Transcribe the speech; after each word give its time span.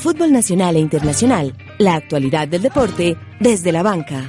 fútbol 0.00 0.32
nacional 0.32 0.76
e 0.76 0.78
internacional, 0.78 1.54
la 1.78 1.94
actualidad 1.94 2.48
del 2.48 2.62
deporte 2.62 3.18
desde 3.38 3.70
la 3.70 3.82
banca. 3.82 4.24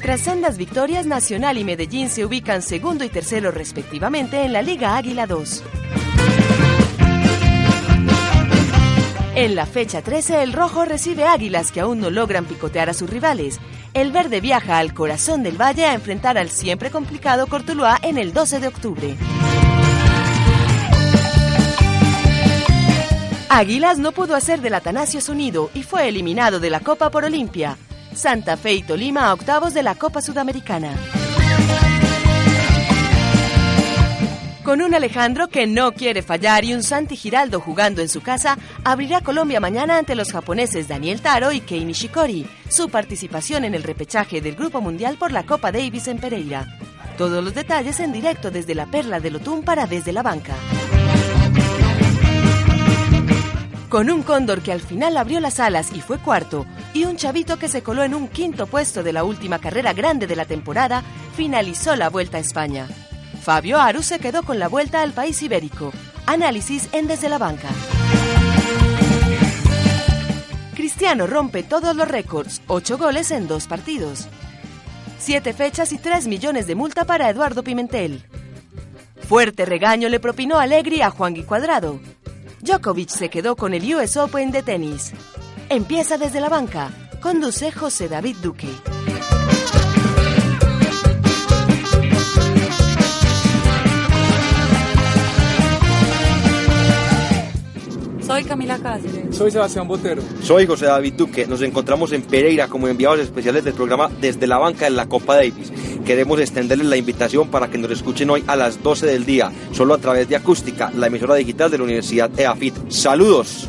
Tras 0.00 0.22
sendas 0.22 0.56
victorias, 0.56 1.04
Nacional 1.04 1.58
y 1.58 1.64
Medellín 1.64 2.08
se 2.08 2.24
ubican 2.24 2.62
segundo 2.62 3.04
y 3.04 3.10
tercero 3.10 3.50
respectivamente 3.50 4.42
en 4.42 4.54
la 4.54 4.62
Liga 4.62 4.96
Águila 4.96 5.26
2. 5.26 5.62
En 9.40 9.54
la 9.54 9.66
fecha 9.66 10.02
13, 10.02 10.42
el 10.42 10.52
rojo 10.52 10.84
recibe 10.84 11.22
águilas 11.22 11.70
que 11.70 11.78
aún 11.78 12.00
no 12.00 12.10
logran 12.10 12.44
picotear 12.44 12.90
a 12.90 12.92
sus 12.92 13.08
rivales. 13.08 13.60
El 13.94 14.10
verde 14.10 14.40
viaja 14.40 14.78
al 14.78 14.92
corazón 14.92 15.44
del 15.44 15.56
valle 15.56 15.84
a 15.84 15.94
enfrentar 15.94 16.36
al 16.36 16.50
siempre 16.50 16.90
complicado 16.90 17.46
Cortuluá 17.46 18.00
en 18.02 18.18
el 18.18 18.32
12 18.32 18.58
de 18.58 18.66
octubre. 18.66 19.16
Águilas 23.48 24.00
no 24.00 24.10
pudo 24.10 24.34
hacer 24.34 24.60
del 24.60 24.74
Atanasio 24.74 25.20
su 25.20 25.36
nido 25.36 25.70
y 25.72 25.84
fue 25.84 26.08
eliminado 26.08 26.58
de 26.58 26.70
la 26.70 26.80
Copa 26.80 27.08
por 27.12 27.24
Olimpia. 27.24 27.78
Santa 28.12 28.56
Fe 28.56 28.72
y 28.72 28.82
Tolima 28.82 29.28
a 29.28 29.34
octavos 29.34 29.72
de 29.72 29.84
la 29.84 29.94
Copa 29.94 30.20
Sudamericana. 30.20 30.96
Con 34.68 34.82
un 34.82 34.94
Alejandro 34.94 35.48
que 35.48 35.66
no 35.66 35.92
quiere 35.92 36.20
fallar 36.20 36.62
y 36.62 36.74
un 36.74 36.82
Santi 36.82 37.16
Giraldo 37.16 37.58
jugando 37.58 38.02
en 38.02 38.10
su 38.10 38.20
casa, 38.20 38.58
abrirá 38.84 39.22
Colombia 39.22 39.60
mañana 39.60 39.96
ante 39.96 40.14
los 40.14 40.30
japoneses 40.30 40.88
Daniel 40.88 41.22
Taro 41.22 41.52
y 41.52 41.62
Kei 41.62 41.86
Nishikori, 41.86 42.46
su 42.68 42.90
participación 42.90 43.64
en 43.64 43.74
el 43.74 43.82
repechaje 43.82 44.42
del 44.42 44.56
Grupo 44.56 44.82
Mundial 44.82 45.16
por 45.16 45.32
la 45.32 45.46
Copa 45.46 45.72
Davis 45.72 46.06
en 46.08 46.18
Pereira. 46.18 46.66
Todos 47.16 47.42
los 47.42 47.54
detalles 47.54 47.98
en 47.98 48.12
directo 48.12 48.50
desde 48.50 48.74
la 48.74 48.84
Perla 48.84 49.20
de 49.20 49.30
Lotún 49.30 49.62
para 49.62 49.86
Desde 49.86 50.12
la 50.12 50.22
Banca. 50.22 50.52
Con 53.88 54.10
un 54.10 54.22
cóndor 54.22 54.60
que 54.60 54.72
al 54.72 54.82
final 54.82 55.16
abrió 55.16 55.40
las 55.40 55.60
alas 55.60 55.92
y 55.94 56.02
fue 56.02 56.18
cuarto, 56.18 56.66
y 56.92 57.06
un 57.06 57.16
chavito 57.16 57.58
que 57.58 57.70
se 57.70 57.82
coló 57.82 58.02
en 58.02 58.12
un 58.12 58.28
quinto 58.28 58.66
puesto 58.66 59.02
de 59.02 59.14
la 59.14 59.24
última 59.24 59.60
carrera 59.60 59.94
grande 59.94 60.26
de 60.26 60.36
la 60.36 60.44
temporada, 60.44 61.02
finalizó 61.34 61.96
la 61.96 62.10
Vuelta 62.10 62.36
a 62.36 62.40
España. 62.40 62.86
Fabio 63.48 63.80
Aru 63.80 64.02
se 64.02 64.18
quedó 64.18 64.42
con 64.42 64.58
la 64.58 64.68
vuelta 64.68 65.00
al 65.00 65.14
país 65.14 65.42
ibérico. 65.42 65.90
Análisis 66.26 66.86
en 66.92 67.06
Desde 67.06 67.30
la 67.30 67.38
Banca. 67.38 67.68
Cristiano 70.74 71.26
rompe 71.26 71.62
todos 71.62 71.96
los 71.96 72.06
récords, 72.06 72.60
ocho 72.66 72.98
goles 72.98 73.30
en 73.30 73.48
dos 73.48 73.66
partidos. 73.66 74.28
Siete 75.18 75.54
fechas 75.54 75.92
y 75.92 75.98
tres 75.98 76.26
millones 76.26 76.66
de 76.66 76.74
multa 76.74 77.06
para 77.06 77.30
Eduardo 77.30 77.62
Pimentel. 77.62 78.22
Fuerte 79.26 79.64
regaño 79.64 80.10
le 80.10 80.20
propinó 80.20 80.58
Alegri 80.58 81.00
a 81.00 81.08
Juan 81.08 81.34
Cuadrado. 81.44 82.00
Djokovic 82.60 83.08
se 83.08 83.30
quedó 83.30 83.56
con 83.56 83.72
el 83.72 83.94
US 83.94 84.18
Open 84.18 84.50
de 84.50 84.62
tenis. 84.62 85.14
Empieza 85.70 86.18
desde 86.18 86.42
la 86.42 86.50
banca. 86.50 86.90
Conduce 87.22 87.72
José 87.72 88.10
David 88.10 88.36
Duque. 88.42 88.68
Soy 98.38 98.46
Camila 98.46 98.78
Cáceres. 98.78 99.36
Soy 99.36 99.50
Sebastián 99.50 99.88
Botero. 99.88 100.22
Soy 100.44 100.64
José 100.64 100.86
David 100.86 101.14
Duque. 101.14 101.44
Nos 101.48 101.60
encontramos 101.60 102.12
en 102.12 102.22
Pereira 102.22 102.68
como 102.68 102.86
enviados 102.86 103.18
especiales 103.18 103.64
del 103.64 103.74
programa 103.74 104.08
Desde 104.20 104.46
la 104.46 104.58
Banca 104.58 104.86
en 104.86 104.94
la 104.94 105.08
Copa 105.08 105.34
Davis. 105.34 105.72
Queremos 106.06 106.38
extenderles 106.38 106.86
la 106.86 106.96
invitación 106.96 107.48
para 107.48 107.68
que 107.68 107.78
nos 107.78 107.90
escuchen 107.90 108.30
hoy 108.30 108.44
a 108.46 108.54
las 108.54 108.80
12 108.80 109.06
del 109.06 109.26
día, 109.26 109.50
solo 109.72 109.94
a 109.94 109.98
través 109.98 110.28
de 110.28 110.36
Acústica, 110.36 110.92
la 110.94 111.08
emisora 111.08 111.34
digital 111.34 111.68
de 111.68 111.78
la 111.78 111.84
Universidad 111.84 112.30
EAFIT. 112.38 112.92
¡Saludos! 112.92 113.68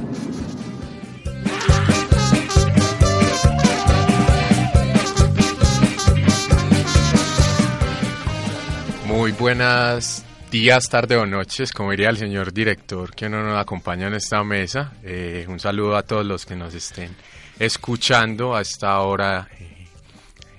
Muy 9.08 9.32
buenas 9.32 10.29
días, 10.50 10.90
tarde 10.90 11.16
o 11.16 11.26
noches, 11.26 11.72
como 11.72 11.92
diría 11.92 12.10
el 12.10 12.18
señor 12.18 12.52
director 12.52 13.14
que 13.14 13.30
no 13.30 13.44
nos 13.44 13.60
acompaña 13.60 14.08
en 14.08 14.16
esta 14.16 14.44
mesa. 14.44 14.94
Eh, 15.04 15.46
un 15.48 15.60
saludo 15.60 15.96
a 15.96 16.04
todos 16.04 16.26
los 16.26 16.46
que 16.46 16.56
nos 16.56 16.74
estén 16.74 17.16
escuchando 17.60 18.56
a 18.56 18.62
esta 18.62 19.00
hora 19.02 19.48
eh, 19.60 19.86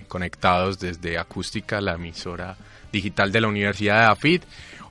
conectados 0.06 0.78
desde 0.78 1.18
Acústica, 1.18 1.80
la 1.80 1.94
emisora 1.94 2.56
digital 2.92 3.32
de 3.32 3.40
la 3.40 3.48
Universidad 3.48 4.00
de 4.00 4.12
AFID. 4.12 4.42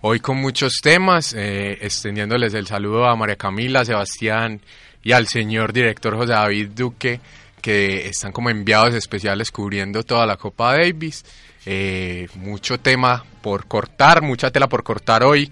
Hoy 0.02 0.20
con 0.20 0.38
muchos 0.38 0.80
temas, 0.82 1.34
eh, 1.34 1.78
extendiéndoles 1.82 2.54
el 2.54 2.68
saludo 2.68 3.06
a 3.06 3.16
María 3.16 3.38
Camila, 3.38 3.86
Sebastián 3.86 4.60
y 5.02 5.14
al 5.14 5.28
señor 5.28 5.72
director 5.72 6.16
José 6.16 6.34
David 6.34 6.72
Duque, 6.76 7.22
que 7.62 8.08
están 8.08 8.34
como 8.34 8.50
enviados 8.50 8.94
especiales 8.94 9.52
cubriendo 9.52 10.04
toda 10.04 10.26
la 10.26 10.36
Copa 10.36 10.78
Davis. 10.78 11.24
Eh, 11.72 12.28
mucho 12.34 12.80
tema 12.80 13.24
por 13.44 13.68
cortar, 13.68 14.24
mucha 14.24 14.50
tela 14.50 14.68
por 14.68 14.82
cortar 14.82 15.24
hoy 15.24 15.52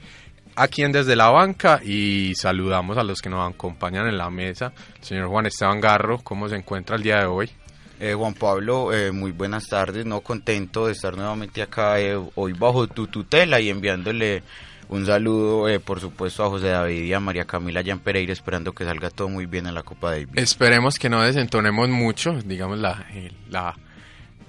aquí 0.56 0.82
en 0.82 0.92
Desde 0.92 1.16
la 1.16 1.30
Banca 1.30 1.80
y 1.84 2.34
saludamos 2.34 2.98
a 2.98 3.04
los 3.04 3.22
que 3.22 3.30
nos 3.30 3.48
acompañan 3.48 4.08
en 4.08 4.18
la 4.18 4.32
mesa. 4.32 4.74
señor 5.00 5.28
Juan 5.28 5.46
Esteban 5.46 5.80
Garro, 5.80 6.18
¿cómo 6.24 6.50
se 6.50 6.56
encuentra 6.56 6.96
el 6.96 7.04
día 7.04 7.20
de 7.20 7.28
hoy? 7.28 7.52
Eh, 8.00 8.16
Juan 8.16 8.34
Pablo, 8.34 8.92
eh, 8.92 9.12
muy 9.12 9.32
buenas 9.32 9.68
tardes, 9.68 10.08
no 10.08 10.22
contento 10.22 10.88
de 10.88 10.94
estar 10.94 11.16
nuevamente 11.16 11.62
acá 11.62 12.00
eh, 12.00 12.20
hoy 12.34 12.54
bajo 12.54 12.88
tu 12.88 13.06
tutela 13.06 13.60
y 13.60 13.70
enviándole 13.70 14.42
un 14.90 15.06
saludo, 15.06 15.68
eh, 15.68 15.80
por 15.80 16.00
supuesto, 16.00 16.44
a 16.44 16.50
José 16.50 16.70
David 16.70 17.04
y 17.04 17.14
a 17.14 17.20
María 17.20 17.46
Camila 17.46 17.84
Jan 17.86 18.00
Pereira, 18.00 18.34
esperando 18.34 18.74
que 18.74 18.86
salga 18.86 19.10
todo 19.10 19.28
muy 19.30 19.46
bien 19.46 19.68
en 19.68 19.74
la 19.74 19.84
Copa 19.84 20.12
Davis. 20.12 20.30
Esperemos 20.36 20.98
que 20.98 21.10
no 21.10 21.22
desentonemos 21.22 21.90
mucho, 21.90 22.34
digamos, 22.46 22.80
la, 22.80 23.06
eh, 23.12 23.32
la, 23.50 23.76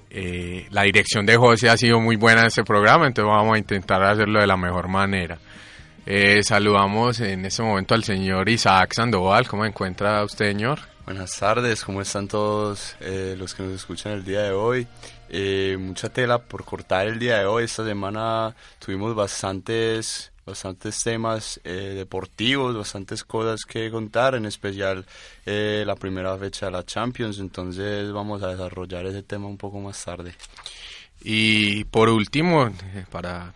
eh, 0.09 0.67
la 0.71 0.83
dirección 0.83 1.25
de 1.25 1.37
José 1.37 1.69
ha 1.69 1.77
sido 1.77 1.99
muy 1.99 2.15
buena 2.15 2.41
en 2.41 2.47
este 2.47 2.63
programa, 2.63 3.07
entonces 3.07 3.29
vamos 3.29 3.55
a 3.55 3.59
intentar 3.59 4.03
hacerlo 4.03 4.39
de 4.39 4.47
la 4.47 4.57
mejor 4.57 4.87
manera. 4.87 5.37
Eh, 6.05 6.41
saludamos 6.43 7.19
en 7.19 7.45
este 7.45 7.61
momento 7.61 7.93
al 7.93 8.03
señor 8.03 8.49
Isaac 8.49 8.93
Sandoval, 8.95 9.47
¿cómo 9.47 9.65
encuentra 9.65 10.23
usted, 10.23 10.47
señor? 10.47 10.79
Buenas 11.05 11.37
tardes, 11.37 11.83
¿cómo 11.83 12.01
están 12.01 12.27
todos 12.27 12.95
eh, 12.99 13.35
los 13.35 13.55
que 13.55 13.63
nos 13.63 13.73
escuchan 13.73 14.13
el 14.13 14.23
día 14.23 14.43
de 14.43 14.51
hoy? 14.51 14.87
Eh, 15.27 15.75
mucha 15.79 16.09
tela 16.09 16.37
por 16.37 16.63
cortar 16.63 17.07
el 17.07 17.17
día 17.17 17.39
de 17.39 17.45
hoy. 17.45 17.63
Esta 17.63 17.83
semana 17.83 18.55
tuvimos 18.77 19.15
bastantes, 19.15 20.31
bastantes 20.49 21.01
temas 21.03 21.59
eh, 21.63 21.93
deportivos, 21.95 22.75
bastantes 22.75 23.23
cosas 23.23 23.61
que 23.65 23.89
contar, 23.89 24.35
en 24.35 24.45
especial 24.45 25.05
eh, 25.45 25.83
la 25.85 25.95
primera 25.95 26.37
fecha 26.37 26.65
de 26.65 26.73
la 26.73 26.85
Champions. 26.85 27.39
Entonces 27.39 28.11
vamos 28.11 28.43
a 28.43 28.49
desarrollar 28.49 29.05
ese 29.05 29.23
tema 29.23 29.47
un 29.47 29.57
poco 29.57 29.79
más 29.79 30.03
tarde. 30.03 30.33
Y 31.21 31.83
por 31.85 32.09
último, 32.09 32.67
eh, 32.67 33.05
para 33.09 33.53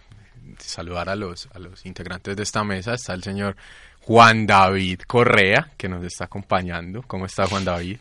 saludar 0.59 1.09
a 1.09 1.15
los, 1.15 1.49
a 1.53 1.59
los 1.59 1.85
integrantes 1.85 2.35
de 2.35 2.43
esta 2.43 2.63
mesa, 2.63 2.93
está 2.93 3.13
el 3.13 3.23
señor 3.23 3.55
Juan 4.01 4.45
David 4.45 5.01
Correa, 5.07 5.71
que 5.77 5.87
nos 5.87 6.03
está 6.03 6.25
acompañando. 6.25 7.01
¿Cómo 7.03 7.25
está 7.25 7.47
Juan 7.47 7.65
David? 7.65 7.99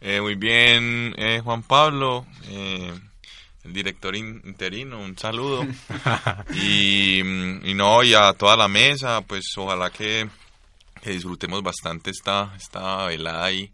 Eh, 0.00 0.20
muy 0.20 0.34
bien, 0.34 1.14
eh, 1.16 1.40
Juan 1.44 1.62
Pablo, 1.62 2.26
eh, 2.48 2.92
el 3.64 3.72
director 3.72 4.14
in- 4.16 4.42
interino, 4.44 5.00
un 5.00 5.16
saludo. 5.16 5.64
y, 6.54 7.22
mm, 7.22 7.66
y 7.66 7.74
no, 7.74 8.02
y 8.02 8.14
a 8.14 8.32
toda 8.32 8.56
la 8.56 8.68
mesa, 8.68 9.20
pues 9.22 9.44
ojalá 9.56 9.90
que, 9.90 10.28
que 11.02 11.10
disfrutemos 11.10 11.62
bastante 11.62 12.10
esta, 12.10 12.52
esta 12.56 13.06
velada 13.06 13.52
y, 13.52 13.70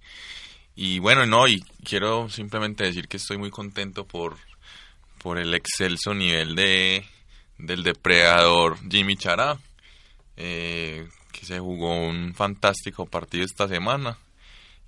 y 0.76 0.98
bueno, 0.98 1.26
no, 1.26 1.48
y 1.48 1.60
quiero 1.84 2.28
simplemente 2.28 2.84
decir 2.84 3.08
que 3.08 3.16
estoy 3.16 3.38
muy 3.38 3.50
contento 3.50 4.04
por, 4.06 4.36
por 5.22 5.38
el 5.38 5.54
excelso 5.54 6.14
nivel 6.14 6.54
de, 6.54 7.04
del 7.58 7.82
depredador 7.82 8.78
Jimmy 8.90 9.16
Chará, 9.16 9.58
eh, 10.36 11.08
que 11.32 11.46
se 11.46 11.58
jugó 11.58 11.94
un 11.94 12.34
fantástico 12.34 13.06
partido 13.06 13.44
esta 13.44 13.66
semana 13.68 14.18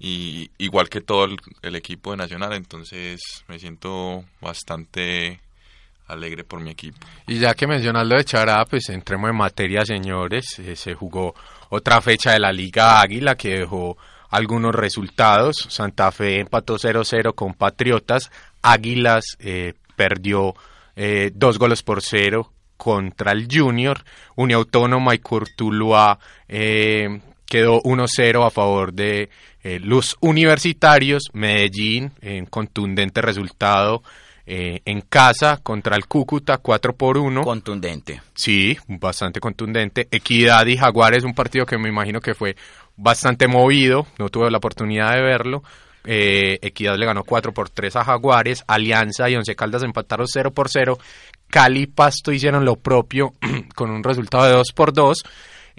y 0.01 0.51
igual 0.57 0.89
que 0.89 1.03
todo 1.03 1.27
el, 1.63 1.77
equipo 1.77 2.13
de 2.13 2.17
Nacional, 2.17 2.55
entonces 2.55 3.21
me 3.49 3.59
siento 3.59 4.25
bastante 4.41 5.41
alegre 6.09 6.43
por 6.43 6.59
mi 6.61 6.71
equipo. 6.71 6.99
Y 7.27 7.39
ya 7.39 7.55
que 7.55 7.67
mencionas 7.67 8.07
lo 8.07 8.17
de 8.17 8.25
Chará, 8.25 8.65
pues 8.65 8.89
entremos 8.89 9.29
en 9.29 9.37
materia, 9.37 9.85
señores. 9.85 10.59
Eh, 10.59 10.75
se 10.75 10.95
jugó 10.95 11.35
otra 11.69 12.01
fecha 12.01 12.33
de 12.33 12.41
la 12.41 12.51
Liga 12.51 13.01
Águila 13.01 13.37
que 13.37 13.59
dejó 13.59 13.99
algunos 14.31 14.75
resultados. 14.75 15.67
Santa 15.69 16.11
Fe 16.13 16.41
empató 16.41 16.79
0-0 16.79 17.35
con 17.35 17.53
Patriotas. 17.53 18.31
Águilas 18.63 19.37
eh, 19.39 19.75
perdió 19.97 20.55
eh, 20.97 21.31
dos 21.35 21.59
goles 21.59 21.83
por 21.83 22.03
cero 22.03 22.53
contra 22.79 23.33
el 23.33 23.49
Junior. 23.51 24.03
Uniautónoma 24.37 25.15
y 25.15 25.19
Cortuluá 25.19 26.19
eh, 26.49 27.21
quedó 27.51 27.83
1-0 27.83 28.47
a 28.47 28.51
favor 28.51 28.95
de 28.95 29.29
eh, 29.65 29.81
los 29.83 30.17
universitarios. 30.21 31.25
Medellín, 31.33 32.13
en 32.23 32.47
contundente 32.47 33.21
resultado, 33.21 34.03
eh, 34.47 34.81
en 34.85 35.01
casa 35.01 35.59
contra 35.63 35.97
el 35.97 36.07
Cúcuta 36.07 36.59
4 36.59 36.95
por 36.95 37.19
1. 37.19 37.43
Contundente. 37.43 38.23
Sí, 38.35 38.79
bastante 38.87 39.41
contundente. 39.41 40.07
Equidad 40.13 40.65
y 40.67 40.77
Jaguares, 40.77 41.25
un 41.25 41.35
partido 41.35 41.67
que 41.67 41.77
me 41.77 41.89
imagino 41.89 42.21
que 42.21 42.35
fue 42.35 42.55
bastante 42.97 43.49
movido, 43.49 44.07
no 44.19 44.29
tuve 44.29 44.49
la 44.51 44.59
oportunidad 44.59 45.13
de 45.15 45.23
verlo. 45.23 45.65
Eh, 46.05 46.59
Equidad 46.63 46.97
le 46.97 47.05
ganó 47.05 47.25
4 47.25 47.53
por 47.53 47.69
3 47.69 47.97
a 47.97 48.05
Jaguares, 48.05 48.65
Alianza 48.69 49.29
y 49.29 49.35
Once 49.35 49.55
Caldas 49.57 49.83
empataron 49.83 50.29
0 50.29 50.53
por 50.53 50.69
0. 50.69 50.99
Cali 51.49 51.83
y 51.83 51.87
Pasto 51.89 52.31
hicieron 52.31 52.65
lo 52.65 52.77
propio 52.77 53.35
con 53.75 53.91
un 53.91 54.05
resultado 54.05 54.45
de 54.45 54.53
2 54.53 54.73
por 54.73 54.93
2. 54.93 55.25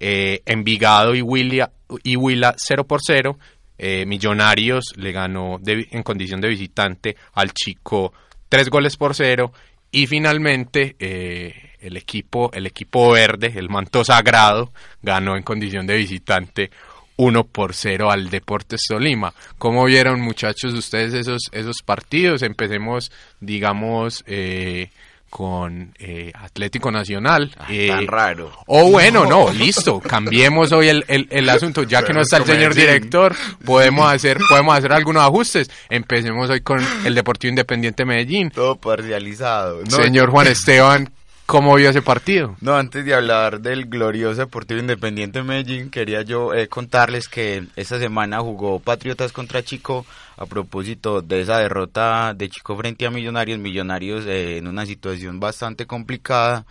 Eh, 0.04 0.42
Envigado 0.48 1.14
y, 1.14 1.22
Willia, 1.22 1.72
y 2.04 2.16
Huila 2.16 2.56
0 2.58 2.86
por 2.86 3.02
0. 3.06 3.38
Eh, 3.78 4.04
Millonarios 4.08 4.94
le 4.96 5.12
ganó 5.12 5.60
en 5.64 6.02
condición 6.02 6.42
de 6.42 6.50
visitante 6.50 7.16
al 7.34 7.52
Chico 7.54 8.12
3 8.50 8.70
goles 8.70 8.98
por 8.98 9.14
0. 9.14 9.54
Y 9.92 10.08
finalmente 10.08 10.96
eh, 10.98 11.54
el, 11.80 11.98
equipo, 11.98 12.52
el 12.52 12.66
equipo 12.66 13.12
verde, 13.12 13.54
el 13.56 13.70
manto 13.70 14.04
sagrado, 14.04 14.74
ganó 15.04 15.38
en 15.38 15.44
condición 15.44 15.86
de 15.86 15.98
visitante 15.98 16.72
1 17.18 17.44
por 17.44 17.76
0 17.76 18.10
al 18.10 18.32
Deportes 18.32 18.82
Tolima. 18.88 19.32
¿Cómo 19.60 19.86
vieron 19.86 20.20
muchachos 20.20 20.74
ustedes 20.74 21.14
esos, 21.14 21.44
esos 21.52 21.84
partidos? 21.86 22.42
Empecemos, 22.42 23.12
digamos, 23.40 24.24
eh, 24.26 24.90
con 25.32 25.94
eh, 25.98 26.30
Atlético 26.36 26.92
Nacional. 26.92 27.56
Eh, 27.70 27.88
tan 27.88 28.06
raro. 28.06 28.52
O 28.68 28.92
bueno, 28.92 29.26
no, 29.26 29.50
listo, 29.50 30.02
cambiemos 30.02 30.74
hoy 30.74 30.90
el, 30.90 31.06
el, 31.08 31.26
el 31.32 31.50
asunto, 31.50 31.84
ya 31.84 32.04
que 32.04 32.12
no 32.12 32.20
está 32.20 32.38
el 32.38 32.44
señor 32.44 32.76
director, 32.76 33.34
podemos 33.64 34.12
hacer, 34.14 34.38
podemos 34.50 34.78
hacer 34.78 34.92
algunos 34.92 35.24
ajustes. 35.24 35.72
Empecemos 35.90 36.50
hoy 36.50 36.60
con 36.60 36.86
el 37.06 37.16
Deportivo 37.16 37.50
Independiente 37.50 38.04
Medellín. 38.04 38.52
Todo 38.52 38.76
parcializado. 38.76 39.82
No, 39.90 39.96
Señor 40.04 40.32
Juan 40.32 40.48
Esteban, 40.48 41.10
¿cómo 41.52 41.76
vio 41.76 41.90
ese 41.90 42.02
partido? 42.02 42.56
No, 42.62 42.78
antes 42.78 43.04
de 43.04 43.14
hablar 43.14 43.60
del 43.60 43.88
glorioso 43.88 44.40
Deportivo 44.40 44.80
Independiente 44.80 45.44
Medellín, 45.44 45.90
quería 45.90 46.22
yo 46.22 46.54
eh, 46.54 46.70
contarles 46.70 47.28
que 47.28 47.68
esta 47.76 48.00
semana 48.00 48.40
jugó 48.40 48.80
Patriotas 48.80 49.34
contra 49.34 49.62
Chico 49.62 50.06
a 50.38 50.46
propósito 50.46 51.22
de 51.22 51.42
esa 51.42 51.58
derrota 51.58 52.34
de 52.34 52.48
Chico 52.48 52.78
frente 52.78 53.06
a 53.06 53.12
Millonarios. 53.12 53.60
Millonarios 53.60 54.26
eh, 54.28 54.60
en 54.60 54.68
una 54.68 54.86
situación 54.86 55.42
bastante 55.42 55.86
complicada. 55.86 56.66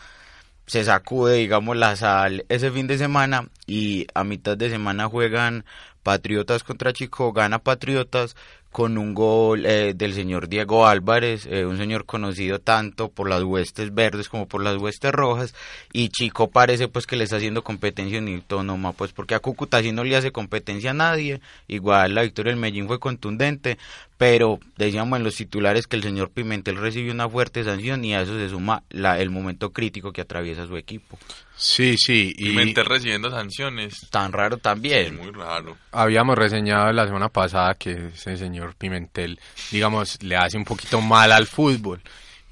Se 0.65 0.83
sacude, 0.83 1.35
digamos, 1.35 1.77
la 1.77 1.95
sal 1.95 2.47
ese 2.49 2.71
fin 2.71 2.87
de 2.87 2.97
semana 2.97 3.51
y 3.67 4.07
a 4.15 4.25
mitad 4.25 4.57
de 4.57 4.71
semana 4.71 5.09
juegan 5.09 5.67
Patriotas 6.03 6.65
contra 6.65 6.95
Chico, 6.95 7.35
gana 7.35 7.59
Patriotas 7.59 8.35
con 8.71 8.99
un 8.99 9.15
gol 9.15 9.67
eh, 9.67 9.95
del 9.95 10.15
señor 10.15 10.49
Diego 10.49 10.87
Álvarez, 10.87 11.47
eh, 11.47 11.67
un 11.67 11.77
señor 11.77 12.07
conocido 12.07 12.61
tanto 12.61 13.09
por 13.09 13.29
las 13.29 13.43
huestes 13.43 13.93
verdes 13.93 14.29
como 14.29 14.47
por 14.47 14.63
las 14.63 14.77
huestes 14.77 15.11
rojas, 15.13 15.55
y 15.93 16.09
Chico 16.09 16.51
parece 16.51 16.89
pues 16.89 17.07
que 17.07 17.17
le 17.17 17.25
está 17.25 17.37
haciendo 17.37 17.65
competencia 17.65 18.19
en 18.19 18.29
autónoma, 18.29 18.93
pues 18.93 19.13
porque 19.13 19.35
a 19.35 19.41
Cúcuta 19.41 19.83
sí 19.83 19.93
no 19.93 20.05
le 20.05 20.17
hace 20.17 20.31
competencia 20.31 20.91
a 20.91 20.95
nadie, 20.95 21.41
igual 21.67 22.15
la 22.15 22.23
victoria 22.23 22.53
del 22.53 22.61
Medellín 22.61 22.87
fue 22.87 23.01
contundente, 23.01 23.77
pero 24.21 24.61
decíamos 24.77 25.17
en 25.17 25.25
los 25.25 25.35
titulares 25.35 25.87
que 25.87 25.97
el 25.97 26.03
señor 26.03 26.29
Pimentel 26.31 26.77
recibió 26.77 27.11
una 27.11 27.27
fuerte 27.27 27.65
sanción 27.65 28.05
y 28.05 28.13
a 28.15 28.21
eso 28.21 28.37
se 28.37 28.51
suma 28.51 28.83
la, 28.91 29.19
el 29.19 29.31
momento 29.31 29.73
crítico 29.73 30.13
que 30.13 30.21
atraviesa 30.21 30.67
su 30.67 30.77
equipo. 30.77 31.19
Sí, 31.57 31.97
sí, 31.97 32.35
y 32.37 32.51
Pimentel 32.51 32.85
recibiendo 32.85 33.31
sanciones. 33.31 33.95
Tan 34.11 34.33
raro 34.33 34.57
Sí, 34.57 34.63
también. 34.63 35.17
muy 35.17 35.31
raro. 35.31 35.79
habíamos 35.91 36.37
reseñado 36.37 36.93
la 36.93 37.07
semana 37.07 37.31
pasada 37.31 37.73
que 37.77 38.09
ese 38.15 38.37
señor 38.37 38.75
Pimentel, 38.75 39.41
digamos, 39.71 40.23
le 40.23 40.37
hace 40.37 40.59
un 40.59 40.65
poquito 40.67 41.01
mal 41.01 41.33
al 41.33 41.47
fútbol. 41.47 42.03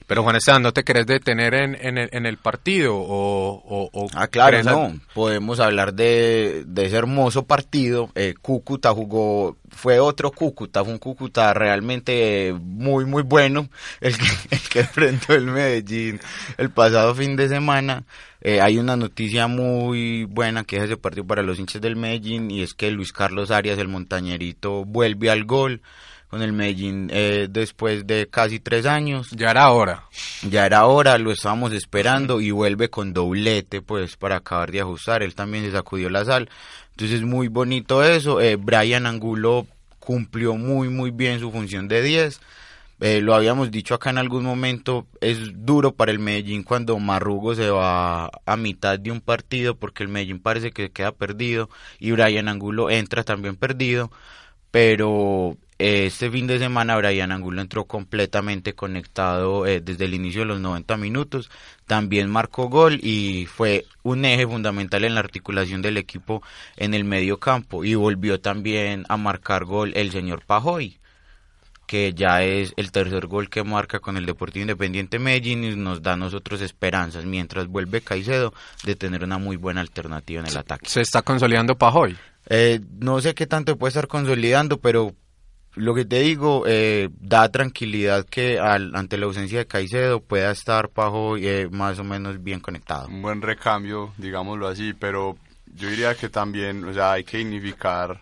Pero 0.08 0.22
Juan 0.25 0.37
Esteban, 0.37 0.62
¿no 0.62 0.72
te 0.72 0.82
querés 0.84 1.06
detener 1.06 1.52
en, 1.55 1.76
en, 1.81 1.99
el, 1.99 2.08
en 2.12 2.25
el 2.26 2.38
partido? 2.38 2.96
O, 2.96 3.62
o- 3.64 3.90
o 3.93 4.08
Ah, 4.14 4.26
claro, 4.26 4.60
no. 4.64 4.99
Podemos 5.14 5.60
hablar 5.60 5.93
de, 5.94 6.64
de 6.66 6.87
ese 6.87 6.96
hermoso 6.96 7.46
partido. 7.46 8.10
Eh, 8.14 8.34
Cúcuta 8.40 8.90
jugó, 8.93 9.58
fue 9.70 10.00
otro 10.00 10.31
Cúcuta, 10.32 10.82
fue 10.82 10.94
un 10.94 10.99
Cúcuta 10.99 11.52
realmente 11.52 12.55
muy, 12.58 13.05
muy 13.05 13.22
bueno. 13.22 13.69
El 14.00 14.16
que, 14.16 14.25
el 14.50 14.60
que 14.70 14.81
enfrentó 14.81 15.34
el 15.34 15.44
Medellín 15.44 16.19
el 16.56 16.70
pasado 16.70 17.14
fin 17.14 17.37
de 17.37 17.49
semana. 17.49 18.04
Eh, 18.40 18.61
hay 18.62 18.78
una 18.78 18.96
noticia 18.96 19.46
muy 19.46 20.25
buena 20.25 20.64
que 20.64 20.76
es 20.78 20.84
ese 20.84 20.96
partido 20.96 21.26
para 21.26 21.43
los 21.43 21.58
hinchas 21.58 21.82
del 21.82 21.96
Medellín 21.96 22.50
y 22.50 22.62
es 22.62 22.72
que 22.72 22.90
Luis 22.90 23.12
Carlos 23.12 23.50
Arias, 23.50 23.78
el 23.78 23.88
montañerito, 23.88 24.84
vuelve 24.87 25.28
al 25.31 25.44
gol 25.44 25.82
con 26.28 26.42
el 26.42 26.52
Medellín 26.52 27.10
eh, 27.12 27.48
después 27.50 28.06
de 28.06 28.28
casi 28.28 28.60
tres 28.60 28.86
años. 28.86 29.30
Ya 29.32 29.50
era 29.50 29.70
hora. 29.70 30.04
Ya 30.48 30.66
era 30.66 30.86
hora, 30.86 31.19
lo 31.19 31.32
estábamos 31.32 31.72
esperando 31.72 32.40
y 32.40 32.50
vuelve 32.50 32.90
con 32.90 33.12
doblete, 33.12 33.82
pues, 33.82 34.16
para 34.16 34.36
acabar 34.36 34.70
de 34.70 34.80
ajustar. 34.80 35.22
Él 35.22 35.34
también 35.34 35.64
se 35.64 35.72
sacudió 35.72 36.10
la 36.10 36.25
sal. 36.25 36.48
Entonces, 36.90 37.22
muy 37.22 37.48
bonito 37.48 38.04
eso. 38.04 38.40
Eh, 38.40 38.56
Brian 38.56 39.06
Angulo 39.06 39.66
cumplió 39.98 40.54
muy, 40.56 40.88
muy 40.88 41.10
bien 41.10 41.40
su 41.40 41.50
función 41.50 41.88
de 41.88 42.02
10. 42.02 42.40
Eh, 43.00 43.20
lo 43.20 43.34
habíamos 43.34 43.70
dicho 43.70 43.94
acá 43.94 44.10
en 44.10 44.19
algún 44.19 44.42
momento, 44.42 45.06
es 45.20 45.38
duro 45.64 45.92
para 45.92 46.10
el 46.10 46.19
Medellín 46.19 46.64
cuando 46.64 46.98
Marrugo 46.98 47.54
se 47.54 47.70
va 47.70 48.28
a 48.44 48.56
mitad 48.56 48.98
de 48.98 49.12
un 49.12 49.20
partido 49.20 49.76
porque 49.76 50.02
el 50.02 50.08
Medellín 50.08 50.40
parece 50.40 50.72
que 50.72 50.90
queda 50.90 51.12
perdido 51.12 51.70
y 52.00 52.10
Brian 52.10 52.48
Angulo 52.48 52.90
entra 52.90 53.22
también 53.22 53.54
perdido, 53.54 54.10
pero 54.72 55.56
este 55.78 56.30
fin 56.30 56.46
de 56.46 56.58
semana 56.58 56.96
Brian 56.96 57.30
Angulo 57.30 57.60
entró 57.60 57.84
completamente 57.84 58.75
conectado 58.75 59.66
eh, 59.66 59.80
desde 59.80 60.06
el 60.06 60.14
inicio 60.14 60.40
de 60.40 60.46
los 60.46 60.60
90 60.60 60.96
minutos, 60.96 61.50
también 61.86 62.28
marcó 62.28 62.69
gol 62.69 62.98
y 63.02 63.46
fue 63.46 63.86
un 64.02 64.25
eje 64.25 64.46
fundamental 64.46 65.04
en 65.04 65.14
la 65.14 65.20
articulación 65.20 65.80
del 65.80 65.96
equipo 65.96 66.42
en 66.76 66.94
el 66.94 67.04
medio 67.04 67.38
campo 67.38 67.84
y 67.84 67.94
volvió 67.94 68.40
también 68.40 69.04
a 69.08 69.16
marcar 69.16 69.64
gol 69.64 69.92
el 69.94 70.10
señor 70.10 70.44
Pajoy 70.44 70.98
que 71.88 72.12
ya 72.12 72.42
es 72.42 72.75
el 72.76 72.92
tercer 72.92 73.26
gol 73.26 73.48
que 73.48 73.64
marca 73.64 73.98
con 73.98 74.19
el 74.19 74.26
Deportivo 74.26 74.62
Independiente 74.62 75.19
Medellín 75.19 75.64
y 75.64 75.75
nos 75.75 76.02
da 76.02 76.12
a 76.12 76.16
nosotros 76.16 76.60
esperanzas 76.60 77.25
mientras 77.25 77.66
vuelve 77.66 78.02
Caicedo 78.02 78.52
de 78.84 78.94
tener 78.94 79.25
una 79.25 79.38
muy 79.38 79.56
buena 79.56 79.80
alternativa 79.80 80.40
en 80.40 80.48
el 80.48 80.56
ataque. 80.58 80.86
Se 80.86 81.00
está 81.00 81.22
consolidando 81.22 81.78
Pajoy. 81.78 82.14
Eh, 82.50 82.80
no 83.00 83.22
sé 83.22 83.34
qué 83.34 83.46
tanto 83.46 83.78
puede 83.78 83.88
estar 83.88 84.06
consolidando, 84.06 84.78
pero 84.78 85.14
lo 85.78 85.94
que 85.94 86.04
te 86.04 86.20
digo 86.20 86.64
eh, 86.66 87.08
da 87.20 87.49
tranquilidad 87.50 88.26
que 88.26 88.58
al, 88.58 88.94
ante 88.94 89.16
la 89.16 89.26
ausencia 89.26 89.58
de 89.58 89.66
Caicedo 89.66 90.20
pueda 90.20 90.50
estar 90.50 90.88
Pajo 90.88 91.37
eh, 91.37 91.68
más 91.70 91.99
o 91.99 92.04
menos 92.04 92.42
bien 92.42 92.61
conectado. 92.61 93.08
un 93.08 93.23
buen 93.23 93.40
recambio, 93.40 94.12
digámoslo 94.18 94.68
así, 94.68 94.92
pero 94.92 95.37
yo 95.75 95.88
diría 95.88 96.14
que 96.14 96.28
también, 96.28 96.85
o 96.85 96.92
sea, 96.92 97.12
hay 97.12 97.25
que 97.25 97.38
dignificar 97.38 98.20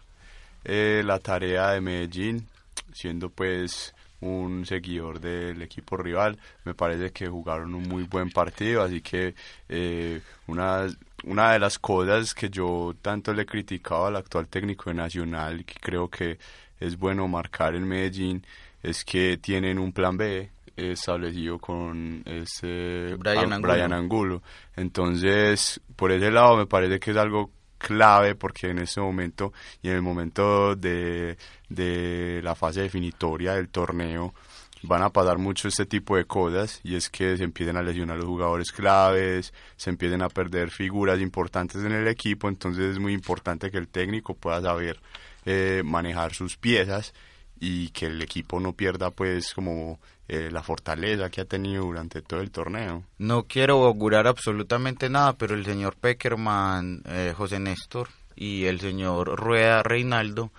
eh, 0.64 1.02
la 1.04 1.18
tarea 1.18 1.70
de 1.70 1.80
Medellín, 1.80 2.46
siendo 2.92 3.30
pues 3.30 3.94
un 4.20 4.66
seguidor 4.66 5.20
del 5.20 5.62
equipo 5.62 5.96
rival. 5.96 6.38
Me 6.64 6.74
parece 6.74 7.12
que 7.12 7.28
jugaron 7.28 7.74
un 7.74 7.88
muy 7.88 8.04
buen 8.04 8.30
partido, 8.30 8.82
así 8.82 9.00
que 9.00 9.34
eh, 9.68 10.20
una, 10.46 10.86
una 11.24 11.52
de 11.52 11.58
las 11.58 11.78
cosas 11.78 12.34
que 12.34 12.50
yo 12.50 12.94
tanto 13.00 13.32
le 13.32 13.42
he 13.42 13.46
criticado 13.46 14.06
al 14.06 14.16
actual 14.16 14.48
técnico 14.48 14.90
de 14.90 14.96
Nacional, 14.96 15.64
que 15.64 15.74
creo 15.80 16.08
que 16.08 16.38
es 16.80 16.96
bueno 16.98 17.26
marcar 17.28 17.74
el 17.74 17.84
Medellín, 17.86 18.44
es 18.82 19.04
que 19.04 19.38
tienen 19.38 19.78
un 19.78 19.92
plan 19.92 20.16
B 20.16 20.50
establecido 20.76 21.58
con 21.58 22.22
este 22.26 23.14
Brian 23.16 23.52
a- 23.52 23.56
Angulo. 23.56 23.72
Brian 23.72 23.92
Angulo. 23.92 24.42
Entonces, 24.76 25.80
por 25.96 26.12
ese 26.12 26.30
lado 26.30 26.56
me 26.56 26.66
parece 26.66 26.98
que 27.00 27.10
es 27.10 27.16
algo 27.16 27.50
clave 27.78 28.34
porque 28.34 28.70
en 28.70 28.78
este 28.78 29.00
momento 29.00 29.52
y 29.82 29.88
en 29.88 29.96
el 29.96 30.02
momento 30.02 30.74
de, 30.76 31.36
de 31.68 32.40
la 32.42 32.54
fase 32.54 32.80
definitoria 32.82 33.54
del 33.54 33.68
torneo 33.68 34.34
van 34.82 35.02
a 35.02 35.10
pasar 35.10 35.36
mucho 35.38 35.68
este 35.68 35.84
tipo 35.84 36.16
de 36.16 36.24
cosas 36.26 36.80
y 36.84 36.94
es 36.94 37.10
que 37.10 37.36
se 37.36 37.44
empiecen 37.44 37.76
a 37.76 37.82
lesionar 37.82 38.16
los 38.16 38.26
jugadores 38.26 38.70
claves, 38.72 39.52
se 39.76 39.90
empiecen 39.90 40.22
a 40.22 40.28
perder 40.28 40.70
figuras 40.70 41.20
importantes 41.20 41.82
en 41.84 41.92
el 41.92 42.06
equipo, 42.08 42.48
entonces 42.48 42.92
es 42.92 42.98
muy 42.98 43.12
importante 43.12 43.70
que 43.70 43.78
el 43.78 43.88
técnico 43.88 44.34
pueda 44.34 44.60
saber 44.62 45.00
eh, 45.46 45.82
manejar 45.84 46.34
sus 46.34 46.56
piezas 46.56 47.14
y 47.58 47.88
que 47.90 48.06
el 48.06 48.20
equipo 48.20 48.60
no 48.60 48.74
pierda 48.74 49.10
pues 49.10 49.54
como 49.54 49.98
eh, 50.28 50.50
la 50.50 50.62
fortaleza 50.62 51.30
que 51.30 51.40
ha 51.40 51.44
tenido 51.44 51.84
durante 51.84 52.20
todo 52.20 52.40
el 52.40 52.50
torneo. 52.50 53.04
No 53.18 53.44
quiero 53.44 53.84
augurar 53.86 54.26
absolutamente 54.26 55.08
nada, 55.08 55.34
pero 55.34 55.54
el 55.54 55.64
señor 55.64 55.96
Peckerman, 55.96 57.02
eh, 57.06 57.32
José 57.36 57.60
Néstor 57.60 58.08
y 58.34 58.64
el 58.64 58.80
señor 58.80 59.38
Rueda 59.38 59.82
Reinaldo 59.82 60.50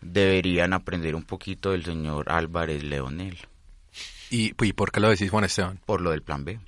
deberían 0.00 0.72
aprender 0.72 1.14
un 1.16 1.24
poquito 1.24 1.72
del 1.72 1.84
señor 1.84 2.30
Álvarez 2.30 2.84
Leonel 2.84 3.36
¿Y, 4.30 4.52
¿Y 4.64 4.72
por 4.72 4.92
qué 4.92 5.00
lo 5.00 5.10
decís, 5.10 5.30
Juan 5.30 5.44
Esteban? 5.44 5.80
por 5.84 6.00
lo 6.00 6.10
del 6.12 6.22
plan 6.22 6.44
B. 6.44 6.60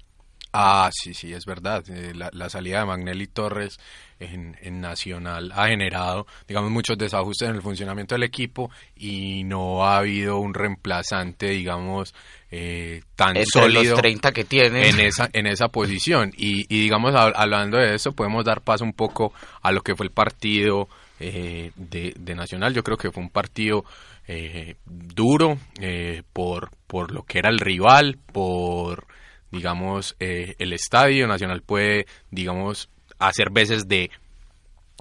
Ah, 0.52 0.90
sí, 0.92 1.14
sí, 1.14 1.32
es 1.32 1.46
verdad. 1.46 1.84
Eh, 1.88 2.12
la, 2.14 2.30
la, 2.32 2.50
salida 2.50 2.80
de 2.80 2.86
Magnelli 2.86 3.28
Torres 3.28 3.78
en, 4.18 4.56
en, 4.60 4.80
Nacional 4.80 5.52
ha 5.54 5.68
generado, 5.68 6.26
digamos, 6.48 6.70
muchos 6.70 6.98
desajustes 6.98 7.48
en 7.48 7.54
el 7.54 7.62
funcionamiento 7.62 8.14
del 8.14 8.24
equipo 8.24 8.70
y 8.96 9.44
no 9.44 9.84
ha 9.84 9.98
habido 9.98 10.38
un 10.38 10.54
reemplazante, 10.54 11.50
digamos, 11.50 12.14
eh, 12.50 13.02
tan 13.14 13.36
sólido 13.46 13.94
30 13.96 14.32
que 14.32 14.44
tiene 14.44 14.88
en 14.88 15.00
esa 15.00 15.30
en 15.32 15.46
esa 15.46 15.68
posición. 15.68 16.32
Y, 16.36 16.62
y 16.74 16.80
digamos, 16.82 17.14
hablando 17.14 17.78
de 17.78 17.94
eso, 17.94 18.12
podemos 18.12 18.44
dar 18.44 18.60
paso 18.60 18.84
un 18.84 18.92
poco 18.92 19.32
a 19.62 19.70
lo 19.70 19.82
que 19.82 19.94
fue 19.94 20.06
el 20.06 20.12
partido 20.12 20.88
eh, 21.20 21.70
de, 21.76 22.14
de, 22.18 22.34
Nacional. 22.34 22.74
Yo 22.74 22.82
creo 22.82 22.96
que 22.96 23.12
fue 23.12 23.22
un 23.22 23.30
partido 23.30 23.84
eh, 24.26 24.76
duro 24.86 25.58
eh, 25.80 26.22
por, 26.32 26.70
por 26.86 27.12
lo 27.12 27.24
que 27.24 27.38
era 27.38 27.50
el 27.50 27.58
rival, 27.58 28.18
por 28.32 29.06
digamos, 29.50 30.16
eh, 30.20 30.54
el 30.58 30.72
estadio 30.72 31.26
nacional 31.26 31.62
puede, 31.62 32.06
digamos, 32.30 32.88
hacer 33.18 33.50
veces 33.50 33.88
de, 33.88 34.10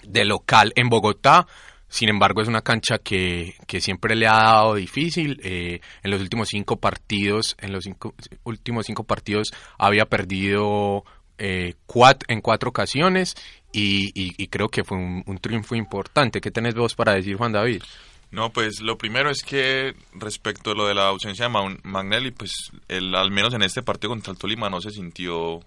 de 0.03 0.25
local 0.25 0.74
en 0.75 0.89
Bogotá. 0.89 1.48
Sin 1.88 2.10
embargo, 2.10 2.41
es 2.41 2.48
una 2.48 2.62
cancha 2.62 3.00
que, 3.00 3.56
que 3.65 3.82
siempre 3.82 4.15
le 4.15 4.27
ha 4.27 4.34
dado 4.34 4.75
difícil. 4.75 5.39
Eh, 5.44 5.82
en 6.03 6.12
los 6.12 6.22
últimos 6.22 6.50
cinco 6.50 6.77
partidos, 6.77 7.56
en 7.60 7.72
los 7.72 7.84
cinco, 7.84 8.13
últimos 8.44 8.86
cinco 8.86 9.03
partidos 9.06 9.51
había 9.77 10.06
perdido 10.06 11.03
eh, 11.39 11.74
cuatro, 11.88 12.27
en 12.29 12.41
cuatro 12.41 12.70
ocasiones 12.70 13.36
y, 13.72 14.12
y, 14.13 14.34
y 14.38 14.48
creo 14.48 14.70
que 14.70 14.84
fue 14.84 14.98
un, 14.98 15.24
un, 15.25 15.38
triunfo 15.39 15.75
importante. 15.75 16.41
¿Qué 16.41 16.51
tenés 16.51 16.75
vos 16.75 16.94
para 16.94 17.13
decir, 17.13 17.38
Juan 17.38 17.53
David? 17.53 17.82
No, 18.31 18.51
pues 18.51 18.81
lo 18.81 18.98
primero 18.98 19.31
es 19.31 19.41
que 19.41 19.95
respecto 20.13 20.71
a 20.71 20.75
lo 20.75 20.88
de 20.88 20.93
la 20.93 21.07
ausencia 21.07 21.50
de 21.50 21.79
Magnelli, 21.83 22.31
pues 22.31 22.51
el, 22.88 23.15
al 23.15 23.31
menos 23.31 23.53
en 23.55 23.63
este 23.63 23.81
partido 23.81 24.12
contra 24.12 24.31
el 24.31 24.38
Tolima 24.38 24.69
no 24.69 24.81
se 24.81 24.91
sintió 24.91 25.62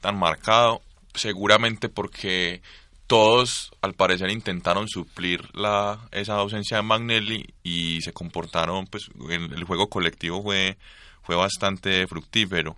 tan 0.00 0.18
marcado, 0.18 0.80
seguramente 1.14 1.90
porque 1.90 2.62
todos 3.06 3.72
al 3.82 3.94
parecer 3.94 4.30
intentaron 4.30 4.88
suplir 4.88 5.48
la 5.54 5.98
esa 6.12 6.34
ausencia 6.34 6.78
de 6.78 6.82
Magnelli 6.82 7.46
y 7.62 8.00
se 8.02 8.12
comportaron, 8.12 8.86
pues 8.86 9.10
el, 9.30 9.64
juego 9.64 9.88
colectivo 9.88 10.42
fue, 10.42 10.78
fue 11.22 11.36
bastante 11.36 12.06
fructífero, 12.06 12.76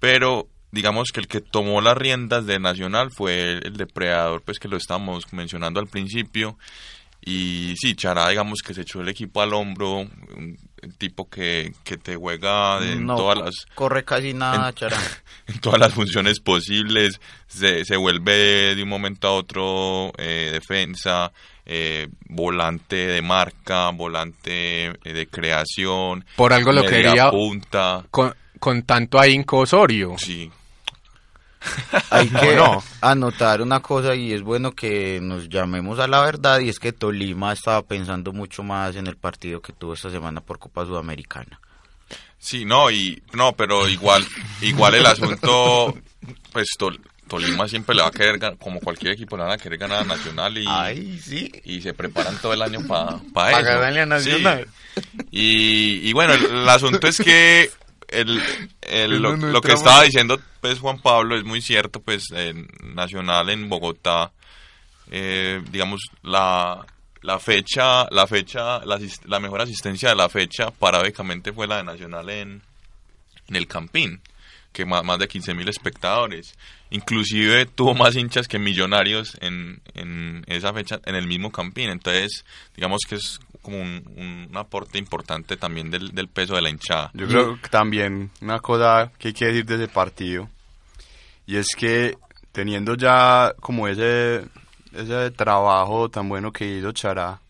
pero 0.00 0.48
digamos 0.72 1.10
que 1.12 1.20
el 1.20 1.28
que 1.28 1.40
tomó 1.40 1.80
las 1.80 1.96
riendas 1.96 2.46
de 2.46 2.58
Nacional 2.58 3.10
fue 3.12 3.52
el 3.64 3.76
depredador, 3.76 4.42
pues 4.42 4.58
que 4.58 4.68
lo 4.68 4.76
estábamos 4.76 5.32
mencionando 5.32 5.78
al 5.80 5.86
principio 5.86 6.56
y 7.24 7.74
sí, 7.76 7.94
Chará, 7.94 8.28
digamos 8.28 8.60
que 8.60 8.74
se 8.74 8.82
echó 8.82 9.00
el 9.00 9.08
equipo 9.08 9.40
al 9.40 9.54
hombro, 9.54 10.00
un 10.00 10.58
tipo 10.98 11.28
que, 11.28 11.72
que 11.82 11.96
te 11.96 12.16
juega 12.16 12.78
en 12.84 13.06
todas 13.06 13.38
las... 13.38 13.54
corre 13.74 14.04
casi 14.04 14.34
nada, 14.34 14.68
en, 14.68 14.74
Chará. 14.74 14.98
En 15.46 15.58
todas 15.60 15.78
las 15.78 15.94
funciones 15.94 16.40
posibles, 16.40 17.20
se, 17.46 17.84
se 17.84 17.96
vuelve 17.96 18.74
de 18.74 18.82
un 18.82 18.88
momento 18.88 19.28
a 19.28 19.32
otro 19.32 20.12
eh, 20.18 20.50
defensa, 20.52 21.32
eh, 21.66 22.08
volante 22.26 22.96
de 22.96 23.22
marca, 23.22 23.90
volante 23.90 24.86
eh, 24.86 25.12
de 25.12 25.26
creación. 25.26 26.24
Por 26.36 26.52
algo 26.52 26.72
lo 26.72 26.84
quería... 26.84 27.30
punta. 27.30 28.04
Con, 28.10 28.34
con 28.58 28.82
tanto 28.82 29.18
ahínco 29.18 29.58
Osorio. 29.58 30.14
Sí, 30.18 30.50
hay 32.10 32.28
que 32.28 32.58
anotar 33.00 33.62
una 33.62 33.80
cosa 33.80 34.14
y 34.14 34.32
es 34.32 34.42
bueno 34.42 34.72
que 34.72 35.20
nos 35.22 35.48
llamemos 35.48 35.98
a 35.98 36.06
la 36.06 36.20
verdad 36.20 36.60
y 36.60 36.68
es 36.68 36.78
que 36.78 36.92
Tolima 36.92 37.52
estaba 37.52 37.82
pensando 37.82 38.32
mucho 38.32 38.62
más 38.62 38.96
en 38.96 39.06
el 39.06 39.16
partido 39.16 39.60
que 39.60 39.72
tuvo 39.72 39.94
esta 39.94 40.10
semana 40.10 40.40
por 40.40 40.58
Copa 40.58 40.84
Sudamericana. 40.84 41.60
Sí, 42.38 42.64
no, 42.64 42.90
y 42.90 43.22
no, 43.32 43.52
pero 43.52 43.88
igual 43.88 44.26
igual 44.60 44.94
el 44.94 45.06
asunto 45.06 45.96
pues 46.52 46.68
Tolima 47.28 47.66
siempre 47.68 47.94
le 47.94 48.02
va 48.02 48.08
a 48.08 48.12
querer 48.12 48.38
como 48.58 48.80
cualquier 48.80 49.14
equipo 49.14 49.36
le 49.36 49.44
van 49.44 49.52
a 49.52 49.58
querer 49.58 49.78
ganar 49.78 50.02
a 50.02 50.04
Nacional 50.04 50.58
y 50.58 51.18
sí. 51.18 51.50
y 51.64 51.80
se 51.80 51.94
preparan 51.94 52.36
todo 52.38 52.52
el 52.52 52.62
año 52.62 52.86
para 52.86 53.18
pa 53.32 53.50
eso. 53.52 53.62
ganarle 53.62 54.00
a 54.02 54.06
Nacional. 54.06 54.68
Y, 55.30 56.08
y 56.08 56.12
bueno, 56.12 56.34
el, 56.34 56.44
el 56.44 56.68
asunto 56.68 57.06
es 57.08 57.18
que 57.18 57.70
el, 58.08 58.40
el, 58.82 59.22
lo, 59.22 59.36
lo, 59.36 59.60
que 59.60 59.72
estaba 59.72 60.02
diciendo 60.02 60.40
pues 60.60 60.78
Juan 60.78 61.00
Pablo 61.00 61.36
es 61.36 61.44
muy 61.44 61.60
cierto 61.60 62.00
pues 62.00 62.30
en 62.32 62.68
Nacional 62.94 63.50
en 63.50 63.68
Bogotá 63.68 64.32
eh, 65.10 65.62
digamos 65.70 66.00
la 66.22 66.84
la 67.22 67.38
fecha 67.38 68.06
la 68.10 68.26
fecha 68.26 68.84
la, 68.84 68.98
la, 69.24 69.40
mejor 69.40 69.62
asistencia 69.62 70.10
de 70.10 70.14
la 70.14 70.28
fecha 70.28 70.70
paradójicamente 70.70 71.52
fue 71.52 71.66
la 71.66 71.78
de 71.78 71.84
Nacional 71.84 72.28
en, 72.30 72.62
en 73.48 73.56
el 73.56 73.66
Campín 73.66 74.20
que 74.72 74.84
más, 74.84 75.04
más 75.04 75.18
de 75.18 75.28
15 75.28 75.54
mil 75.54 75.68
espectadores 75.68 76.54
inclusive 76.94 77.66
tuvo 77.66 77.94
más 77.94 78.14
hinchas 78.14 78.46
que 78.46 78.58
millonarios 78.58 79.36
en, 79.40 79.80
en 79.94 80.44
esa 80.46 80.72
fecha 80.72 81.00
en 81.04 81.16
el 81.16 81.26
mismo 81.26 81.50
Campín 81.50 81.90
entonces 81.90 82.44
digamos 82.76 83.00
que 83.08 83.16
es 83.16 83.40
como 83.64 83.78
un, 83.78 84.50
aporte 84.54 84.98
importante 84.98 85.56
también 85.56 85.90
del, 85.90 86.14
del, 86.14 86.28
peso 86.28 86.54
de 86.54 86.62
la 86.62 86.70
hinchada. 86.70 87.10
Yo 87.14 87.26
creo 87.26 87.60
que 87.60 87.68
también 87.68 88.30
una 88.40 88.60
cosa 88.60 89.10
que 89.18 89.28
hay 89.28 89.34
que 89.34 89.46
decir 89.46 89.64
de 89.64 89.74
ese 89.76 89.88
partido, 89.88 90.48
y 91.46 91.56
es 91.56 91.74
que 91.74 92.16
teniendo 92.52 92.94
ya 92.94 93.54
como 93.58 93.88
ese, 93.88 94.44
ese 94.92 95.30
trabajo 95.32 96.08
tan 96.10 96.28
bueno 96.28 96.52
que 96.52 96.78
hizo 96.78 96.92
Chará, 96.92 97.40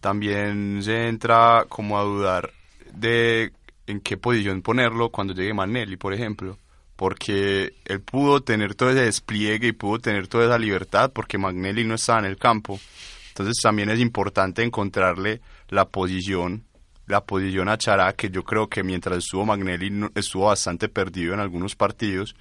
también 0.00 0.82
se 0.82 1.08
entra 1.08 1.64
como 1.68 1.98
a 1.98 2.02
dudar 2.02 2.52
de 2.92 3.52
en 3.86 4.00
qué 4.00 4.16
posición 4.16 4.60
ponerlo 4.60 5.10
cuando 5.10 5.34
llegue 5.34 5.54
Manelli, 5.54 5.96
por 5.96 6.12
ejemplo. 6.12 6.58
Porque 7.04 7.74
él 7.84 8.00
pudo 8.00 8.40
tener 8.40 8.74
todo 8.74 8.88
ese 8.88 9.02
despliegue 9.02 9.68
y 9.68 9.72
pudo 9.72 9.98
tener 9.98 10.26
toda 10.26 10.46
esa 10.46 10.58
libertad 10.58 11.12
porque 11.12 11.36
Magnelli 11.36 11.84
no 11.84 11.96
estaba 11.96 12.20
en 12.20 12.24
el 12.24 12.38
campo. 12.38 12.80
Entonces 13.28 13.56
también 13.62 13.90
es 13.90 14.00
importante 14.00 14.62
encontrarle 14.62 15.42
la 15.68 15.84
posición, 15.84 16.64
la 17.06 17.22
posición 17.22 17.68
a 17.68 17.76
Chará, 17.76 18.14
que 18.14 18.30
yo 18.30 18.42
creo 18.42 18.68
que 18.68 18.82
mientras 18.82 19.18
estuvo 19.18 19.44
Magnelli 19.44 20.08
estuvo 20.14 20.46
bastante 20.46 20.88
perdido 20.88 21.34
en 21.34 21.40
algunos 21.40 21.76
partidos. 21.76 22.34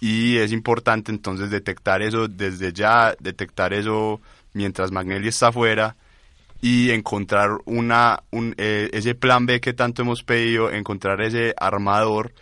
Y 0.00 0.36
es 0.38 0.50
importante 0.50 1.12
entonces 1.12 1.48
detectar 1.48 2.02
eso 2.02 2.26
desde 2.26 2.72
ya, 2.72 3.14
detectar 3.20 3.72
eso 3.72 4.20
mientras 4.52 4.90
Magnelli 4.90 5.28
está 5.28 5.46
afuera 5.46 5.94
y 6.60 6.90
encontrar 6.90 7.50
una 7.66 8.24
un, 8.32 8.56
eh, 8.58 8.90
ese 8.92 9.14
plan 9.14 9.46
B 9.46 9.60
que 9.60 9.74
tanto 9.74 10.02
hemos 10.02 10.24
pedido, 10.24 10.72
encontrar 10.72 11.20
ese 11.20 11.54
armador 11.56 12.32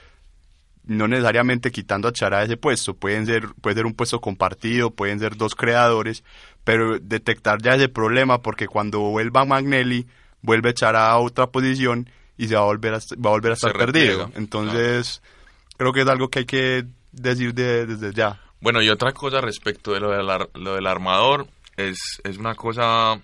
no 0.90 1.06
necesariamente 1.06 1.70
quitando 1.70 2.08
a 2.08 2.12
Chará 2.12 2.42
ese 2.42 2.56
puesto, 2.56 2.94
pueden 2.94 3.24
ser, 3.24 3.46
puede 3.60 3.76
ser 3.76 3.86
un 3.86 3.94
puesto 3.94 4.20
compartido, 4.20 4.90
pueden 4.90 5.20
ser 5.20 5.36
dos 5.36 5.54
creadores, 5.54 6.24
pero 6.64 6.98
detectar 6.98 7.62
ya 7.62 7.76
ese 7.76 7.88
problema 7.88 8.42
porque 8.42 8.66
cuando 8.66 8.98
vuelva 8.98 9.44
Magnelli 9.44 10.08
vuelve 10.42 10.70
a 10.70 10.72
echar 10.72 10.96
a 10.96 11.16
otra 11.18 11.46
posición 11.46 12.10
y 12.36 12.48
se 12.48 12.56
va 12.56 12.62
a 12.62 12.64
volver 12.64 12.94
a, 12.94 12.98
va 12.98 13.30
a, 13.30 13.34
volver 13.34 13.52
a 13.52 13.54
estar 13.54 13.72
perdido. 13.72 14.32
Entonces, 14.34 15.22
creo 15.76 15.92
que 15.92 16.00
es 16.00 16.08
algo 16.08 16.28
que 16.28 16.40
hay 16.40 16.44
que 16.46 16.84
decir 17.12 17.54
de, 17.54 17.86
desde 17.86 18.12
ya. 18.12 18.40
Bueno, 18.60 18.82
y 18.82 18.88
otra 18.88 19.12
cosa 19.12 19.40
respecto 19.40 19.92
de 19.92 20.00
lo, 20.00 20.10
de 20.10 20.24
la, 20.24 20.48
lo 20.54 20.74
del 20.74 20.88
armador, 20.88 21.46
es, 21.76 22.20
es 22.24 22.36
una 22.36 22.56
cosa, 22.56 23.20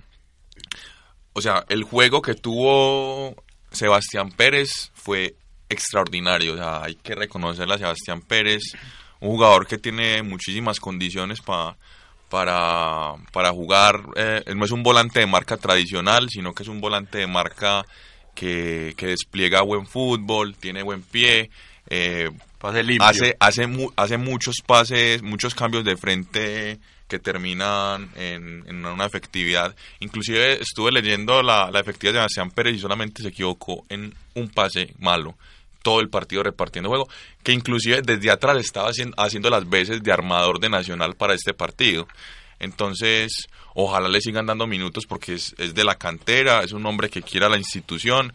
o 1.33 1.41
sea, 1.41 1.65
el 1.69 1.83
juego 1.83 2.23
que 2.23 2.35
tuvo 2.35 3.35
Sebastián 3.73 4.31
Pérez 4.31 4.93
fue 4.95 5.35
extraordinario, 5.69 6.55
o 6.55 6.57
sea, 6.57 6.83
hay 6.83 6.95
que 6.97 7.15
reconocerle 7.15 7.75
a 7.75 7.79
Sebastián 7.79 8.21
Pérez, 8.21 8.63
un 9.21 9.31
jugador 9.31 9.67
que 9.67 9.79
tiene 9.79 10.23
muchísimas 10.23 10.79
condiciones 10.81 11.41
para 11.41 11.77
para, 12.29 13.15
para 13.33 13.51
jugar. 13.51 14.01
Eh, 14.17 14.43
no 14.55 14.65
es 14.65 14.71
un 14.71 14.83
volante 14.83 15.21
de 15.21 15.27
marca 15.27 15.57
tradicional, 15.57 16.29
sino 16.31 16.53
que 16.55 16.63
es 16.63 16.69
un 16.69 16.81
volante 16.81 17.19
de 17.19 17.27
marca 17.27 17.85
que, 18.35 18.95
que 18.97 19.07
despliega 19.07 19.63
buen 19.63 19.87
fútbol, 19.87 20.55
tiene 20.57 20.83
buen 20.83 21.03
pie. 21.03 21.51
Eh, 21.89 22.31
hace, 23.01 23.37
hace, 23.39 23.69
hace 23.97 24.17
muchos 24.17 24.57
pases, 24.67 25.23
muchos 25.23 25.55
cambios 25.55 25.85
de 25.85 25.97
frente 25.97 26.79
que 27.07 27.21
terminan 27.21 28.11
en, 28.17 28.65
en 28.67 28.85
una 28.85 29.07
efectividad. 29.07 29.77
Inclusive 30.01 30.61
estuve 30.61 30.91
leyendo 30.91 31.43
la, 31.43 31.71
la 31.71 31.79
efectividad 31.79 32.15
de 32.15 32.19
Sebastián 32.21 32.51
Pérez 32.51 32.75
y 32.75 32.81
solamente 32.81 33.23
se 33.23 33.29
equivocó 33.29 33.85
en 33.89 34.13
un 34.35 34.49
pase 34.49 34.93
malo 34.99 35.37
todo 35.87 36.01
el 36.01 36.09
partido 36.09 36.43
repartiendo 36.43 36.89
juego, 36.89 37.09
que 37.45 37.53
inclusive 37.53 38.03
desde 38.03 38.29
atrás 38.29 38.57
estaba 38.59 38.89
haciendo, 38.89 39.15
haciendo 39.23 39.51
las 39.51 39.69
veces 39.69 40.03
de 40.03 40.11
armador 40.11 40.59
de 40.59 40.69
Nacional 40.69 41.15
para 41.15 41.33
este 41.33 41.55
partido. 41.55 42.09
Entonces, 42.59 43.47
ojalá 43.73 44.09
le 44.09 44.21
sigan 44.21 44.47
dando 44.47 44.67
minutos 44.67 45.05
porque 45.07 45.35
es, 45.35 45.55
es 45.59 45.77
de 45.77 45.85
la 45.85 45.95
cantera, 45.95 46.65
es 46.65 46.73
un 46.73 46.85
hombre 46.87 47.09
que 47.09 47.23
quiera 47.23 47.49
la 47.49 47.57
institución. 47.57 48.33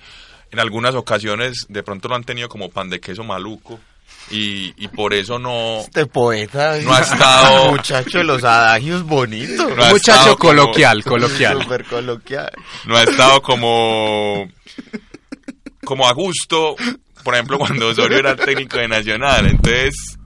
En 0.49 0.59
algunas 0.61 0.95
ocasiones 0.95 1.65
de 1.67 1.83
pronto 1.83 2.07
lo 2.07 2.15
han 2.15 2.23
tenido 2.23 2.47
como 2.47 2.69
pan 2.69 2.89
de 2.89 3.01
queso 3.01 3.25
maluco. 3.25 3.81
Y, 4.29 4.73
y, 4.77 4.87
por 4.87 5.13
eso 5.13 5.39
no 5.39 5.79
este 5.79 6.05
poeta 6.05 6.77
no 6.81 6.93
ha 6.93 6.99
estado 6.99 7.71
muchacho 7.71 8.19
de 8.19 8.23
los 8.23 8.43
adagios 8.43 9.03
bonitos 9.03 9.75
no 9.75 9.85
muchacho 9.87 10.37
coloquial 10.37 11.03
como, 11.03 11.15
coloquial 11.15 11.61
super 11.61 11.85
coloquial 11.85 12.51
no 12.85 12.97
ha 12.97 13.03
estado 13.03 13.41
como 13.41 14.47
como 15.83 16.07
a 16.07 16.13
gusto 16.13 16.75
por 17.23 17.33
ejemplo, 17.33 17.57
cuando 17.57 17.89
Osorio 17.89 18.19
era 18.19 18.35
técnico 18.35 18.77
de 18.77 18.87
Nacional. 18.87 19.47
Entonces, 19.47 20.17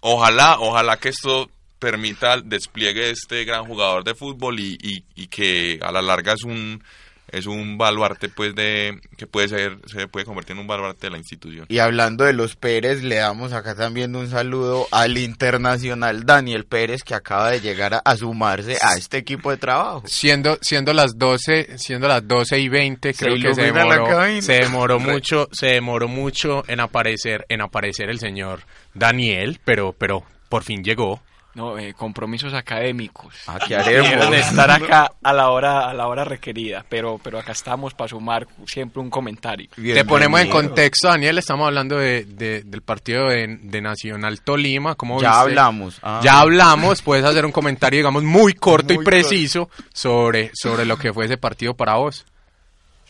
ojalá, 0.00 0.58
ojalá 0.60 0.98
que 0.98 1.10
esto 1.10 1.50
permita 1.78 2.34
el 2.34 2.48
despliegue 2.48 3.02
de 3.02 3.10
este 3.10 3.44
gran 3.44 3.64
jugador 3.64 4.04
de 4.04 4.14
fútbol 4.14 4.58
y, 4.58 4.78
y, 4.80 5.04
y 5.14 5.26
que 5.28 5.78
a 5.82 5.92
la 5.92 6.02
larga 6.02 6.32
es 6.32 6.44
un 6.44 6.82
es 7.28 7.46
un 7.46 7.78
baluarte 7.78 8.28
pues 8.28 8.54
de 8.54 9.00
que 9.16 9.26
puede 9.26 9.48
ser 9.48 9.78
se 9.86 10.08
puede 10.08 10.24
convertir 10.24 10.52
en 10.52 10.60
un 10.60 10.66
baluarte 10.66 11.06
de 11.06 11.10
la 11.10 11.18
institución. 11.18 11.66
Y 11.68 11.78
hablando 11.78 12.24
de 12.24 12.32
los 12.32 12.56
Pérez, 12.56 13.02
le 13.02 13.16
damos 13.16 13.52
acá 13.52 13.74
también 13.74 14.14
un 14.14 14.28
saludo 14.28 14.86
al 14.90 15.18
internacional 15.18 16.24
Daniel 16.24 16.64
Pérez 16.64 17.02
que 17.02 17.14
acaba 17.14 17.50
de 17.50 17.60
llegar 17.60 17.94
a, 17.94 17.98
a 17.98 18.16
sumarse 18.16 18.78
a 18.80 18.96
este 18.96 19.18
equipo 19.18 19.50
de 19.50 19.56
trabajo. 19.56 20.02
Siendo, 20.06 20.58
siendo 20.60 20.92
las 20.92 21.18
12, 21.18 21.78
siendo 21.78 22.08
las 22.08 22.26
12 22.26 22.58
y 22.58 22.68
20, 22.68 23.12
Se 23.12 23.24
creo 23.24 23.36
que 23.40 23.54
se 23.54 23.62
demoró, 23.72 24.06
se 24.40 24.52
demoró 24.52 24.98
mucho, 24.98 25.48
se 25.52 25.66
demoró 25.66 26.08
mucho 26.08 26.62
en 26.68 26.80
aparecer, 26.80 27.44
en 27.48 27.60
aparecer 27.60 28.10
el 28.10 28.18
señor 28.18 28.60
Daniel, 28.94 29.60
pero, 29.64 29.92
pero 29.92 30.24
por 30.48 30.62
fin 30.62 30.82
llegó. 30.82 31.20
No, 31.56 31.78
eh, 31.78 31.94
compromisos 31.94 32.52
académicos. 32.52 33.34
Ah, 33.46 33.58
¿qué 33.66 33.74
haremos? 33.76 34.30
De 34.30 34.40
estar 34.40 34.70
acá 34.70 35.10
a 35.22 35.32
la 35.32 35.48
hora 35.48 35.88
a 35.88 35.94
la 35.94 36.06
hora 36.06 36.22
requerida, 36.22 36.84
pero 36.86 37.18
pero 37.24 37.38
acá 37.38 37.52
estamos 37.52 37.94
para 37.94 38.08
sumar 38.08 38.46
siempre 38.66 39.00
un 39.00 39.08
comentario. 39.08 39.70
Te 39.74 40.04
ponemos 40.04 40.38
en 40.42 40.50
contexto, 40.50 41.08
Daniel, 41.08 41.38
estamos 41.38 41.66
hablando 41.66 41.96
de, 41.96 42.26
de- 42.26 42.62
del 42.62 42.82
partido 42.82 43.28
de, 43.28 43.58
de 43.62 43.80
Nacional 43.80 44.42
Tolima. 44.42 44.96
¿cómo 44.96 45.18
Ya 45.22 45.30
viste? 45.30 45.40
hablamos. 45.58 45.98
Ah. 46.02 46.20
Ya 46.22 46.40
hablamos, 46.40 47.00
puedes 47.00 47.24
hacer 47.24 47.46
un 47.46 47.52
comentario, 47.52 48.00
digamos, 48.00 48.22
muy 48.22 48.52
corto 48.52 48.92
Muy 48.92 49.02
y 49.02 49.06
preciso 49.06 49.70
sobre, 49.94 50.50
sobre 50.52 50.84
lo 50.84 50.98
que 50.98 51.10
fue 51.14 51.24
ese 51.24 51.38
partido 51.38 51.72
para 51.72 51.94
vos. 51.94 52.26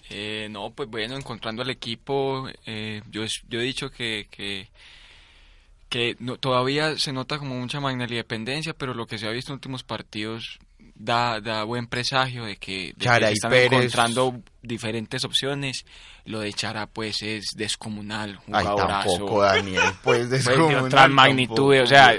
Eh, 0.09 0.47
no, 0.53 0.71
pues 0.71 0.89
bueno, 0.89 1.17
encontrando 1.17 1.63
al 1.63 1.71
equipo, 1.71 2.49
eh, 2.65 3.03
yo, 3.11 3.23
yo 3.49 3.59
he 3.61 3.65
dicho 3.65 3.91
que, 3.91 4.29
que, 4.31 4.69
que 5.97 6.17
no- 6.19 6.37
todavía 6.37 6.97
se 6.99 7.13
nota 7.13 7.39
como 7.39 7.55
mucha 7.59 7.81
magnanimidad 7.81 8.21
dependencia, 8.23 8.75
pero 8.75 8.95
lo 8.95 9.07
que 9.07 9.19
se 9.19 9.27
ha 9.27 9.31
visto 9.31 9.53
en 9.53 9.55
últimos 9.55 9.83
partidos 9.83 10.59
da, 10.95 11.41
da 11.41 11.65
buen 11.65 11.87
presagio 11.89 12.45
de 12.45 12.57
que, 12.57 12.89
de 12.89 12.93
que 12.95 13.05
Chara 13.05 13.27
se 13.29 13.33
están 13.35 13.51
Pérez. 13.51 13.73
encontrando 13.73 14.41
diferentes 14.63 15.25
opciones. 15.25 15.85
Lo 16.25 16.41
de 16.41 16.53
Chara, 16.53 16.87
pues, 16.87 17.23
es 17.23 17.53
descomunal. 17.55 18.41
Ay, 18.53 18.65
tampoco, 18.77 19.43
Daniel. 19.43 19.81
Pues 20.03 20.29
Pues, 20.29 20.31
de 20.31 20.37
descomunal, 20.39 20.85
otras 20.85 21.11
magnitudes, 21.11 21.83
o 21.85 21.87
sea, 21.87 22.15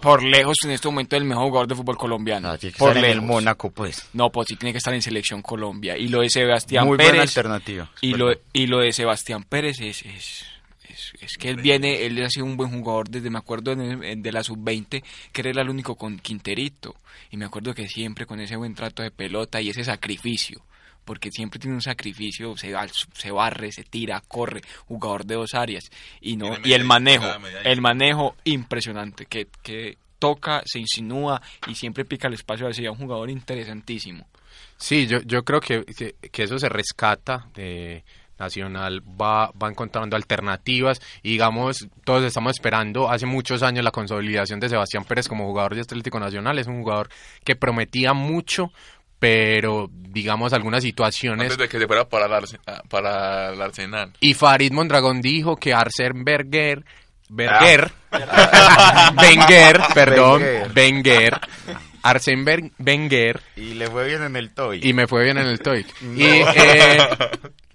por 0.00 0.22
lejos 0.22 0.56
en 0.64 0.72
este 0.72 0.88
momento 0.88 1.16
el 1.16 1.24
mejor 1.24 1.44
jugador 1.46 1.68
de 1.68 1.74
fútbol 1.76 1.96
colombiano. 1.96 2.48
No, 2.48 2.58
tiene 2.58 2.72
que 2.72 2.78
por 2.78 2.88
estar 2.90 3.04
en 3.04 3.10
el 3.10 3.16
lejos. 3.18 3.28
Mónaco, 3.28 3.70
pues. 3.70 4.08
No, 4.12 4.30
pues 4.30 4.48
sí 4.48 4.56
tiene 4.56 4.72
que 4.72 4.78
estar 4.78 4.92
en 4.94 5.00
selección 5.02 5.40
Colombia. 5.42 5.96
Y 5.96 6.08
lo 6.08 6.20
de 6.20 6.28
Sebastián 6.30 6.86
Muy 6.86 6.96
buena 6.96 7.12
Pérez. 7.12 7.22
alternativa. 7.36 7.90
Y 8.00 8.14
lo, 8.14 8.32
y 8.52 8.66
lo 8.66 8.78
de 8.80 8.92
Sebastián 8.92 9.44
Pérez 9.44 9.80
es, 9.80 10.02
es, 10.04 10.44
es, 11.20 11.36
que 11.36 11.48
él 11.50 11.56
viene, 11.62 12.04
él 12.06 12.22
ha 12.24 12.28
sido 12.30 12.46
un 12.46 12.56
buen 12.56 12.70
jugador 12.70 13.08
desde, 13.08 13.30
me 13.30 13.38
acuerdo, 13.38 13.72
en 13.72 13.80
el- 13.80 14.04
en- 14.04 14.22
de 14.22 14.32
la 14.32 14.42
sub-20, 14.42 15.02
que 15.32 15.40
era 15.48 15.62
el 15.62 15.68
único 15.68 15.94
con 15.96 16.18
Quinterito. 16.18 16.94
Y 17.30 17.36
me 17.36 17.44
acuerdo 17.44 17.74
que 17.74 17.88
siempre 17.88 18.26
con 18.26 18.40
ese 18.40 18.56
buen 18.56 18.74
trato 18.74 19.02
de 19.02 19.10
pelota 19.10 19.60
y 19.60 19.68
ese 19.70 19.84
sacrificio, 19.84 20.62
porque 21.04 21.30
siempre 21.30 21.58
tiene 21.58 21.74
un 21.74 21.82
sacrificio, 21.82 22.56
se, 22.56 22.72
va- 22.72 22.86
se 22.88 23.30
barre, 23.30 23.72
se 23.72 23.82
tira, 23.84 24.22
corre, 24.26 24.60
jugador 24.86 25.24
de 25.26 25.34
dos 25.34 25.54
áreas. 25.54 25.90
Y, 26.20 26.36
no, 26.36 26.46
y 26.64 26.72
el 26.74 26.84
manejo, 26.84 27.24
el 27.64 27.80
manejo 27.80 28.36
impresionante, 28.44 29.26
que, 29.26 29.48
que 29.62 29.98
toca, 30.18 30.62
se 30.64 30.78
insinúa 30.78 31.42
y 31.66 31.74
siempre 31.74 32.04
pica 32.04 32.28
el 32.28 32.34
espacio 32.34 32.68
hacia 32.68 32.92
un 32.92 32.98
jugador 32.98 33.28
interesantísimo. 33.30 34.26
Sí, 34.76 35.06
yo, 35.06 35.20
yo 35.22 35.44
creo 35.44 35.60
que, 35.60 35.84
que, 35.84 36.14
que 36.30 36.42
eso 36.44 36.58
se 36.58 36.68
rescata. 36.68 37.48
eh, 37.56 38.02
Nacional 38.42 39.00
va, 39.00 39.50
va 39.52 39.68
encontrando 39.68 40.16
alternativas 40.16 41.00
y 41.22 41.30
digamos, 41.32 41.86
todos 42.04 42.24
estamos 42.24 42.52
esperando 42.56 43.08
hace 43.10 43.24
muchos 43.26 43.62
años 43.62 43.84
la 43.84 43.90
consolidación 43.92 44.58
de 44.58 44.68
Sebastián 44.68 45.04
Pérez 45.04 45.28
como 45.28 45.46
jugador 45.46 45.74
de 45.76 45.82
Atlético 45.82 46.18
Nacional. 46.18 46.58
Es 46.58 46.66
un 46.66 46.82
jugador 46.82 47.08
que 47.44 47.54
prometía 47.54 48.12
mucho, 48.12 48.72
pero 49.18 49.88
digamos 49.92 50.52
algunas 50.52 50.82
situaciones... 50.82 51.42
Antes 51.52 51.58
de 51.58 51.68
que 51.68 51.78
se 51.78 51.86
fuera 51.86 52.08
para 52.08 52.26
el, 52.26 52.32
Arse- 52.32 52.58
ah, 52.66 52.82
para 52.88 53.50
el 53.52 53.62
Arsenal. 53.62 54.12
Y 54.20 54.34
Farid 54.34 54.72
Mondragón 54.72 55.20
dijo 55.20 55.56
que 55.56 55.72
Arsène 55.74 56.24
Berger... 56.24 56.84
Berger... 57.28 57.92
Wenger, 59.22 59.80
perdón, 59.94 60.42
Wenger. 60.74 61.40
Arsène 62.02 62.44
Wenger 62.78 63.40
Y 63.56 63.74
le 63.74 63.86
fue 63.88 64.06
bien 64.08 64.22
en 64.24 64.34
el 64.36 64.52
toy. 64.52 64.80
y 64.82 64.92
me 64.92 65.06
fue 65.06 65.24
bien 65.24 65.38
en 65.38 65.46
el 65.46 65.60
TOEIC. 65.60 65.86
Y 66.16 66.24
eh, 66.24 66.98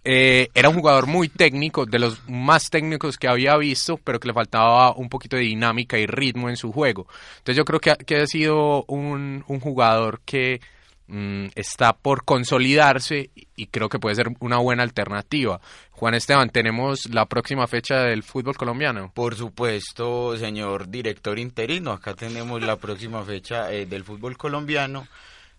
eh, 0.09 0.51
era 0.53 0.69
un 0.69 0.75
jugador 0.75 1.05
muy 1.05 1.27
técnico, 1.27 1.85
de 1.85 1.99
los 1.99 2.21
más 2.29 2.69
técnicos 2.69 3.17
que 3.17 3.27
había 3.27 3.57
visto, 3.57 3.97
pero 4.01 4.21
que 4.21 4.29
le 4.29 4.33
faltaba 4.33 4.95
un 4.95 5.09
poquito 5.09 5.35
de 5.35 5.41
dinámica 5.41 5.97
y 5.97 6.05
ritmo 6.05 6.47
en 6.47 6.55
su 6.55 6.71
juego. 6.71 7.07
Entonces 7.39 7.57
yo 7.57 7.65
creo 7.65 7.81
que 7.81 7.91
ha, 7.91 7.97
que 7.97 8.15
ha 8.21 8.25
sido 8.25 8.85
un, 8.87 9.43
jugador 9.59 10.21
que 10.23 10.61
mm, 11.07 11.47
está 11.55 11.91
por 11.91 12.23
consolidarse 12.23 13.31
y 13.57 13.67
creo 13.67 13.89
que 13.89 13.99
puede 13.99 14.15
ser 14.15 14.29
una 14.39 14.59
buena 14.59 14.83
alternativa. 14.83 15.59
Juan 15.91 16.13
Esteban, 16.13 16.51
tenemos 16.51 17.09
la 17.09 17.25
próxima 17.25 17.67
fecha 17.67 18.03
del 18.03 18.23
fútbol 18.23 18.55
colombiano. 18.55 19.11
Por 19.13 19.35
supuesto, 19.35 20.37
señor 20.37 20.87
director 20.87 21.37
interino, 21.37 21.91
acá 21.91 22.13
tenemos 22.13 22.61
la 22.61 22.77
próxima 22.77 23.25
fecha 23.25 23.73
eh, 23.73 23.85
del 23.85 24.05
fútbol 24.05 24.37
colombiano. 24.37 25.05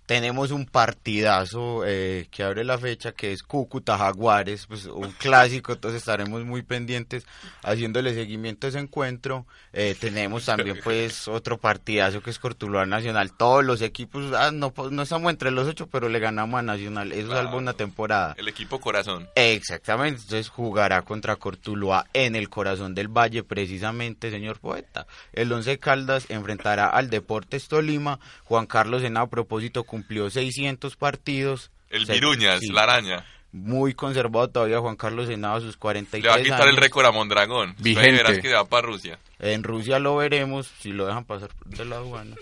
Tenemos 0.09 0.53
un 0.53 0.64
partidazo 0.64 1.83
eh, 1.85 2.29
que 2.31 2.42
abre 2.42 2.64
la 2.64 2.79
fecha 2.79 3.12
que 3.12 3.31
es 3.31 3.42
Cúcuta 3.42 3.99
Jaguares, 3.99 4.64
pues 4.66 4.87
un 4.87 5.12
clásico, 5.12 5.75
entonces 5.75 6.01
estaremos 6.01 6.47
muy 6.47 6.62
pendientes 6.62 7.27
haciéndole 7.62 8.14
seguimiento 8.14 8.66
a 8.66 8.71
ese 8.71 8.79
encuentro. 8.79 9.44
Eh, 9.75 9.94
tenemos 10.01 10.47
también 10.47 10.81
pues 10.83 11.29
otro 11.29 11.59
partidazo 11.59 12.23
que 12.23 12.31
es 12.31 12.38
Cortuluá 12.38 12.87
Nacional. 12.87 13.33
Todos 13.37 13.62
los 13.62 13.83
equipos, 13.83 14.33
ah, 14.33 14.51
no, 14.51 14.73
no 14.90 15.03
estamos 15.03 15.31
entre 15.31 15.51
los 15.51 15.68
ocho, 15.68 15.88
pero 15.88 16.09
le 16.09 16.21
ganamos 16.21 16.59
a 16.59 16.62
Nacional. 16.62 17.12
Eso 17.12 17.33
salva 17.33 17.57
una 17.57 17.75
temporada. 17.75 18.35
El 18.38 18.49
equipo 18.49 18.81
corazón. 18.81 19.29
Exactamente, 19.35 20.23
entonces 20.23 20.49
jugará 20.49 21.03
contra 21.03 21.37
Cortuluá 21.37 22.07
en 22.14 22.35
el 22.35 22.49
corazón 22.49 22.94
del 22.94 23.09
valle, 23.09 23.42
precisamente, 23.42 24.31
señor 24.31 24.59
poeta. 24.59 25.07
El 25.35 25.53
Once 25.53 25.79
Caldas 25.79 26.25
enfrentará 26.31 26.88
al 26.88 27.11
Deportes 27.11 27.68
Tolima. 27.68 28.21
Juan 28.44 28.64
Carlos 28.64 29.03
Henao, 29.03 29.25
a 29.25 29.29
propósito, 29.29 29.85
cumplió 29.98 30.30
600 30.30 30.96
partidos. 30.96 31.70
El 31.90 32.06
Se- 32.06 32.12
Viruñas, 32.14 32.61
sí, 32.61 32.68
la 32.70 32.82
araña. 32.84 33.24
Muy 33.50 33.94
conservado 33.94 34.48
todavía 34.48 34.78
Juan 34.78 34.96
Carlos 34.96 35.28
Henao 35.30 35.56
a 35.56 35.61
sus 35.61 35.76
43 35.78 36.22
Le 36.22 36.28
va 36.28 36.34
a 36.37 36.42
quitar 36.42 36.68
el 36.68 36.76
récord 36.76 37.06
a 37.06 37.11
Mondragón. 37.12 37.74
Vigente. 37.78 38.12
Verás 38.12 38.38
que 38.40 38.52
va 38.52 38.64
para 38.66 38.87
Rusia. 38.87 39.18
En 39.38 39.62
Rusia 39.62 39.98
lo 39.98 40.16
veremos, 40.16 40.70
si 40.80 40.92
lo 40.92 41.06
dejan 41.06 41.24
pasar 41.24 41.50
de 41.64 41.84
la 41.87 41.96
aduana. 41.96 42.37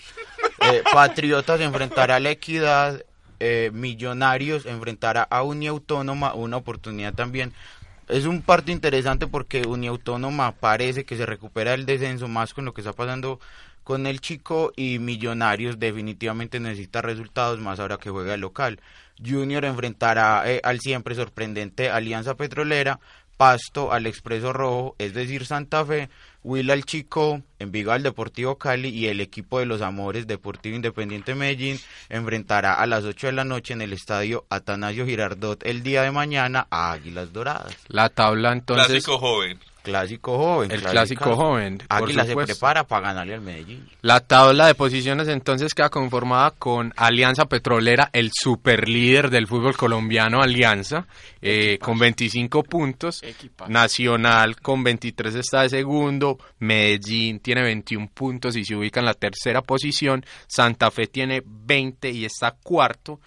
Eh, 0.63 0.83
Patriotas 0.93 1.61
enfrentará 1.61 2.17
a 2.17 2.21
la 2.21 2.31
Equidad. 2.31 3.05
eh, 3.39 3.71
Millonarios 3.73 4.67
enfrentará 4.67 5.23
a 5.23 5.43
Uniautónoma. 5.45 6.35
Una 6.35 6.57
oportunidad 6.57 7.15
también. 7.15 7.53
Es 8.09 8.25
un 8.25 8.43
partido 8.43 8.73
interesante 8.73 9.27
porque 9.29 9.63
Uniautónoma 9.67 10.53
parece 10.53 11.05
que 11.05 11.17
se 11.17 11.25
recupera 11.27 11.75
el 11.75 11.87
descenso 11.87 12.27
más 12.29 12.53
con 12.53 12.65
lo 12.65 12.75
que 12.75 12.81
está 12.81 12.93
pasando 12.93 13.39
con 13.87 14.09
el 14.09 14.21
chico 14.21 14.73
y 14.75 14.99
Millonarios 14.99 15.79
definitivamente 15.79 16.59
necesita 16.59 17.03
resultados 17.03 17.61
más 17.61 17.79
ahora 17.79 17.99
que 17.99 18.11
juega 18.11 18.33
de 18.33 18.39
local. 18.39 18.81
Junior 19.25 19.65
enfrentará 19.65 20.43
eh, 20.51 20.61
al 20.65 20.81
siempre 20.81 21.15
sorprendente 21.15 21.89
Alianza 21.89 22.35
Petrolera, 22.35 22.99
Pasto 23.37 23.93
al 23.93 24.07
Expreso 24.07 24.53
Rojo, 24.53 24.97
es 24.99 25.15
decir, 25.15 25.47
Santa 25.47 25.85
Fe, 25.85 26.09
Huila 26.43 26.73
al 26.73 26.85
Chico, 26.85 27.43
Envigado 27.61 27.93
al 27.93 28.03
Deportivo 28.03 28.59
Cali 28.59 28.89
y 28.89 29.07
el 29.07 29.21
equipo 29.21 29.61
de 29.61 29.67
los 29.67 29.83
Amores 29.83 30.27
Deportivo 30.27 30.75
Independiente 30.75 31.37
Medellín 31.37 31.79
enfrentará 32.09 32.75
a 32.75 32.87
las 32.87 33.05
8 33.05 33.29
de 33.29 33.35
la 33.35 33.45
noche 33.45 33.73
en 33.73 33.83
el 33.83 33.93
estadio 33.93 34.47
Atanasio 34.51 35.07
Girardot 35.07 35.65
el 35.65 35.85
día 35.85 36.03
de 36.03 36.11
mañana 36.11 36.67
a 36.71 36.91
Águilas 36.91 37.33
Doradas. 37.33 37.77
La 37.87 38.09
tabla 38.09 38.53
entonces... 38.53 38.89
Clásico 38.89 39.19
joven. 39.19 39.61
Clásico 39.87 40.37
joven. 40.37 40.73
El 40.73 40.81
clásico. 40.81 40.91
clásico 40.91 41.37
joven. 41.37 41.79
Águila 41.89 42.25
se 42.25 42.35
prepara 42.35 42.85
para 42.85 43.07
ganarle 43.07 43.35
al 43.35 43.41
Medellín. 43.41 43.89
La 44.03 44.19
tabla 44.19 44.67
de 44.67 44.75
posiciones 44.75 45.29
entonces 45.29 45.75
queda 45.75 45.91
conformada 45.91 46.51
con 46.51 46.93
Alianza 46.97 47.45
Petrolera, 47.45 48.11
el 48.13 48.33
superlíder 48.35 49.31
del 49.31 49.47
fútbol 49.47 49.77
colombiano 49.77 50.43
Alianza, 50.43 51.07
eh, 51.41 51.79
con 51.79 52.01
25 52.01 52.65
puntos. 52.65 53.23
Equipazo. 53.23 53.71
Nacional 53.71 54.61
con 54.61 54.83
23 54.83 55.37
está 55.37 55.63
de 55.63 55.69
segundo, 55.69 56.37
Medellín 56.59 57.39
tiene 57.39 57.63
21 57.63 58.11
puntos 58.13 58.57
y 58.57 58.65
se 58.65 58.75
ubica 58.75 58.99
en 58.99 59.07
la 59.07 59.15
tercera 59.15 59.63
posición, 59.63 60.27
Santa 60.49 60.91
Fe 60.91 61.07
tiene 61.07 61.45
20 61.47 62.11
y 62.11 62.25
está 62.25 62.57
cuarto, 62.61 63.21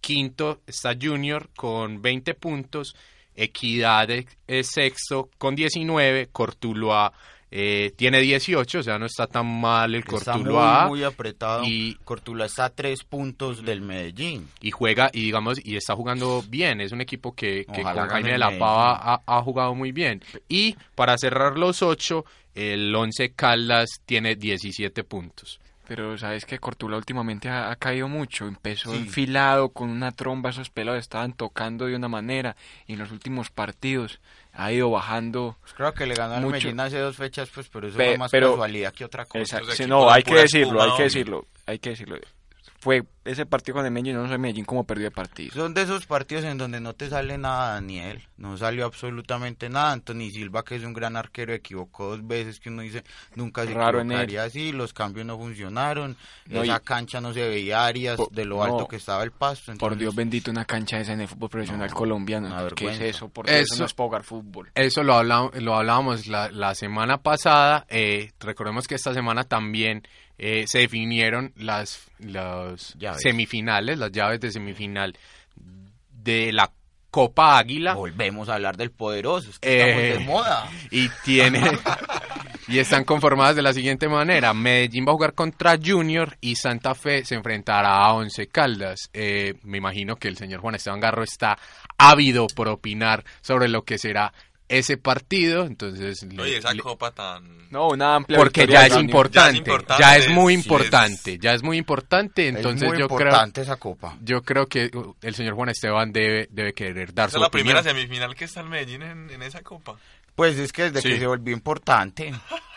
quinto 0.00 0.60
está 0.64 0.94
Junior 1.00 1.48
con 1.56 2.00
20 2.00 2.34
puntos, 2.34 2.94
Equidad 3.36 4.10
es- 4.10 4.26
es 4.46 4.68
sexto 4.70 5.28
con 5.38 5.54
19, 5.56 6.28
Cortuluá 6.32 7.12
eh, 7.54 7.92
tiene 7.96 8.20
18, 8.22 8.78
o 8.78 8.82
sea, 8.82 8.98
no 8.98 9.04
está 9.04 9.26
tan 9.26 9.44
mal 9.60 9.94
el 9.94 10.00
Está 10.00 10.32
Cortuluá. 10.32 10.82
muy, 10.88 11.00
muy 11.00 11.04
apretado. 11.04 11.64
y- 11.64 11.98
Cortuluá 12.02 12.46
está 12.46 12.64
a 12.64 12.70
tres 12.70 13.04
puntos 13.04 13.62
del 13.62 13.82
Medellín. 13.82 14.48
y 14.62 14.70
juega 14.70 15.10
y 15.12 15.20
digamos 15.22 15.58
y 15.62 15.76
está 15.76 15.94
jugando 15.94 16.42
bien 16.48 16.80
es 16.80 16.92
un 16.92 17.02
equipo 17.02 17.34
que, 17.34 17.66
con 17.66 17.84
Jaime 17.84 18.32
de 18.32 18.38
la 18.38 18.58
Pava 18.58 18.92
ha, 18.96 19.22
ha 19.26 19.42
jugado 19.42 19.74
muy 19.74 19.92
bien 19.92 20.22
y 20.48 20.76
para 20.94 21.18
cerrar 21.18 21.58
los 21.58 21.82
ocho 21.82 22.24
el 22.54 22.94
Once 22.94 23.32
Caldas 23.34 23.88
tiene 24.06 24.34
17 24.34 25.04
puntos 25.04 25.60
Pero 25.88 26.16
sabes 26.16 26.46
que 26.46 26.58
Cortula 26.58 26.96
últimamente 26.96 27.48
ha, 27.48 27.70
ha 27.70 27.76
caído 27.76 28.08
mucho. 28.08 28.46
Empezó 28.46 28.92
Sí. 28.92 28.98
enfilado 28.98 29.70
con 29.70 29.90
una 29.90 30.12
tromba, 30.12 30.50
esos 30.50 30.70
pelados 30.70 31.00
estaban 31.00 31.32
tocando 31.32 31.86
de 31.86 31.96
una 31.96 32.08
manera 32.08 32.56
y 32.86 32.92
en 32.94 33.00
los 33.00 33.10
últimos 33.10 33.50
partidos 33.50 34.20
ha 34.52 34.70
ido 34.72 34.90
bajando. 34.90 35.56
Pues 35.60 35.74
creo 35.74 35.92
que 35.92 36.06
le 36.06 36.14
ganó 36.14 36.34
al. 36.34 36.46
Medellín 36.46 36.78
hace 36.80 36.98
dos 36.98 37.16
fechas, 37.16 37.50
pues, 37.52 37.68
pero 37.68 37.88
eso 37.88 37.96
Pe- 37.96 38.06
fue 38.10 38.18
más 38.18 38.30
pero- 38.30 38.50
casualidad 38.52 38.92
que 38.94 39.04
otra 39.04 39.24
cosa. 39.24 39.60
No, 39.88 40.10
hay 40.10 40.22
que 40.22 40.34
decirlo, 40.34 40.78
espuma, 40.78 40.84
hay 40.84 40.96
que 40.96 41.02
decirlo, 41.02 41.46
hay 41.66 41.78
que 41.78 41.90
decirlo. 41.90 42.16
Fue 42.82 43.04
ese 43.24 43.46
partido 43.46 43.76
con 43.76 43.84
el 43.86 43.92
Medellín, 43.92 44.16
no 44.16 44.28
sé 44.28 44.36
Medellín 44.38 44.64
cómo 44.64 44.82
perdió 44.82 45.06
el 45.06 45.12
partido. 45.12 45.54
Son 45.54 45.72
de 45.72 45.82
esos 45.82 46.04
partidos 46.04 46.42
en 46.42 46.58
donde 46.58 46.80
no 46.80 46.94
te 46.94 47.08
sale 47.08 47.38
nada, 47.38 47.74
Daniel. 47.74 48.20
No 48.36 48.56
salió 48.56 48.84
absolutamente 48.84 49.68
nada. 49.68 49.92
Anthony 49.92 50.30
Silva, 50.32 50.64
que 50.64 50.74
es 50.74 50.82
un 50.82 50.92
gran 50.92 51.16
arquero, 51.16 51.52
equivocó 51.54 52.08
dos 52.10 52.26
veces, 52.26 52.58
que 52.58 52.70
uno 52.70 52.82
dice, 52.82 53.04
nunca 53.36 53.64
se 53.64 53.72
Raro 53.74 54.00
equivocaría 54.00 54.42
así. 54.42 54.72
Los 54.72 54.92
cambios 54.92 55.24
no 55.24 55.38
funcionaron. 55.38 56.16
No, 56.46 56.64
Esa 56.64 56.78
y- 56.78 56.80
cancha 56.84 57.20
no 57.20 57.32
se 57.32 57.46
veía 57.48 57.86
áreas 57.86 58.18
de 58.32 58.44
lo 58.44 58.56
no. 58.56 58.64
alto 58.64 58.88
que 58.88 58.96
estaba 58.96 59.22
el 59.22 59.30
pasto. 59.30 59.72
Por 59.78 59.96
Dios 59.96 60.16
bendito, 60.16 60.50
una 60.50 60.64
cancha 60.64 60.98
esa 60.98 61.12
en 61.12 61.20
el 61.20 61.28
fútbol 61.28 61.50
profesional 61.50 61.88
No, 61.88 61.94
colombiano. 61.94 62.68
¿Qué 62.74 62.88
es 62.88 63.00
eso? 63.00 63.28
Porque 63.28 63.60
eso, 63.60 63.74
Eso- 63.74 63.82
no 63.84 63.86
es 63.86 63.94
para 63.94 64.06
jugar 64.08 64.22
fútbol. 64.24 64.72
eso 64.74 65.04
lo, 65.04 65.14
habla- 65.14 65.48
lo 65.54 65.76
hablábamos 65.76 66.26
la, 66.26 66.50
la 66.50 66.74
semana 66.74 67.18
pasada 67.22 67.86
eh, 67.88 68.32
recordemos 68.40 68.88
que 68.88 68.96
esta 68.96 69.14
semana 69.14 69.44
también 69.44 70.02
eh, 70.44 70.64
se 70.66 70.80
definieron 70.80 71.52
las, 71.56 72.00
las 72.18 72.96
semifinales 73.20 73.96
las 73.98 74.10
llaves 74.10 74.40
de 74.40 74.50
semifinal 74.50 75.16
de 76.10 76.52
la 76.52 76.70
Copa 77.10 77.58
Águila 77.58 77.92
Volvemos 77.94 78.48
a 78.48 78.54
hablar 78.54 78.76
del 78.78 78.90
poderoso. 78.90 79.50
Es 79.50 79.58
que 79.58 79.78
estamos 79.80 80.02
Eh, 80.02 80.12
de 80.18 80.18
moda. 80.24 80.70
y 80.90 81.08
tiene 81.24 81.60
y 82.68 82.78
están 82.78 83.04
conformadas 83.04 83.54
de 83.54 83.60
la 83.62 83.72
siguiente 83.74 84.08
manera 84.08 84.54
Medellín 84.54 85.04
va 85.06 85.10
a 85.10 85.14
jugar 85.14 85.34
contra 85.34 85.76
Junior 85.82 86.36
y 86.40 86.56
Santa 86.56 86.94
Fe 86.94 87.24
se 87.24 87.34
enfrentará 87.34 87.96
a 87.96 88.14
Once 88.14 88.46
Caldas 88.46 89.10
Eh, 89.12 89.54
me 89.62 89.76
imagino 89.78 90.16
que 90.16 90.28
el 90.28 90.36
señor 90.38 90.60
Juan 90.60 90.74
Esteban 90.76 91.00
Garro 91.00 91.22
está 91.22 91.58
ávido 91.98 92.46
por 92.54 92.68
opinar 92.68 93.24
sobre 93.42 93.68
lo 93.68 93.82
que 93.82 93.98
será 93.98 94.32
ese 94.78 94.96
partido 94.96 95.64
entonces 95.64 96.22
le- 96.24 96.42
Oye, 96.42 96.56
esa 96.58 96.72
le- 96.72 96.80
copa 96.82 97.10
tan... 97.12 97.62
No, 97.70 97.88
una 97.88 98.16
amplia 98.16 98.38
porque 98.38 98.66
ya 98.66 98.86
es, 98.86 98.96
importante, 98.96 99.56
importante, 99.58 100.02
ya 100.02 100.16
es 100.16 100.28
muy 100.28 100.54
sí, 100.54 100.60
importante 100.60 101.32
es- 101.34 101.40
ya 101.40 101.52
es 101.54 101.62
muy 101.62 101.78
importante 101.78 102.48
entonces 102.48 102.82
es 102.82 102.88
muy 102.88 102.98
yo 102.98 103.04
importante 103.04 103.62
esa 103.62 103.76
copa. 103.76 104.16
creo 104.18 104.24
yo 104.24 104.42
creo 104.42 104.66
que 104.66 104.90
uh, 104.96 105.14
el 105.22 105.34
señor 105.34 105.54
Juan 105.54 105.68
Esteban 105.70 106.12
debe 106.12 106.48
debe 106.50 106.72
querer 106.74 107.14
dar 107.14 107.28
Esa 107.28 107.32
su 107.32 107.38
es 107.38 107.40
la 107.42 107.46
opinión. 107.48 107.66
primera 107.76 107.82
semifinal 107.82 108.34
que 108.34 108.44
está 108.44 108.60
el 108.60 108.68
Medellín 108.68 109.02
en, 109.02 109.30
en 109.30 109.42
esa 109.42 109.62
copa. 109.62 109.96
Pues 110.34 110.58
es 110.58 110.72
que 110.72 110.84
desde 110.84 111.00
Sí. 111.02 111.08
que 111.10 111.18
se 111.20 111.26
volvió 111.26 111.54
importante. 111.54 112.32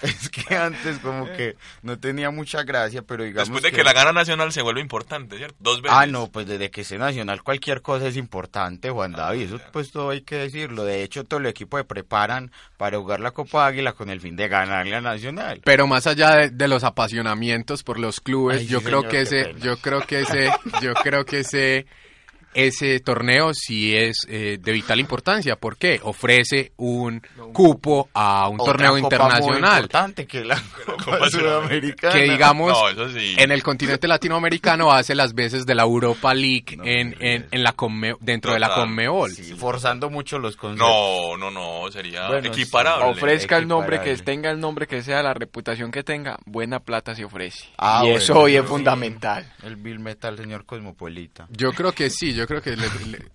es 0.02 0.28
que 0.30 0.56
antes 0.56 0.98
como 0.98 1.26
que 1.26 1.56
no 1.82 1.98
tenía 1.98 2.30
mucha 2.30 2.62
gracia, 2.62 3.02
pero 3.02 3.24
digamos 3.24 3.48
Después 3.48 3.62
de 3.62 3.72
que 3.72 3.84
la 3.84 3.92
gana 3.92 4.12
Nacional 4.12 4.52
se 4.52 4.62
vuelve 4.62 4.80
importante, 4.80 5.36
¿cierto? 5.36 5.56
Dos 5.60 5.82
veces. 5.82 5.96
Ah, 5.98 6.06
no, 6.06 6.28
pues 6.28 6.46
desde 6.46 6.70
que 6.70 6.84
sea 6.84 6.98
nacional 6.98 7.42
cualquier 7.42 7.82
cosa 7.82 8.06
es 8.06 8.16
importante, 8.16 8.90
Juan 8.90 9.12
David, 9.12 9.42
eso 9.42 9.60
pues 9.72 9.90
todo 9.90 10.10
hay 10.10 10.22
que 10.22 10.36
decirlo. 10.36 10.84
De 10.84 11.02
hecho, 11.02 11.24
todo 11.24 11.40
el 11.40 11.46
equipo 11.46 11.78
se 11.78 11.84
preparan 11.84 12.50
para 12.76 12.98
jugar 12.98 13.20
la 13.20 13.30
Copa 13.32 13.66
Águila 13.66 13.92
con 13.92 14.10
el 14.10 14.20
fin 14.20 14.36
de 14.36 14.48
ganarle 14.48 14.96
a 14.96 15.00
Nacional. 15.00 15.60
Pero 15.64 15.86
más 15.86 16.06
allá 16.06 16.36
de, 16.36 16.50
de 16.50 16.68
los 16.68 16.84
apasionamientos 16.84 17.82
por 17.82 17.98
los 17.98 18.20
clubes, 18.20 18.58
Ay, 18.60 18.66
sí, 18.66 18.72
yo 18.72 18.80
creo 18.82 19.00
señor, 19.00 19.10
que 19.10 19.16
qué 19.16 19.22
ese, 19.22 19.44
pena. 19.44 19.58
yo 19.60 19.76
creo 19.78 20.00
que 20.06 20.20
ese, 20.20 20.50
yo 20.82 20.94
creo 20.94 21.24
que 21.24 21.40
ese, 21.40 21.86
ese 22.54 23.00
torneo 23.00 23.52
sí 23.54 23.94
es 23.96 24.26
eh, 24.28 24.58
de 24.60 24.72
vital 24.72 24.98
importancia. 25.00 25.56
¿Por 25.56 25.76
qué? 25.76 26.00
Ofrece 26.02 26.72
un 26.76 27.22
cupo 27.52 28.08
a 28.14 28.48
un 28.48 28.60
Otra 28.60 28.72
torneo 28.72 28.88
copa 28.90 28.98
muy 28.98 29.02
internacional. 29.04 29.76
importante 29.82 30.26
que 30.26 30.44
la 30.44 30.60
Copa, 31.04 31.30
Sudamericana. 31.30 32.12
Que 32.14 32.22
digamos, 32.24 32.72
No, 32.72 32.88
eso 32.88 33.08
sí. 33.10 33.34
en 33.38 33.50
el 33.52 33.62
continente 33.62 34.08
latinoamericano 34.08 34.92
hace 34.92 35.14
las 35.14 35.34
veces 35.34 35.66
de 35.66 35.74
la 35.74 35.82
Europa 35.82 36.34
League 36.34 36.76
No, 36.76 36.84
en, 36.84 37.16
en, 37.20 37.46
en 37.50 37.62
la 37.62 37.74
Conme- 37.76 38.16
dentro 38.20 38.52
de 38.52 38.58
la. 38.58 38.74
Conmebol. 38.74 39.30
Sí, 39.32 39.54
forzando 39.54 40.10
mucho 40.10 40.38
los 40.38 40.56
conceptos. 40.56 40.88
No, 40.88 41.36
no, 41.36 41.50
no, 41.50 41.90
sería 41.90 42.28
Bueno, 42.28 42.48
equiparable. 42.48 43.04
Ofrezca 43.10 43.56
el 43.58 43.66
nombre 43.68 44.00
que 44.00 44.16
tenga 44.18 44.50
el 44.50 44.60
nombre 44.60 44.86
que 44.86 45.02
sea, 45.02 45.22
la 45.22 45.34
reputación 45.34 45.90
que 45.90 46.02
tenga, 46.02 46.38
buena 46.46 46.80
plata 46.80 47.14
se 47.14 47.24
ofrece. 47.24 47.64
Ah, 47.78 48.00
y 48.02 48.06
bueno, 48.06 48.18
eso 48.18 48.38
hoy 48.38 48.56
es 48.56 48.62
sí. 48.62 48.68
fundamental. 48.68 49.52
El 49.62 49.76
Bill 49.76 49.98
Metal, 49.98 50.36
señor 50.36 50.64
Cosmopolita. 50.64 51.46
Yo 51.50 51.72
creo 51.72 51.92
que 51.92 52.10
sí, 52.10 52.32
yo 52.32 52.39
creo 52.46 52.62
que 52.62 52.76
le- 52.76 52.86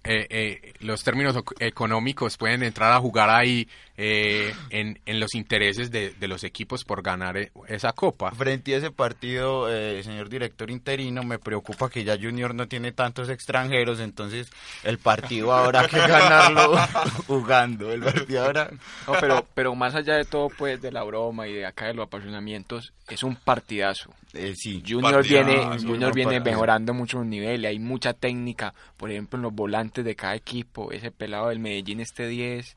eh, 0.04 0.28
eh, 0.30 0.74
los 0.80 1.04
términos 1.04 1.36
económicos 1.60 2.38
pueden 2.38 2.64
entrar 2.64 2.92
a 2.94 3.00
jugar 3.00 3.30
ahí 3.30 3.68
eh, 3.98 4.54
en, 4.70 5.00
en 5.06 5.20
los 5.20 5.36
intereses 5.36 5.92
de, 5.92 6.12
de 6.12 6.28
los 6.28 6.44
equipos 6.44 6.84
por 6.84 7.02
ganar 7.02 7.38
eh, 7.38 7.52
esa 7.68 7.94
copa. 7.94 8.32
Frente 8.32 8.74
a 8.76 8.78
ese 8.78 8.92
partido, 8.92 9.72
eh, 9.74 10.04
señor 10.04 10.30
director 10.30 10.70
interino, 10.70 11.24
me 11.24 11.40
preocupa 11.40 11.90
que 11.90 12.04
ya 12.04 12.18
Junior 12.18 12.54
no 12.54 12.68
tiene 12.68 12.92
tantos 12.92 13.30
extranjeros, 13.30 14.00
entonces 14.00 14.50
el 14.84 14.98
partido 14.98 15.54
habrá 15.54 15.88
que 15.88 15.98
ganarlo 16.08 16.76
jugando. 17.28 17.92
El 17.92 18.02
partido 18.04 18.44
ahora 18.46 18.70
No, 19.08 19.14
pero, 19.20 19.46
pero 19.54 19.76
más 19.76 19.96
allá 19.96 20.16
de 20.16 20.26
todo, 20.26 20.50
pues, 20.50 20.82
de 20.82 20.92
la 20.92 21.04
broma 21.04 21.48
y 21.48 21.54
de 21.54 21.66
acá 21.66 21.88
de 21.88 21.94
los 21.94 22.06
apasionamientos, 22.08 22.92
es 23.08 23.24
un 23.24 23.36
partidazo. 23.36 24.12
eh, 24.34 24.54
sí. 24.56 24.84
Junior 24.86 25.14
Partidazo, 25.14 25.46
viene, 25.48 25.66
un 25.68 25.88
Junior 25.88 26.14
viene 26.14 26.40
mejorando 26.40 26.94
mucho 26.94 27.20
los 27.20 27.28
niveles, 27.28 27.70
hay 27.70 27.80
mucha 27.80 28.14
técnica, 28.14 28.74
por 28.98 29.12
ejemplo, 29.12 29.38
en 29.38 29.44
los 29.44 29.54
volantes 29.54 30.04
de 30.04 30.16
cada 30.16 30.36
equipo, 30.36 30.92
ese 30.92 31.12
pelado 31.12 31.50
del 31.50 31.60
Medellín, 31.60 32.00
este 32.02 32.28
10, 32.28 32.76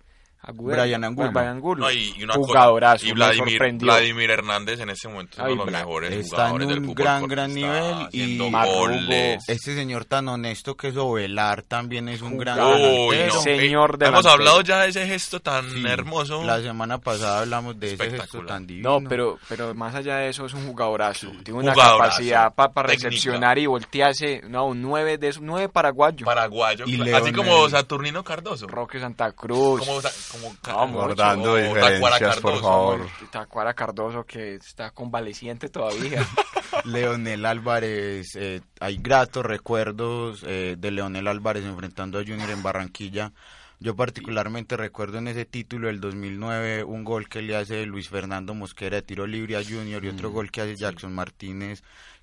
Agüero, 0.48 0.82
Brian 0.82 1.04
Angulo. 1.04 1.30
Brian 1.30 1.48
Angulo. 1.48 1.84
No, 1.84 1.92
y, 1.92 2.14
y 2.16 2.24
una 2.24 2.34
jugadorazo, 2.34 3.06
y 3.06 3.12
Vladimir, 3.12 4.30
Hernández 4.30 4.80
en 4.80 4.90
este 4.90 5.06
momento 5.08 5.32
es 5.34 5.38
uno 5.40 5.48
de 5.50 5.56
los 5.56 5.66
Bla- 5.66 5.78
mejores 5.80 6.12
está 6.12 6.36
jugadores 6.36 6.62
en 6.62 6.68
del 6.68 6.78
un 6.78 6.84
fútbol. 6.86 7.04
gran, 7.04 7.28
gran 7.28 7.54
nivel 7.54 8.08
y 8.12 8.38
goles. 8.38 9.44
Este 9.48 9.74
señor 9.74 10.04
tan 10.06 10.28
honesto 10.28 10.76
que 10.76 10.88
es 10.88 10.96
Ovelar 10.96 11.62
también 11.62 12.08
es 12.08 12.22
un 12.22 12.38
gran 12.38 12.58
Uy, 12.58 13.16
delantero. 13.16 13.34
no. 13.34 13.40
Señor 13.42 13.88
Hemos 13.90 13.98
delantero. 13.98 14.30
hablado 14.30 14.60
ya 14.62 14.78
de 14.80 14.88
ese 14.88 15.06
gesto 15.06 15.40
tan 15.40 15.68
Sí, 15.70 15.84
hermoso. 15.86 16.42
La 16.44 16.60
semana 16.60 16.98
pasada 16.98 17.40
hablamos 17.40 17.78
de 17.78 17.94
ese 17.94 18.10
gesto 18.10 18.44
tan 18.44 18.66
divino. 18.66 19.00
No, 19.00 19.08
pero, 19.08 19.38
pero 19.48 19.74
más 19.74 19.94
allá 19.94 20.16
de 20.16 20.28
eso 20.30 20.46
es 20.46 20.54
un 20.54 20.66
jugadorazo. 20.66 21.30
Tiene 21.44 21.60
una 21.60 21.72
Jugadorazo. 21.72 21.98
capacidad 22.10 22.54
para 22.54 22.72
Técnica. 22.88 23.08
recepcionar 23.08 23.58
y 23.58 23.66
voltearse. 23.66 24.40
No, 24.48 24.66
un 24.66 24.80
9 24.82 25.18
de 25.18 25.28
esos, 25.28 25.42
9 25.42 25.68
paraguayo. 25.68 26.24
Paraguayo, 26.24 26.84
Y 26.86 27.10
así 27.10 27.32
como 27.32 27.68
Saturnino 27.68 28.24
Cardoso. 28.24 28.66
Roque 28.66 28.98
Santa 28.98 29.32
Cruz. 29.32 29.80
Como, 29.86 30.00
como 30.40 30.56
ca- 30.60 30.74
Vamos, 30.74 31.04
guardando 31.04 31.52
o 31.52 31.56
diferencias, 31.56 31.92
Tacuara 32.00 32.18
por 32.18 32.52
Cardoso. 32.52 32.62
favor. 32.62 33.06
Tacuara 33.30 33.74
Cardoso 33.74 34.24
que 34.24 34.54
está 34.54 34.90
convaleciente 34.90 35.68
todavía. 35.68 36.26
Leonel 36.84 37.44
Álvarez, 37.46 38.34
eh, 38.36 38.60
hay 38.80 38.96
gratos 38.98 39.44
recuerdos 39.44 40.44
eh, 40.46 40.76
de 40.78 40.90
Leonel 40.90 41.26
Álvarez 41.28 41.64
enfrentando 41.64 42.18
a 42.18 42.22
Junior 42.24 42.50
en 42.50 42.62
Barranquilla. 42.62 43.32
Yo 43.80 43.94
particularmente 43.94 44.76
recuerdo 44.76 45.18
en 45.18 45.28
ese 45.28 45.44
título 45.44 45.86
del 45.86 46.00
2009 46.00 46.82
un 46.84 47.04
gol 47.04 47.28
que 47.28 47.42
le 47.42 47.56
hace 47.56 47.86
Luis 47.86 48.08
Fernando 48.08 48.52
Mosquera 48.54 48.96
de 48.96 49.02
tiro 49.02 49.26
libre 49.26 49.56
a 49.56 49.62
Junior 49.62 50.04
y 50.04 50.08
otro 50.08 50.30
gol 50.30 50.50
que 50.50 50.60
hace 50.62 50.74
Jackson 50.76 51.14
Martínez, 51.14 51.82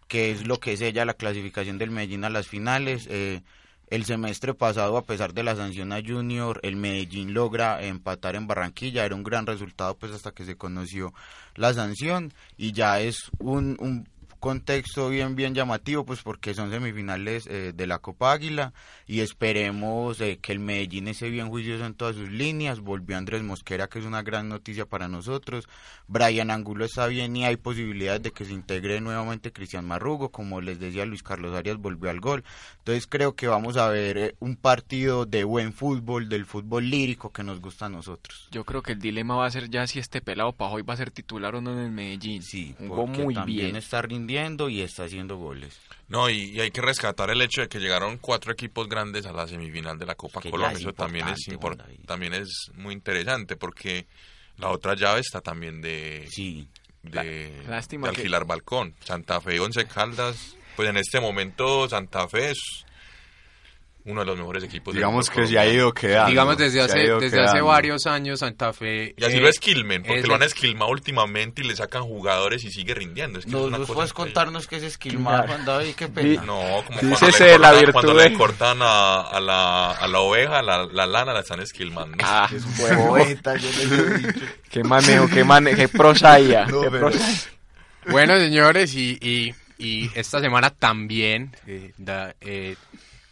que 0.09 0.31
es 0.31 0.45
lo 0.45 0.59
que 0.59 0.73
es 0.73 0.81
ella 0.81 1.05
la 1.05 1.13
clasificación 1.13 1.77
del 1.77 1.91
Medellín 1.91 2.25
a 2.25 2.29
las 2.29 2.47
finales. 2.47 3.07
Eh, 3.09 3.41
el 3.87 4.05
semestre 4.05 4.53
pasado, 4.53 4.97
a 4.97 5.03
pesar 5.03 5.33
de 5.33 5.43
la 5.43 5.55
sanción 5.55 5.93
a 5.93 6.01
Junior, 6.05 6.59
el 6.63 6.75
Medellín 6.75 7.33
logra 7.33 7.83
empatar 7.83 8.35
en 8.35 8.47
Barranquilla. 8.47 9.05
Era 9.05 9.15
un 9.15 9.23
gran 9.23 9.45
resultado 9.45 9.95
pues 9.95 10.11
hasta 10.11 10.31
que 10.31 10.45
se 10.45 10.57
conoció 10.57 11.13
la 11.55 11.73
sanción 11.73 12.33
y 12.57 12.71
ya 12.71 12.99
es 12.99 13.29
un, 13.39 13.77
un 13.79 14.07
contexto 14.45 15.09
bien 15.09 15.35
bien 15.35 15.55
llamativo 15.55 16.05
pues 16.05 16.21
porque 16.21 16.53
son 16.53 16.69
semifinales 16.69 17.47
eh, 17.47 17.73
de 17.75 17.87
la 17.87 17.97
Copa 17.97 18.31
Águila 18.31 18.73
y 19.07 19.21
esperemos 19.21 20.21
eh, 20.21 20.37
que 20.39 20.51
el 20.51 20.59
Medellín 20.59 21.07
esté 21.07 21.31
bien 21.31 21.49
juicioso 21.49 21.83
en 21.83 21.95
todas 21.95 22.15
sus 22.15 22.29
líneas. 22.29 22.79
Volvió 22.79 23.17
Andrés 23.17 23.41
Mosquera 23.41 23.87
que 23.87 23.97
es 23.97 24.05
una 24.05 24.21
gran 24.21 24.47
noticia 24.47 24.85
para 24.85 25.07
nosotros. 25.07 25.67
Brian 26.07 26.51
Angulo 26.51 26.85
está 26.85 27.07
bien 27.07 27.35
y 27.35 27.43
hay 27.43 27.57
posibilidades 27.57 28.21
de 28.21 28.31
que 28.33 28.45
se 28.45 28.53
integre 28.53 29.01
nuevamente 29.01 29.51
Cristian 29.51 29.83
Marrugo. 29.83 30.29
Como 30.29 30.61
les 30.61 30.79
decía 30.79 31.07
Luis 31.07 31.23
Carlos 31.23 31.55
Arias 31.55 31.77
volvió 31.77 32.11
al 32.11 32.19
gol. 32.19 32.43
Entonces 32.77 33.07
creo 33.07 33.35
que 33.35 33.47
vamos 33.47 33.77
a 33.77 33.87
ver 33.87 34.17
eh, 34.19 34.35
un 34.39 34.57
partido 34.57 35.25
de 35.25 35.43
buen 35.43 35.73
fútbol 35.73 36.29
del 36.29 36.45
fútbol 36.45 36.87
lírico 36.87 37.31
que 37.31 37.43
nos 37.43 37.61
gusta 37.61 37.87
a 37.87 37.89
nosotros. 37.89 38.47
Yo 38.51 38.63
creo 38.63 38.83
que 38.83 38.91
el 38.91 38.99
dilema 38.99 39.37
va 39.37 39.47
a 39.47 39.49
ser 39.49 39.71
ya 39.71 39.87
si 39.87 39.97
este 39.97 40.21
pelado 40.21 40.53
Pajoy 40.53 40.83
va 40.83 40.93
a 40.93 40.97
ser 40.97 41.09
titular 41.09 41.55
o 41.55 41.61
no 41.61 41.73
en 41.73 41.79
el 41.79 41.91
Medellín. 41.91 42.43
sí 42.43 42.75
Jugó 42.77 43.07
porque 43.07 43.23
muy 43.23 43.33
también 43.33 43.65
bien. 43.65 43.75
está 43.77 44.03
rindiendo 44.03 44.34
y 44.69 44.81
está 44.81 45.03
haciendo 45.05 45.37
goles 45.37 45.79
No, 46.07 46.29
y, 46.29 46.51
y 46.51 46.59
hay 46.61 46.71
que 46.71 46.81
rescatar 46.81 47.29
el 47.29 47.41
hecho 47.41 47.61
de 47.61 47.67
que 47.69 47.79
llegaron 47.79 48.17
cuatro 48.17 48.51
equipos 48.51 48.87
grandes 48.89 49.25
a 49.25 49.31
la 49.31 49.47
semifinal 49.47 49.97
de 49.97 50.05
la 50.05 50.15
Copa 50.15 50.41
Que 50.41 50.49
Colombia. 50.51 50.75
es 50.75 50.81
Eso 50.81 50.93
también 50.93 51.27
es, 51.27 51.39
también 52.05 52.33
es 52.33 52.69
muy 52.75 52.93
interesante 52.93 53.55
porque 53.55 54.05
La 54.57 54.69
otra 54.69 54.95
llave 54.95 55.19
está 55.21 55.41
también 55.41 55.81
de, 55.81 56.27
Sí. 56.31 56.67
de, 57.03 57.61
La- 57.65 57.69
lástima 57.75 58.07
de 58.09 58.13
que- 58.13 58.21
alquilar 58.21 58.45
balcón. 58.45 58.93
Santa 59.03 59.41
Fe 59.41 59.55
y 59.55 59.59
Once 59.59 59.85
Caldas, 59.85 60.55
pues 60.75 60.89
en 60.89 60.97
este 60.97 61.19
momento 61.19 61.87
Santa 61.89 62.27
Fe 62.27 62.51
es 62.51 62.85
uno 64.05 64.21
de 64.21 64.25
los 64.27 64.37
mejores 64.37 64.63
equipos 64.63 64.93
Digamos 64.93 65.29
que 65.31 65.47
se 65.47 65.57
ha 65.57 65.65
ido 65.65 65.91
quedando. 65.93 66.29
Digamos, 66.29 66.57
desde 66.57 66.79
hace, 66.81 67.03
ido 67.03 67.19
desde 67.19 67.41
hace 67.41 67.59
varios 67.61 68.05
años 68.05 68.39
Santa 68.41 68.71
Fe... 68.71 69.15
Y 69.17 69.23
así 69.25 69.37
eh, 69.37 69.41
lo 69.41 69.49
esquilmen, 69.49 70.03
porque 70.03 70.19
es 70.19 70.27
lo 70.27 70.35
han 70.35 70.43
esquilmado 70.43 70.91
últimamente 70.91 71.63
y 71.63 71.65
le 71.65 71.75
sacan 71.75 72.03
jugadores 72.03 72.63
y 72.63 72.71
sigue 72.71 72.93
rindiendo. 72.93 73.39
Es 73.39 73.45
que 73.45 73.49
es 73.49 73.55
¿Nos, 73.55 73.67
una 73.67 73.77
nos 73.79 73.87
cosa 73.87 73.95
puedes 73.97 74.13
contarnos 74.13 74.67
qué 74.67 74.75
es 74.77 74.83
esquilmar, 74.83 75.47
Juan 75.47 75.65
David? 75.65 75.95
Qué 75.95 76.07
pena. 76.07 76.43
No, 76.43 76.83
como 76.85 76.99
Dícese 77.01 77.15
cuando, 77.19 77.45
le 77.45 77.57
la 77.59 77.67
cortan, 77.67 77.79
virtud 77.79 77.93
cuando 77.93 78.13
de- 78.15 78.29
le 78.29 78.37
cortan 78.37 78.77
a, 78.81 79.21
a 79.21 79.39
la, 79.39 79.91
a 79.91 80.07
la 80.07 80.19
oveja, 80.19 80.61
la, 80.61 80.85
la 80.85 81.07
lana 81.07 81.33
la 81.33 81.39
están 81.39 81.59
esquilmando. 81.61 82.17
Ah, 82.23 82.47
Poeta, 83.07 83.55
yo 83.57 83.67
les 83.69 83.91
he 83.91 84.17
dicho. 84.19 84.45
qué 84.69 84.83
manejo, 84.83 85.27
qué 85.27 85.43
manejo, 85.43 85.77
qué 85.77 85.87
prosaía. 85.87 86.65
No, 86.67 86.81
qué 86.81 86.91
pero- 86.91 87.09
prosaía. 87.09 87.35
Bueno, 88.07 88.37
señores, 88.37 88.93
y, 88.93 89.17
y, 89.19 89.55
y 89.83 90.11
esta 90.13 90.39
semana 90.39 90.69
también... 90.69 91.55
eh, 91.65 91.91
da- 91.97 92.35
eh, 92.39 92.75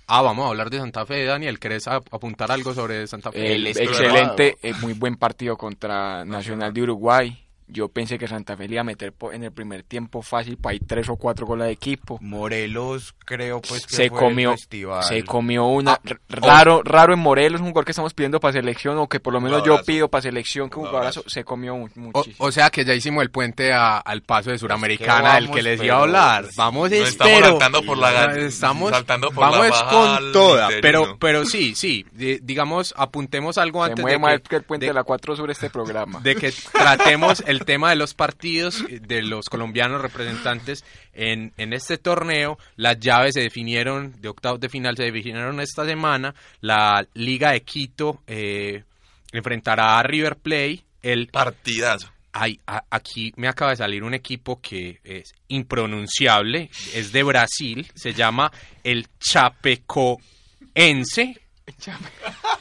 ah, 0.08 0.22
vamos 0.22 0.46
a 0.46 0.50
hablar 0.50 0.70
de 0.70 0.78
Santa 0.80 1.06
Fe, 1.06 1.24
Daniel. 1.26 1.60
¿Querés 1.60 1.88
ap- 1.88 2.14
apuntar 2.14 2.52
algo 2.52 2.74
sobre 2.74 3.06
Santa 3.08 3.32
Fe? 3.32 3.54
El 3.56 3.68
excelente, 4.14 4.58
eh, 4.62 4.74
muy 4.82 4.94
buen 4.94 5.16
partido 5.16 5.58
contra 5.58 6.24
Nacional 6.26 6.74
de 6.74 6.82
Uruguay. 6.84 7.40
Yo 7.74 7.90
pensé 7.90 8.20
que 8.20 8.28
Santa 8.28 8.56
Fe 8.56 8.68
le 8.68 8.76
iba 8.76 8.82
a 8.82 8.84
meter 8.86 9.14
en 9.34 9.44
el 9.44 9.52
primer 9.52 9.82
tiempo 9.84 10.22
fácil, 10.22 10.58
para 10.58 10.74
ahí 10.74 10.80
tres 10.80 11.10
o 11.10 11.16
cuatro 11.16 11.46
goles 11.48 11.66
de 11.68 11.74
equipo. 11.74 12.20
Morelos, 12.22 13.16
creo 13.26 13.62
pues 13.62 13.88
que 13.88 13.96
se 13.96 14.10
fue 14.10 14.20
el 14.20 14.24
comió 14.26 14.52
festival. 14.52 15.04
se 15.04 15.24
comió 15.24 15.66
una 15.66 16.00
R- 16.04 16.20
raro 16.30 16.82
raro 16.84 17.14
en 17.14 17.20
Morelos 17.20 17.62
un 17.62 17.68
jugador 17.70 17.86
que 17.86 17.92
estamos 17.92 18.14
pidiendo 18.14 18.40
para 18.40 18.54
selección 18.54 18.98
o 19.00 19.08
que 19.10 19.20
por 19.20 19.34
lo 19.34 19.42
menos 19.42 19.64
yo 19.66 19.82
pido 19.84 20.08
para 20.08 20.22
selección 20.22 20.70
que 20.70 20.76
un 20.78 20.84
Un 20.84 20.88
jugadorazo 20.90 21.22
abrazo. 21.22 21.34
se 21.34 21.44
comió 21.44 21.76
mu- 21.76 21.88
O, 21.96 22.00
muchísimo 22.00 22.36
o 22.48 22.52
sea 22.52 22.70
que 22.70 22.86
ya 22.86 22.94
hicimos 22.94 23.24
el 23.24 23.32
puente 23.32 23.74
a- 23.74 23.98
al 23.98 24.22
paso 24.22 24.52
de 24.52 24.60
Suramericana 24.60 25.36
del 25.36 25.46
vamos, 25.46 25.56
que 25.58 25.64
les 25.64 25.82
iba 25.82 25.96
a 25.96 26.02
hablar. 26.02 26.46
Vamos, 26.56 26.90
No 26.92 26.96
es, 26.96 27.08
estamos 27.10 27.40
saltando 27.42 27.82
por 27.84 27.98
la 27.98 28.36
estamos, 28.38 28.90
saltando 28.92 29.28
por 29.32 29.38
vamos 29.46 29.58
la 29.60 29.66
es 29.66 29.72
baja 29.72 29.90
con 29.90 30.32
toda, 30.32 30.70
pero, 30.82 31.18
pero 31.18 31.46
sí, 31.46 31.74
sí, 31.76 32.06
di- 32.12 32.38
digamos, 32.42 32.94
apuntemos 32.98 33.58
algo 33.58 33.84
se 33.84 33.92
antes 33.92 34.04
mueve 34.04 34.18
de 34.18 34.20
más 34.22 34.34
que, 34.42 34.50
que 34.50 34.56
el 34.58 34.64
puente 34.64 34.86
de- 34.86 34.90
de, 34.92 34.94
la 34.94 35.04
4 35.04 35.36
sobre 35.36 35.54
este 35.54 35.70
programa 35.70 36.20
de 36.20 36.36
que 36.36 36.54
tratemos 36.72 37.42
el 37.48 37.63
tema 37.66 37.90
de 37.90 37.96
los 37.96 38.14
partidos 38.14 38.84
eh, 38.90 39.00
de 39.02 39.22
los 39.22 39.46
colombianos 39.50 40.02
representantes 40.02 40.84
en, 41.14 41.54
en 41.58 41.74
este 41.74 41.98
torneo. 41.98 42.58
Las 42.76 43.00
llaves 43.00 43.34
se 43.34 43.42
definieron, 43.42 44.14
de 44.22 44.30
octavos 44.30 44.60
de 44.60 44.70
final 44.70 44.96
se 44.98 45.04
definieron 45.04 45.60
esta 45.60 45.86
semana. 45.86 46.34
La 46.62 47.06
Liga 47.14 47.52
de 47.52 47.62
Quito 47.62 48.22
eh, 48.28 48.84
enfrentará 49.32 50.00
a 50.00 50.04
River 50.04 50.38
Play. 50.38 50.84
El, 51.02 51.28
Partidazo. 51.28 52.10
Ay, 52.32 52.60
a- 52.66 52.84
aquí 52.90 53.32
me 53.36 53.48
acaba 53.48 53.72
de 53.72 53.78
salir 53.78 54.04
un 54.04 54.14
equipo 54.16 54.60
que 54.62 55.00
es 55.04 55.34
impronunciable, 55.50 56.70
es 56.96 57.12
de 57.12 57.22
Brasil, 57.24 57.88
se 57.94 58.14
llama 58.14 58.52
el 58.84 59.08
Chapecoense. 59.20 60.22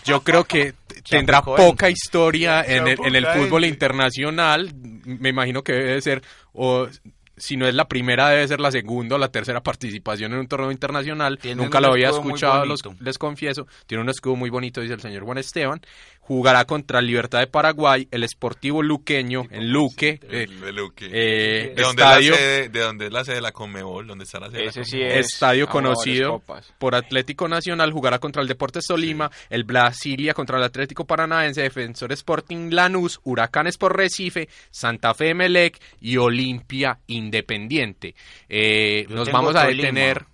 Yo 0.05 0.23
creo 0.23 0.45
que 0.45 0.75
tendrá 1.09 1.43
poca 1.43 1.89
historia 1.91 2.63
en 2.65 2.87
el, 2.87 2.99
en 3.05 3.17
el 3.17 3.27
fútbol 3.27 3.65
internacional. 3.65 4.71
Me 5.05 5.29
imagino 5.31 5.63
que 5.63 5.73
debe 5.73 6.01
ser, 6.01 6.23
o 6.53 6.89
si 7.37 7.57
no 7.57 7.67
es 7.67 7.75
la 7.75 7.89
primera, 7.89 8.29
debe 8.29 8.47
ser 8.47 8.61
la 8.61 8.71
segunda 8.71 9.17
o 9.17 9.19
la 9.19 9.29
tercera 9.33 9.63
participación 9.63 10.33
en 10.33 10.39
un 10.41 10.47
torneo 10.49 10.71
internacional. 10.71 11.39
Tiene 11.39 11.63
Nunca 11.63 11.79
un 11.79 11.83
lo 11.85 11.93
había 11.93 12.11
escuchado, 12.11 12.65
los- 12.67 12.83
les 13.01 13.19
confieso. 13.19 13.67
Tiene 13.87 14.03
un 14.03 14.11
escudo 14.11 14.37
muy 14.37 14.51
bonito, 14.51 14.81
dice 14.81 14.95
el 14.95 15.01
señor 15.01 15.25
Juan 15.25 15.39
Esteban. 15.39 15.81
Jugará 16.33 16.65
contra 16.65 17.01
el 17.01 17.07
Libertad 17.09 17.41
de 17.41 17.47
Paraguay, 17.47 18.09
el 18.11 18.27
Sportivo 18.27 18.83
Luqueño, 18.83 19.47
en 19.51 19.71
Luque. 19.71 20.19
eh, 20.23 20.45
El 20.49 20.57
Beluque. 20.59 21.05
eh, 21.13 21.75
¿De, 21.77 21.83
dónde 21.83 22.03
es 22.03 22.09
la 22.09 22.15
estadio, 22.15 22.35
sede, 22.35 22.69
¿De 22.71 22.81
dónde 22.81 23.07
es 23.07 23.13
la 23.13 23.25
sede 23.25 23.35
de 23.37 23.43
la 23.43 23.53
Conmebol? 23.53 24.07
¿Dónde 24.07 24.25
está 24.25 24.41
la 24.41 24.47
sede 24.47 24.59
de 24.61 24.65
la 24.65 24.71
ese 24.71 24.85
sí 24.85 25.03
es 25.03 25.27
estadio 25.27 25.69
conocido 25.69 26.43
por 26.79 26.95
Atlético 26.95 27.49
Nacional, 27.49 27.93
jugará 27.93 28.19
contra 28.19 28.41
el 28.41 28.49
Deportes 28.49 28.87
Tolima, 28.87 29.31
el 29.51 29.65
Brasilia 29.65 30.33
contra 30.33 30.57
el 30.57 30.65
Atlético 30.65 31.05
Paranaense, 31.07 31.61
Defensor 31.61 32.11
Sporting 32.13 32.71
Lanús, 32.71 33.21
Huracanes 33.25 33.77
por 33.77 33.95
Recife, 33.95 34.49
Santa 34.71 35.13
Fe 35.13 35.35
Melec 35.35 35.79
y 36.01 36.17
Olimpia 36.17 36.99
Independiente. 37.09 38.15
Eh, 38.49 39.05
nos 39.11 39.31
vamos 39.31 39.55
a 39.55 39.65
Tolima. 39.65 39.83
detener 39.83 40.25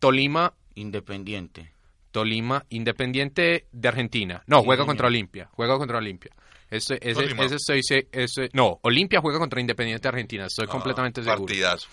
Tolima, 0.00 0.52
Independiente. 0.74 1.70
Tolima 2.10 2.64
Independiente 2.70 3.66
de 3.72 3.88
Argentina. 3.88 4.42
No, 4.46 4.60
Sí, 4.60 4.64
juega 4.66 4.84
contra 4.86 5.06
Olimpia, 5.06 5.48
juega 5.52 5.76
contra 5.78 5.98
Olimpia. 5.98 6.30
Ese, 6.70 6.98
ese, 7.00 7.14
Tolima. 7.22 7.44
ese 7.44 7.56
estoy, 7.56 7.82
se- 7.82 8.08
ese- 8.12 8.48
no, 8.52 8.78
Olimpia 8.82 9.20
juega 9.20 9.38
contra 9.38 9.60
Independiente 9.60 10.02
de 10.02 10.08
Argentina, 10.08 10.46
estoy 10.46 10.66
Ah, 10.68 10.72
completamente 10.72 11.22
seguro 11.22 11.44
Partidazo. 11.46 11.88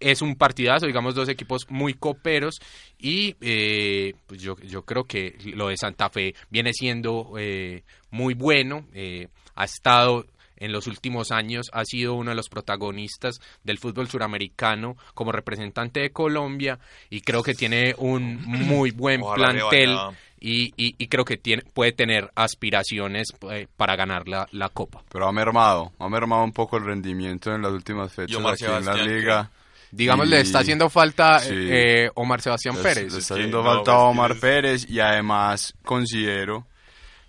es 0.00 0.22
un 0.22 0.36
partidazo, 0.36 0.86
digamos, 0.86 1.14
dos 1.14 1.28
equipos 1.28 1.68
muy 1.70 1.94
coperos 1.94 2.60
y 2.98 3.36
eh, 3.40 4.14
pues 4.26 4.40
yo, 4.40 4.56
yo 4.60 4.84
creo 4.84 5.04
que 5.04 5.36
lo 5.54 5.68
de 5.68 5.76
Santa 5.76 6.08
Fe 6.08 6.34
viene 6.50 6.72
siendo 6.72 7.32
eh, 7.38 7.82
muy 8.10 8.34
bueno, 8.34 8.86
eh, 8.92 9.28
ha 9.54 9.64
estado 9.64 10.24
en 10.60 10.72
los 10.72 10.86
últimos 10.86 11.30
años, 11.32 11.68
ha 11.72 11.84
sido 11.84 12.14
uno 12.14 12.30
de 12.30 12.36
los 12.36 12.48
protagonistas 12.48 13.40
del 13.64 13.78
fútbol 13.78 14.08
suramericano 14.08 14.96
como 15.14 15.32
representante 15.32 16.00
de 16.00 16.10
Colombia 16.10 16.78
y 17.10 17.20
creo 17.20 17.42
que 17.42 17.54
tiene 17.54 17.94
un 17.98 18.42
muy 18.44 18.90
buen 18.90 19.22
Ojalá 19.22 19.50
plantel 19.50 19.96
y, 20.40 20.72
y- 20.76 20.94
y 20.98 21.06
creo 21.08 21.24
que 21.24 21.36
tiene, 21.36 21.62
puede 21.74 21.92
tener 21.92 22.30
aspiraciones 22.36 23.28
eh, 23.50 23.66
para 23.76 23.96
ganar 23.96 24.28
la, 24.28 24.46
la 24.52 24.68
Copa. 24.68 25.02
Pero 25.10 25.26
ha 25.26 25.32
mermado, 25.32 25.92
ha 25.98 26.08
mermado 26.08 26.44
un 26.44 26.52
poco 26.52 26.76
el 26.76 26.84
rendimiento 26.84 27.52
en 27.54 27.62
las 27.62 27.72
últimas 27.72 28.12
fechas 28.12 28.38
aquí 28.44 28.64
en 28.64 28.84
la 28.84 28.94
liga. 28.94 29.50
Digamos, 29.90 30.26
Y- 30.26 30.30
le 30.30 30.40
está 30.40 30.58
haciendo 30.60 30.90
falta 30.90 31.40
Sí. 31.40 31.54
eh, 31.56 32.10
Omar 32.14 32.40
Sebastián 32.42 32.74
Les- 32.76 32.82
Pérez. 32.84 33.12
Le 33.12 33.18
está 33.20 33.34
Sí, 33.34 33.40
haciendo 33.40 33.62
no, 33.62 33.64
falta 33.64 33.92
pues, 33.96 34.04
Omar 34.04 34.36
Pérez 34.38 34.86
y 34.88 35.00
además 35.00 35.74
considero 35.82 36.66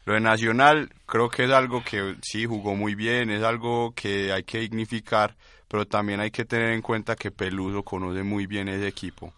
lo 0.05 0.13
de 0.13 0.19
Nacional 0.19 0.89
creo 1.09 1.29
que 1.29 1.43
es 1.45 1.51
algo 1.51 1.83
que 1.83 2.15
sí 2.21 2.45
jugó 2.45 2.75
muy 2.75 2.95
bien, 2.95 3.29
es 3.31 3.43
algo 3.43 3.93
que 3.93 4.31
hay 4.31 4.43
que 4.43 4.59
dignificar, 4.59 5.35
pero 5.67 5.85
también 5.85 6.19
hay 6.19 6.31
que 6.31 6.45
tener 6.45 6.71
en 6.71 6.81
cuenta 6.81 7.15
que 7.15 7.31
Peluso 7.31 7.83
conoce 7.83 8.23
muy 8.23 8.45
bien 8.45 8.69
ese 8.69 8.87
equipo. 8.87 9.33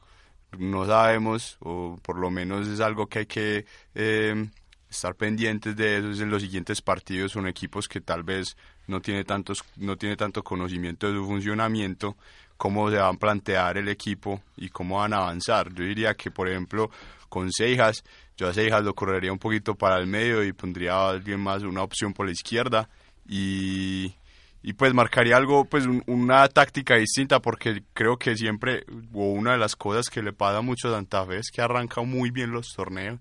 No 0.58 0.86
sabemos, 0.86 1.58
o 1.62 1.98
por 2.02 2.18
lo 2.18 2.30
menos 2.30 2.68
es 2.68 2.82
algo 2.82 3.08
que 3.08 3.20
hay 3.20 3.26
que 3.26 3.66
eh, 3.96 4.50
estar 4.90 5.16
pendientes 5.16 5.76
de 5.78 5.98
eso 5.98 6.22
en 6.22 6.30
los 6.30 6.42
siguientes 6.42 6.82
partidos. 6.82 7.32
Son 7.32 7.48
equipos 7.48 7.88
que 7.88 8.02
tal 8.02 8.24
vez 8.24 8.58
no 8.88 9.02
tiene 9.02 9.24
tantos, 9.24 9.64
no 9.78 9.98
tiene 9.98 10.18
tanto 10.18 10.44
conocimiento 10.44 11.08
de 11.08 11.14
su 11.18 11.26
funcionamiento, 11.26 12.18
cómo 12.58 12.92
se 12.92 12.98
van 12.98 13.16
a 13.16 13.18
plantear 13.18 13.78
el 13.78 13.88
equipo 13.88 14.42
y 14.58 14.70
cómo 14.70 14.98
van 14.98 15.14
a 15.14 15.18
avanzar. 15.18 15.74
Yo 15.74 15.86
diría 15.86 16.16
que, 16.16 16.32
por 16.32 16.50
ejemplo, 16.50 16.92
con 17.30 17.50
Seijas, 17.50 18.04
yo 18.42 18.48
a 18.50 18.54
Seijas 18.54 18.84
lo 18.84 18.96
correría 18.96 19.32
un 19.32 19.38
poquito 19.40 19.76
para 19.76 19.98
el 20.00 20.08
medio 20.08 20.44
y 20.44 20.52
pondría 20.52 20.96
a 20.96 21.10
alguien 21.12 21.40
más 21.40 21.62
una 21.62 21.84
opción 21.84 22.12
por 22.14 22.26
la 22.26 22.32
izquierda 22.32 22.90
y, 23.28 24.16
y 24.64 24.74
pues 24.74 24.94
marcaría 24.96 25.38
algo, 25.38 25.66
pues 25.66 25.86
un- 25.86 26.04
una 26.08 26.48
táctica 26.48 26.96
distinta 26.96 27.40
porque 27.40 27.84
creo 27.94 28.18
que 28.18 28.36
siempre, 28.36 28.84
o 29.14 29.32
una 29.32 29.52
de 29.52 29.60
las 29.60 29.76
cosas 29.76 30.10
que 30.10 30.24
le 30.24 30.34
pasa 30.34 30.62
mucho 30.62 30.88
a 30.90 30.94
Santa 30.94 31.24
Fe 31.26 31.38
es 31.38 31.52
que 31.52 31.62
arranca 31.62 32.02
muy 32.02 32.32
bien 32.32 32.52
los 32.52 32.70
torneos 32.76 33.20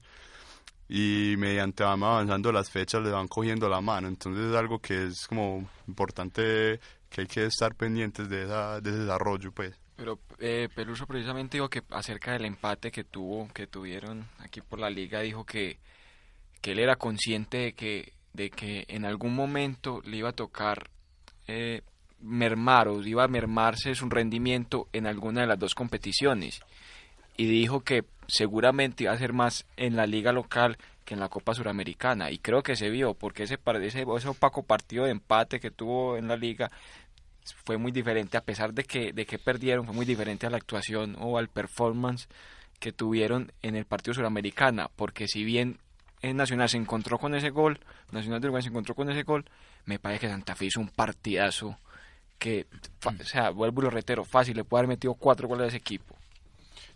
y 0.89 1.35
mediante 1.39 1.85
van 1.85 2.03
avanzando 2.03 2.51
las 2.51 2.71
fechas 2.71 3.03
le 3.03 3.11
van 3.11 3.29
cogiendo 3.29 3.69
la 3.69 3.81
mano, 3.81 4.09
entonces 4.09 4.47
es 4.47 4.57
algo 4.57 4.79
que 4.81 5.07
es 5.09 5.27
como 5.27 5.69
importante 5.87 6.81
que 7.11 7.21
hay 7.23 7.27
que 7.27 7.45
estar 7.45 7.75
pendientes 7.75 8.29
de, 8.29 8.45
esa, 8.45 8.81
de 8.81 8.91
ese 8.91 8.99
desarrollo 9.01 9.53
pues. 9.53 9.75
Pero 10.01 10.19
eh, 10.39 10.71
Peluso 10.75 11.07
precisamente 11.07 11.59
dijo 11.59 11.69
que 11.69 11.83
acerca 11.91 12.33
del 12.33 12.47
empate 12.47 12.91
que 12.91 13.05
tuvo, 13.05 13.49
que 13.53 13.67
tuvieron 13.67 14.27
aquí 14.39 14.63
por 14.63 14.79
la 14.79 14.89
liga, 14.89 15.21
dijo 15.21 15.45
que, 15.45 15.77
que 16.63 16.73
él 16.73 16.79
era 16.79 16.97
consciente 16.97 17.59
de 17.59 17.73
que, 17.75 18.15
de 18.33 18.49
que 18.49 18.87
en 18.89 19.05
algún 19.05 19.35
momento 19.35 20.01
le 20.07 20.17
iba 20.17 20.31
a 20.31 20.33
tocar 20.33 20.89
eh, 21.49 21.83
mermar 22.19 22.89
o 22.89 23.03
iba 23.03 23.25
a 23.25 23.29
mermarse 23.29 23.95
su 23.95 24.09
rendimiento 24.09 24.89
en 24.95 25.07
alguna 25.07 25.43
de 25.43 25.49
las 25.49 25.59
dos 25.59 25.75
competiciones. 25.75 26.63
Y 27.37 27.45
dijo 27.45 27.81
que 27.81 28.05
seguramente 28.27 29.05
iba 29.05 29.13
a 29.13 29.19
ser 29.19 29.35
más 29.35 29.67
en 29.77 29.97
la 29.97 30.07
liga 30.07 30.33
local 30.33 30.79
que 31.05 31.13
en 31.13 31.21
la 31.21 31.29
Copa 31.29 31.53
Suramericana. 31.53 32.31
Y 32.31 32.39
creo 32.39 32.63
que 32.63 32.75
se 32.75 32.89
vio, 32.89 33.13
porque 33.13 33.43
ese, 33.43 33.59
ese, 33.83 34.07
ese 34.17 34.29
opaco 34.29 34.63
partido 34.63 35.05
de 35.05 35.11
empate 35.11 35.61
que 35.61 35.71
tuvo 35.71 36.17
en 36.17 36.27
la 36.27 36.37
liga 36.37 36.71
fue 37.65 37.77
muy 37.77 37.93
diferente, 37.93 38.37
a 38.37 38.43
pesar 38.45 38.73
de 38.75 38.85
que, 38.85 39.13
de 39.13 39.27
que 39.27 39.39
perdieron, 39.39 39.85
fue 39.87 39.95
muy 39.95 40.07
diferente 40.07 40.47
a 40.47 40.51
la 40.51 40.57
actuación 40.59 41.17
o 41.19 41.39
al 41.39 41.49
performance 41.49 42.29
que 42.79 42.93
tuvieron 42.93 43.53
en 43.63 43.77
el 43.77 43.85
partido 43.85 44.15
suramericana, 44.15 44.89
porque 44.97 45.29
si 45.29 45.45
bien 45.45 45.79
en 46.23 46.37
Nacional 46.37 46.69
se 46.69 46.77
encontró 46.77 47.19
con 47.19 47.35
ese 47.35 47.51
gol, 47.51 47.81
Nacional 48.11 48.41
de 48.41 48.47
Uruguay 48.49 48.63
se 48.63 48.69
encontró 48.69 48.95
con 48.95 49.11
ese 49.11 49.23
gol, 49.23 49.45
me 49.85 49.99
parece 49.99 50.23
que 50.23 50.29
Santa 50.33 50.55
Fe 50.55 50.67
hizo 50.67 50.81
un 50.81 50.89
partidazo 50.89 51.79
que, 52.39 52.67
fa- 53.01 53.15
o 53.21 53.25
sea, 53.25 53.51
vuelvo 53.51 53.83
y 53.83 53.85
lo 53.85 53.91
retero, 53.91 54.25
fácil, 54.25 54.57
le 54.57 54.65
puede 54.65 54.81
haber 54.81 54.89
metido 54.89 55.15
cuatro 55.15 55.49
goles 55.49 55.65
a 55.65 55.69
ese 55.69 55.77
equipo. 55.79 56.17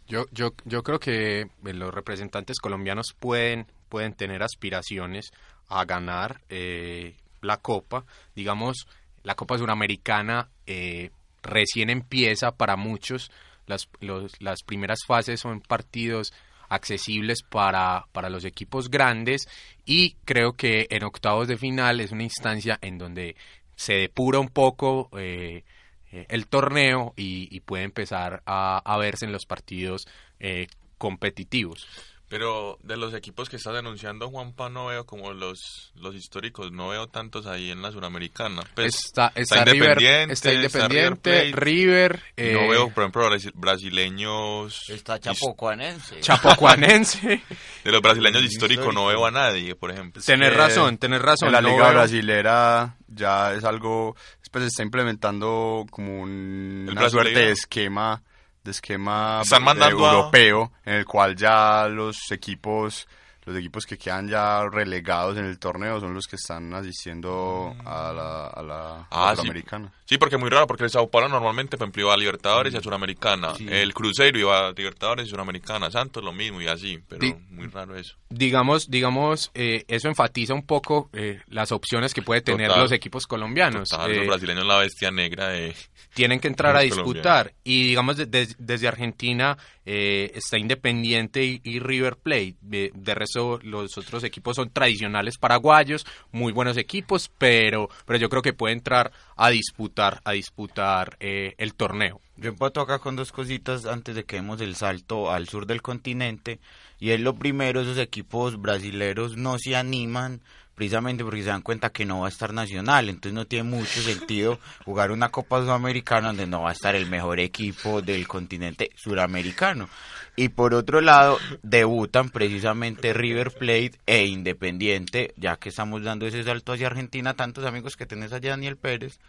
Yo, 0.06 0.26
yo, 0.32 0.52
yo 0.64 0.82
creo 0.82 0.98
que 1.00 1.40
eh, 1.42 1.48
los 1.72 1.92
representantes 1.92 2.58
colombianos 2.60 3.14
pueden, 3.18 3.66
pueden 3.88 4.12
tener 4.14 4.42
aspiraciones 4.42 5.30
a 5.68 5.84
ganar. 5.84 6.40
eh, 6.50 7.16
la 7.40 7.58
Copa. 7.58 8.04
Digamos, 8.34 8.86
la 9.24 9.34
Copa 9.34 9.58
Suramericana 9.58 10.48
eh, 10.66 11.10
recién 11.42 11.90
empieza 11.90 12.52
para 12.52 12.76
muchos. 12.76 13.30
Las, 13.66 13.88
los- 14.00 14.40
las 14.40 14.62
primeras 14.62 15.00
fases 15.06 15.40
son 15.40 15.60
partidos 15.60 16.32
accesibles 16.68 17.42
para, 17.42 18.06
para 18.12 18.30
los 18.30 18.44
equipos 18.44 18.90
grandes 18.90 19.48
y 19.84 20.16
creo 20.24 20.52
que 20.52 20.86
en 20.90 21.04
octavos 21.04 21.48
de 21.48 21.56
final 21.58 22.00
es 22.00 22.12
una 22.12 22.22
instancia 22.24 22.78
en 22.80 22.98
donde 22.98 23.36
se 23.76 23.94
depura 23.94 24.38
un 24.38 24.48
poco 24.48 25.10
eh, 25.18 25.64
eh, 26.12 26.26
el 26.28 26.46
torneo 26.46 27.12
y, 27.16 27.48
y 27.54 27.60
puede 27.60 27.84
empezar 27.84 28.42
a, 28.46 28.78
a 28.78 28.98
verse 28.98 29.26
en 29.26 29.32
los 29.32 29.46
partidos 29.46 30.06
eh, 30.40 30.66
competitivos. 30.98 31.86
Pero 32.34 32.78
de 32.82 32.96
los 32.96 33.14
equipos 33.14 33.48
que 33.48 33.54
está 33.54 33.70
denunciando 33.72 34.28
Juanpa 34.28 34.68
no 34.68 34.86
veo 34.86 35.06
como 35.06 35.32
los, 35.32 35.92
los 35.94 36.16
históricos, 36.16 36.72
no 36.72 36.88
veo 36.88 37.06
tantos 37.06 37.46
ahí 37.46 37.70
en 37.70 37.80
la 37.80 37.92
Suramericana. 37.92 38.60
Pues, 38.74 38.96
está, 39.04 39.30
está, 39.36 39.64
River, 39.64 40.02
está 40.32 40.52
Independiente, 40.52 41.52
River, 41.52 42.20
eh, 42.36 42.54
no 42.60 42.68
veo, 42.68 42.90
por 42.92 43.04
ejemplo, 43.04 43.30
brasi- 43.30 43.52
brasileños... 43.54 44.90
Está 44.90 45.20
Chapocuanense. 45.20 46.18
Chapocuanense. 46.22 47.40
De 47.84 47.92
los 47.92 48.02
brasileños 48.02 48.42
históricos 48.42 48.92
no 48.92 49.06
veo 49.06 49.24
a 49.26 49.30
nadie, 49.30 49.76
por 49.76 49.92
ejemplo. 49.92 50.20
Tener 50.20 50.54
razón, 50.54 50.98
tener 50.98 51.22
razón. 51.22 51.46
En 51.46 51.52
la 51.52 51.60
no 51.62 51.68
Liga 51.68 51.84
veo- 51.84 51.92
Brasilera 51.94 52.96
ya 53.06 53.54
es 53.54 53.62
algo, 53.62 54.16
pues 54.50 54.64
se 54.64 54.68
está 54.70 54.82
implementando 54.82 55.86
como 55.88 56.20
un- 56.22 56.88
una 56.90 57.08
suerte 57.10 57.38
de 57.38 57.52
esquema, 57.52 58.24
de 58.64 58.70
esquema 58.70 59.40
Están 59.42 59.62
eh, 59.62 59.64
mandando 59.66 60.06
a- 60.06 60.12
europeo, 60.14 60.72
en 60.84 60.94
el 60.94 61.04
cual 61.04 61.36
ya 61.36 61.86
los 61.88 62.16
equipos, 62.32 63.06
los 63.44 63.56
equipos 63.56 63.84
que 63.84 63.98
quedan 63.98 64.26
ya 64.28 64.64
relegados 64.68 65.36
en 65.36 65.44
el 65.44 65.58
torneo 65.58 66.00
son 66.00 66.14
los 66.14 66.24
que 66.26 66.36
están 66.36 66.72
asistiendo 66.74 67.74
a 67.84 68.12
la, 68.12 68.46
a 68.48 68.62
la, 68.62 68.96
a 69.00 69.06
Ah, 69.10 69.24
la 69.26 69.30
sí. 69.36 69.42
Sudamericana. 69.42 69.92
Sí, 70.06 70.18
porque 70.18 70.34
es 70.36 70.40
muy 70.40 70.50
raro, 70.50 70.66
porque 70.66 70.84
el 70.84 70.90
Sao 70.90 71.08
Paulo 71.08 71.28
normalmente, 71.28 71.76
por 71.78 71.86
ejemplo, 71.86 72.02
iba 72.02 72.12
a 72.14 72.16
Libertadores 72.16 72.74
y 72.74 72.76
a 72.76 72.80
Suramericana. 72.82 73.52
El 73.58 73.94
Cruzeiro 73.94 74.38
iba 74.38 74.68
a 74.68 74.72
Libertadores 74.72 75.26
y 75.26 75.30
Suramericana. 75.30 75.90
Santos 75.90 76.22
lo 76.22 76.32
mismo 76.32 76.60
y 76.60 76.66
así, 76.66 76.98
pero 77.08 77.20
Di- 77.22 77.34
muy 77.50 77.68
raro 77.68 77.96
eso. 77.96 78.14
digamos, 78.28 78.90
digamos, 78.90 79.50
eh, 79.54 79.84
eso 79.88 80.08
enfatiza 80.08 80.52
un 80.52 80.66
poco 80.66 81.08
eh, 81.14 81.40
las 81.48 81.72
opciones 81.72 82.12
que 82.12 82.20
puede 82.22 82.42
tener 82.42 82.68
Total. 82.68 82.82
los 82.82 82.92
equipos 82.92 83.26
colombianos. 83.26 83.88
Total, 83.88 84.10
Eh, 84.10 84.16
los 84.18 84.26
brasileños 84.26 84.66
la 84.66 84.78
bestia 84.78 85.10
negra 85.10 85.48
de... 85.48 85.74
tienen 86.12 86.38
que 86.38 86.48
entrar 86.48 86.76
a 86.76 86.80
disputar. 86.80 87.54
Y 87.64 87.84
digamos, 87.84 88.16
de- 88.18 88.26
de- 88.26 88.54
desde 88.58 88.88
Argentina 88.88 89.56
eh, 89.86 90.32
está 90.34 90.58
Independiente 90.58 91.44
y, 91.44 91.60
y 91.64 91.78
River 91.78 92.16
Plate. 92.16 92.56
De, 92.60 92.90
de 92.94 93.14
resto, 93.14 93.58
los 93.62 93.96
otros 93.96 94.22
equipos 94.24 94.56
son 94.56 94.68
tradicionales 94.70 95.38
paraguayos, 95.38 96.06
muy 96.32 96.52
buenos 96.52 96.76
equipos, 96.76 97.30
pero, 97.38 97.88
pero 98.06 98.18
yo 98.18 98.28
creo 98.28 98.42
que 98.42 98.52
puede 98.52 98.74
entrar 98.74 99.12
a 99.36 99.50
disputar, 99.50 99.93
a 99.96 100.32
disputar 100.32 101.16
eh, 101.20 101.54
el 101.58 101.74
torneo. 101.74 102.20
Yo 102.36 102.50
empato 102.50 102.80
acá 102.80 102.98
con 102.98 103.14
dos 103.14 103.30
cositas 103.30 103.86
antes 103.86 104.14
de 104.14 104.24
que 104.24 104.36
demos 104.36 104.60
el 104.60 104.74
salto 104.74 105.30
al 105.30 105.48
sur 105.48 105.66
del 105.66 105.82
continente. 105.82 106.58
Y 106.98 107.10
es 107.10 107.20
lo 107.20 107.34
primero, 107.34 107.80
esos 107.80 107.98
equipos 107.98 108.60
brasileros 108.60 109.36
no 109.36 109.56
se 109.58 109.76
animan 109.76 110.40
precisamente 110.74 111.22
porque 111.22 111.42
se 111.42 111.50
dan 111.50 111.62
cuenta 111.62 111.90
que 111.90 112.04
no 112.04 112.20
va 112.20 112.26
a 112.26 112.30
estar 112.30 112.52
nacional. 112.52 113.08
Entonces 113.08 113.34
no 113.34 113.46
tiene 113.46 113.70
mucho 113.70 114.00
sentido 114.02 114.58
jugar 114.84 115.12
una 115.12 115.28
Copa 115.28 115.60
Sudamericana 115.60 116.28
donde 116.28 116.46
no 116.46 116.62
va 116.62 116.70
a 116.70 116.72
estar 116.72 116.96
el 116.96 117.06
mejor 117.06 117.38
equipo 117.38 118.02
del 118.02 118.26
continente 118.26 118.90
suramericano. 118.96 119.88
Y 120.36 120.48
por 120.48 120.74
otro 120.74 121.00
lado, 121.00 121.38
debutan 121.62 122.30
precisamente 122.30 123.12
River 123.12 123.52
Plate 123.52 123.92
e 124.06 124.26
Independiente, 124.26 125.32
ya 125.36 125.56
que 125.56 125.68
estamos 125.68 126.02
dando 126.02 126.26
ese 126.26 126.42
salto 126.42 126.72
hacia 126.72 126.88
Argentina, 126.88 127.34
tantos 127.34 127.64
amigos 127.64 127.96
que 127.96 128.06
tenés 128.06 128.32
allá, 128.32 128.50
Daniel 128.50 128.76
Pérez. 128.76 129.20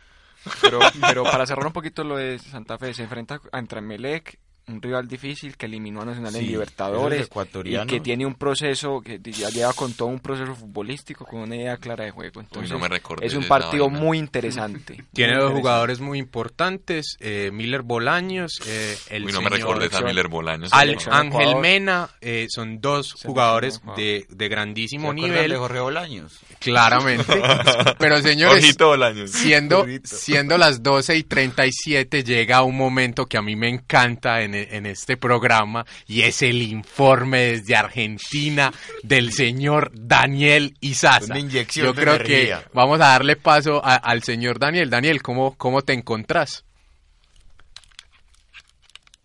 Pero, 0.62 0.79
pero 1.01 1.23
para 1.23 1.45
cerrar 1.45 1.67
un 1.67 1.73
poquito 1.73 2.03
lo 2.03 2.17
de 2.17 2.39
Santa 2.39 2.77
Fe, 2.77 2.93
se 2.93 3.03
enfrenta 3.03 3.39
a 3.51 3.60
Emelec, 3.60 4.39
un 4.67 4.82
rival 4.82 5.08
difícil 5.08 5.56
que 5.58 5.67
eliminó 5.67 6.01
a 6.01 6.06
Nacional 6.06 6.32
Sí, 6.34 6.39
en 6.39 6.45
Libertadores 6.47 7.30
y 7.65 7.86
que 7.88 7.99
tiene 7.99 8.25
un 8.25 8.34
proceso, 8.36 9.01
que 9.01 9.19
ya 9.32 9.49
lleva 9.49 9.73
con 9.73 9.93
todo 9.93 10.08
un 10.10 10.19
proceso 10.19 10.56
futbolístico, 10.56 11.25
con 11.25 11.41
una 11.41 11.56
idea 11.56 11.78
clara 11.78 12.06
de 12.06 12.12
juego. 12.12 12.39
Entonces, 12.39 12.71
no 12.71 12.80
me 12.80 12.88
recordé 12.88 13.25
es 13.25 13.34
un 13.36 13.47
partido 13.47 13.89
muy 13.89 14.17
interesante. 14.17 15.04
Tiene 15.13 15.34
Muy 15.34 15.41
dos 15.41 15.51
interesante. 15.51 15.62
jugadores 15.62 15.99
muy 15.99 16.19
importantes, 16.19 17.17
eh, 17.19 17.51
Miller 17.54 17.84
Bolaños, 17.84 18.60
eh, 18.67 18.97
el 19.10 19.25
Uy, 19.25 19.34
no 19.34 19.41
me 19.41 19.49
señor 19.51 19.69
esa 19.78 19.78
selección- 19.99 20.06
Miller 20.06 20.28
Bolaños. 20.28 20.73
Al 20.73 20.97
Ángel. 21.12 21.56
Mena, 21.58 22.10
eh, 22.21 22.47
son 22.49 22.82
dos 22.82 23.13
jugadores 23.13 23.82
de, 23.95 24.25
de 24.30 24.47
grandísimo 24.49 25.10
¿Se 25.10 25.17
acuerdan 25.17 25.32
nivel, 25.36 25.51
de 25.51 25.58
Jorge 25.58 25.80
Bolaños? 25.80 26.39
claramente. 26.60 27.41
Pero 27.99 28.21
señores, 28.21 28.75
Bolaños. 28.78 29.32
siendo, 29.32 29.86
siendo 30.04 30.58
las 30.58 30.82
12 30.82 31.17
y 31.17 31.23
37 31.23 32.23
llega 32.23 32.63
un 32.63 32.75
momento 32.78 33.25
que 33.28 33.38
a 33.38 33.41
mí 33.41 33.56
me 33.56 33.69
encanta 33.69 34.41
en, 34.41 34.54
en 34.55 34.85
este 34.85 35.17
programa 35.17 35.85
y 36.07 36.21
es 36.21 36.41
el 36.41 36.61
informe 36.61 37.39
desde 37.39 37.75
Argentina 37.75 38.71
del 39.03 39.31
señor 39.31 39.91
Daniel 39.93 40.73
Izaza. 40.81 41.25
Una 41.33 41.39
inyección 41.39 41.87
Yo 41.87 41.93
de 41.93 42.01
creo 42.01 42.15
energía. 42.15 42.59
que 42.59 42.69
vamos 42.73 42.99
a 43.01 43.09
darle 43.09 43.35
paso 43.35 43.81
a- 43.83 43.95
al 43.95 44.23
señor 44.23 44.59
Daniel. 44.59 44.89
Daniel, 44.89 45.21
¿cómo, 45.21 45.55
cómo 45.57 45.81
te 45.81 45.93
encontrás? 45.93 46.63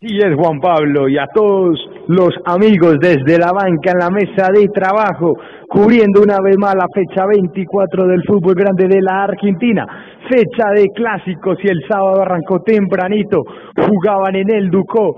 Y 0.03 0.17
es 0.17 0.35
Juan 0.35 0.61
Pablo 0.61 1.09
y 1.11 1.19
a 1.19 1.27
todos 1.35 1.79
los 2.09 2.31
amigos 2.47 2.97
desde 3.01 3.39
la 3.39 3.53
banca 3.53 3.91
en 3.93 3.99
la 3.99 4.09
mesa 4.09 4.49
de 4.51 4.67
trabajo, 4.69 5.35
cubriendo 5.71 6.21
una 6.21 6.39
vez 6.43 6.57
más 6.59 6.75
la 6.75 6.89
fecha 6.93 7.25
24 7.27 8.09
del 8.09 8.25
fútbol 8.27 8.55
grande 8.55 8.89
de 8.89 9.01
la 9.01 9.23
Argentina, 9.23 9.87
fecha 10.29 10.69
de 10.75 10.89
clásicos 10.93 11.59
y 11.63 11.69
el 11.69 11.79
sábado 11.89 12.23
arrancó 12.23 12.61
tempranito, 12.61 13.45
jugaban 13.77 14.35
en 14.35 14.51
el 14.51 14.69
Ducó, 14.69 15.15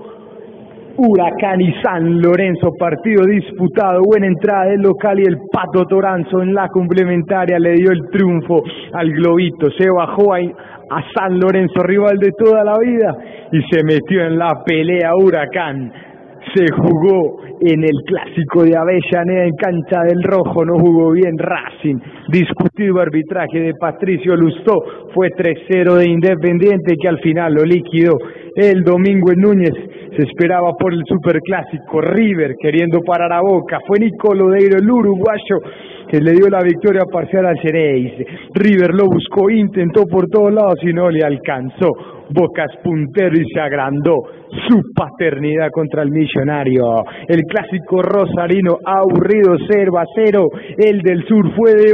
Huracán 0.95 1.59
y 1.59 1.73
San 1.81 2.21
Lorenzo, 2.21 2.69
partido 2.77 3.25
disputado, 3.25 4.01
buena 4.05 4.27
entrada 4.27 4.65
del 4.65 4.81
local 4.81 5.19
y 5.19 5.23
el 5.23 5.39
Pato 5.51 5.85
Toranzo 5.85 6.43
en 6.43 6.53
la 6.53 6.67
complementaria 6.67 7.57
le 7.57 7.73
dio 7.73 7.91
el 7.91 8.03
triunfo 8.11 8.61
al 8.93 9.09
Globito, 9.09 9.71
se 9.71 9.89
bajó 9.89 10.35
a, 10.35 10.37
a 10.37 11.03
San 11.15 11.39
Lorenzo, 11.39 11.81
rival 11.81 12.19
de 12.19 12.29
toda 12.37 12.63
la 12.63 12.77
vida, 12.77 13.17
y 13.51 13.59
se 13.73 13.83
metió 13.83 14.21
en 14.23 14.37
la 14.37 14.63
pelea 14.63 15.15
Huracán. 15.15 16.12
Se 16.53 16.65
jugó 16.75 17.41
en 17.61 17.83
el 17.83 18.03
clásico 18.05 18.63
de 18.63 18.75
Avellaneda 18.77 19.45
en 19.45 19.55
cancha 19.55 20.01
del 20.03 20.21
Rojo, 20.23 20.65
no 20.65 20.77
jugó 20.77 21.11
bien 21.11 21.37
Racing. 21.37 21.97
Discutido 22.29 22.99
arbitraje 23.01 23.59
de 23.59 23.73
Patricio 23.73 24.35
Lustó, 24.35 25.09
fue 25.13 25.29
3-0 25.29 25.95
de 25.95 26.09
Independiente 26.09 26.95
que 26.99 27.07
al 27.07 27.19
final 27.19 27.53
lo 27.53 27.63
liquidó 27.63 28.17
el 28.55 28.83
domingo 28.83 29.31
en 29.31 29.39
Núñez. 29.41 29.73
Se 30.15 30.23
esperaba 30.23 30.73
por 30.79 30.93
el 30.93 31.03
superclásico 31.05 31.99
River 32.01 32.55
queriendo 32.61 32.99
parar 33.01 33.33
a 33.33 33.41
Boca. 33.41 33.79
Fue 33.87 33.99
Nicolo 33.99 34.49
Deiro, 34.51 34.77
el 34.77 34.89
uruguayo, 34.89 35.59
que 36.07 36.21
le 36.21 36.33
dio 36.33 36.47
la 36.49 36.61
victoria 36.61 37.01
parcial 37.11 37.47
al 37.47 37.59
Cereis. 37.59 38.13
River 38.53 38.93
lo 38.93 39.05
buscó, 39.05 39.49
intentó 39.49 40.03
por 40.05 40.27
todos 40.27 40.53
lados 40.53 40.79
y 40.83 40.93
no 40.93 41.09
le 41.09 41.25
alcanzó. 41.25 41.89
Boca 42.29 42.65
es 42.65 42.79
puntero 42.83 43.35
y 43.35 43.45
se 43.51 43.59
agrandó 43.59 44.23
su 44.67 44.81
paternidad 44.95 45.69
contra 45.71 46.03
el 46.03 46.11
millonario. 46.11 47.03
El 47.27 47.41
clásico 47.43 48.01
rosarino 48.01 48.77
aburrido 48.85 49.55
0 49.67 49.97
a 49.97 50.05
0. 50.15 50.49
El 50.77 51.01
del 51.01 51.25
sur 51.25 51.55
fue 51.55 51.73
de 51.73 51.93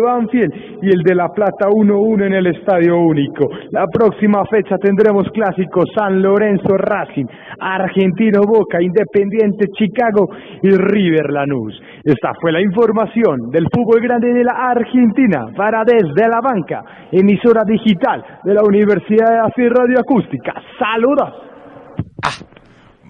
Y 0.81 0.87
el 0.87 1.01
de 1.03 1.15
La 1.15 1.29
Plata 1.29 1.69
1-1 1.69 2.25
en 2.25 2.33
el 2.33 2.47
Estadio 2.47 2.97
Único. 2.99 3.47
La 3.71 3.85
próxima 3.87 4.43
fecha 4.45 4.77
tendremos 4.77 5.27
clásicos 5.31 5.85
San 5.95 6.21
Lorenzo 6.21 6.75
Racing, 6.77 7.25
Argentino 7.59 8.41
Boca, 8.45 8.81
Independiente 8.81 9.67
Chicago 9.77 10.27
y 10.61 10.71
River 10.71 11.31
Lanús. 11.31 11.79
Esta 12.03 12.33
fue 12.41 12.51
la 12.51 12.61
información 12.61 13.49
del 13.51 13.65
fútbol 13.73 14.01
grande 14.01 14.33
de 14.33 14.43
la 14.43 14.71
Argentina 14.71 15.45
para 15.55 15.83
desde 15.85 16.27
la 16.27 16.41
banca, 16.41 16.83
emisora 17.11 17.63
digital 17.65 18.23
de 18.43 18.53
la 18.53 18.61
Universidad 18.63 19.31
de 19.31 19.39
Así 19.39 19.69
Radio 19.69 19.99
Acústica. 19.99 20.53
Saludos. 20.77 21.49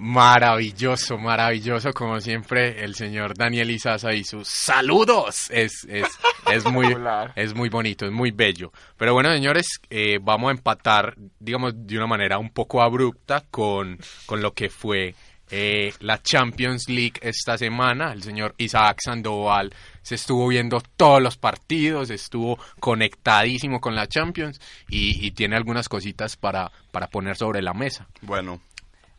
Maravilloso, 0.02 1.18
maravilloso, 1.18 1.92
como 1.92 2.22
siempre, 2.22 2.82
el 2.82 2.94
señor 2.94 3.36
Daniel 3.36 3.70
Izaza 3.70 4.14
y 4.14 4.24
sus 4.24 4.48
saludos. 4.48 5.50
Es, 5.50 5.84
es, 5.90 6.08
es, 6.50 6.64
muy, 6.64 6.96
es 7.36 7.54
muy 7.54 7.68
bonito, 7.68 8.06
es 8.06 8.10
muy 8.10 8.30
bello. 8.30 8.72
Pero 8.96 9.12
bueno, 9.12 9.30
señores, 9.30 9.66
eh, 9.90 10.18
vamos 10.18 10.48
a 10.48 10.52
empatar, 10.52 11.14
digamos, 11.38 11.74
de 11.76 11.98
una 11.98 12.06
manera 12.06 12.38
un 12.38 12.48
poco 12.48 12.80
abrupta 12.80 13.44
con, 13.50 13.98
con 14.24 14.40
lo 14.40 14.54
que 14.54 14.70
fue 14.70 15.14
eh, 15.50 15.92
la 16.00 16.22
Champions 16.22 16.88
League 16.88 17.20
esta 17.20 17.58
semana. 17.58 18.14
El 18.14 18.22
señor 18.22 18.54
Isaac 18.56 19.00
Sandoval 19.04 19.74
se 20.00 20.14
estuvo 20.14 20.48
viendo 20.48 20.80
todos 20.96 21.20
los 21.20 21.36
partidos, 21.36 22.08
estuvo 22.08 22.58
conectadísimo 22.78 23.82
con 23.82 23.94
la 23.94 24.06
Champions 24.06 24.62
y, 24.88 25.26
y 25.26 25.32
tiene 25.32 25.56
algunas 25.56 25.90
cositas 25.90 26.36
para, 26.36 26.72
para 26.90 27.08
poner 27.08 27.36
sobre 27.36 27.60
la 27.60 27.74
mesa. 27.74 28.06
Bueno, 28.22 28.60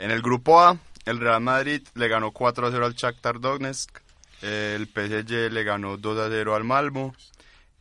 en 0.02 0.10
el 0.10 0.22
grupo 0.22 0.60
A, 0.60 0.78
el 1.06 1.20
Real 1.20 1.42
Madrid 1.42 1.88
le 1.94 2.08
ganó 2.08 2.32
4 2.32 2.68
a 2.68 2.72
0 2.72 2.86
al 2.86 2.96
Shakhtar 2.96 3.40
Donetsk, 3.40 4.00
el 4.42 4.88
PSG 4.88 5.52
le 5.52 5.64
ganó 5.64 5.98
2 5.98 6.20
a 6.20 6.30
0 6.30 6.56
al 6.56 6.64
Malmo, 6.64 7.14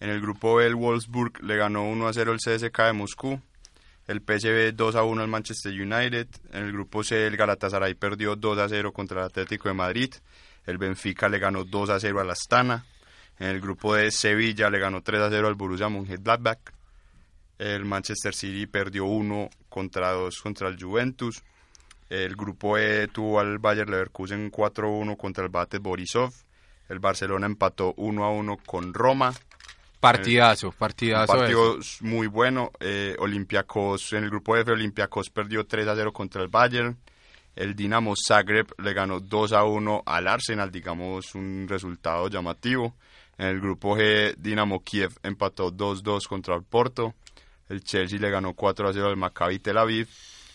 En 0.01 0.11
el 0.11 0.21
grupo 0.21 0.57
B, 0.57 0.67
el 0.67 0.75
Wolfsburg 0.75 1.43
le 1.43 1.57
ganó 1.57 1.85
1 1.85 2.09
a 2.09 2.13
0 2.13 2.33
el 2.33 2.39
CSK 2.39 2.79
de 2.79 2.93
Moscú. 2.93 3.41
El 4.07 4.21
PSV 4.21 4.75
2 4.75 4.97
a 4.97 5.03
1 5.03 5.23
al 5.23 5.29
Manchester 5.29 5.73
United. 5.73 6.27
En 6.53 6.65
el 6.65 6.73
grupo 6.73 7.05
C, 7.05 7.27
el 7.27 7.37
Galatasaray 7.37 7.95
perdió 7.95 8.35
2 8.35 8.59
a 8.59 8.69
0 8.69 8.93
contra 8.93 9.21
el 9.21 9.27
Atlético 9.27 9.69
de 9.69 9.75
Madrid. 9.75 10.15
El 10.67 10.79
Benfica 10.79 11.29
le 11.29 11.39
ganó 11.39 11.65
2 11.65 11.91
a 11.91 12.01
0 12.01 12.21
al 12.21 12.31
Astana. 12.31 12.85
En 13.39 13.49
el 13.49 13.61
grupo 13.61 13.95
D, 13.95 14.11
Sevilla 14.11 14.71
le 14.71 14.79
ganó 14.79 15.03
3 15.03 15.21
a 15.21 15.31
0 15.31 15.49
al 15.49 15.55
Borussia 15.55 15.89
Mönchengladbach. 15.89 16.61
El 17.59 17.85
Manchester 17.85 18.35
City 18.35 18.67
perdió 18.67 19.05
1 19.05 19.51
contra 19.69 20.13
2 20.13 20.41
contra 20.41 20.69
el 20.69 20.83
Juventus. 20.83 21.43
El 22.11 22.35
grupo 22.35 22.77
E 22.77 23.07
tuvo 23.07 23.39
al 23.39 23.59
Bayer 23.59 23.89
Leverkusen 23.89 24.51
4-1 24.51 25.17
contra 25.17 25.45
el 25.45 25.51
Bate 25.51 25.79
Borisov. 25.79 26.33
El 26.89 26.99
Barcelona 26.99 27.47
empató 27.47 27.95
1-1 27.95 28.59
con 28.67 28.93
Roma. 28.93 29.33
Partidazo, 30.01 30.73
partidazo. 30.73 31.33
Un 31.33 31.39
partido 31.39 31.79
ese. 31.79 32.05
muy 32.05 32.27
bueno. 32.27 32.73
Eh, 32.81 33.15
Olympiacos, 33.21 34.13
en 34.15 34.25
el 34.25 34.31
grupo 34.31 34.57
F, 34.57 34.73
Olympiacos 34.73 35.31
perdió 35.31 35.65
3 35.67 35.87
a 35.87 35.95
0 35.95 36.13
contra 36.13 36.43
el 36.43 36.49
Bayern. 36.49 36.99
El 37.55 37.77
Dinamo 37.77 38.15
Zagreb 38.17 38.67
le 38.79 38.93
ganó 38.93 39.21
2 39.21 39.53
a 39.53 39.63
1 39.63 40.03
al 40.05 40.27
Arsenal, 40.27 40.73
digamos 40.73 41.37
un 41.37 41.67
resultado 41.69 42.29
llamativo. 42.29 42.97
En 43.39 43.47
el 43.47 43.61
grupo 43.61 43.97
G, 43.97 44.35
Dinamo 44.37 44.83
Kiev 44.83 45.13
empató 45.23 45.71
2-2 45.71 46.27
contra 46.27 46.57
el 46.57 46.65
Porto. 46.65 47.15
El 47.69 47.85
Chelsea 47.85 48.19
le 48.19 48.31
ganó 48.31 48.55
4 48.55 48.89
a 48.89 48.93
0 48.93 49.07
al 49.07 49.17
Maccabi 49.17 49.61
Tel 49.61 49.79
Aviv. 49.79 50.09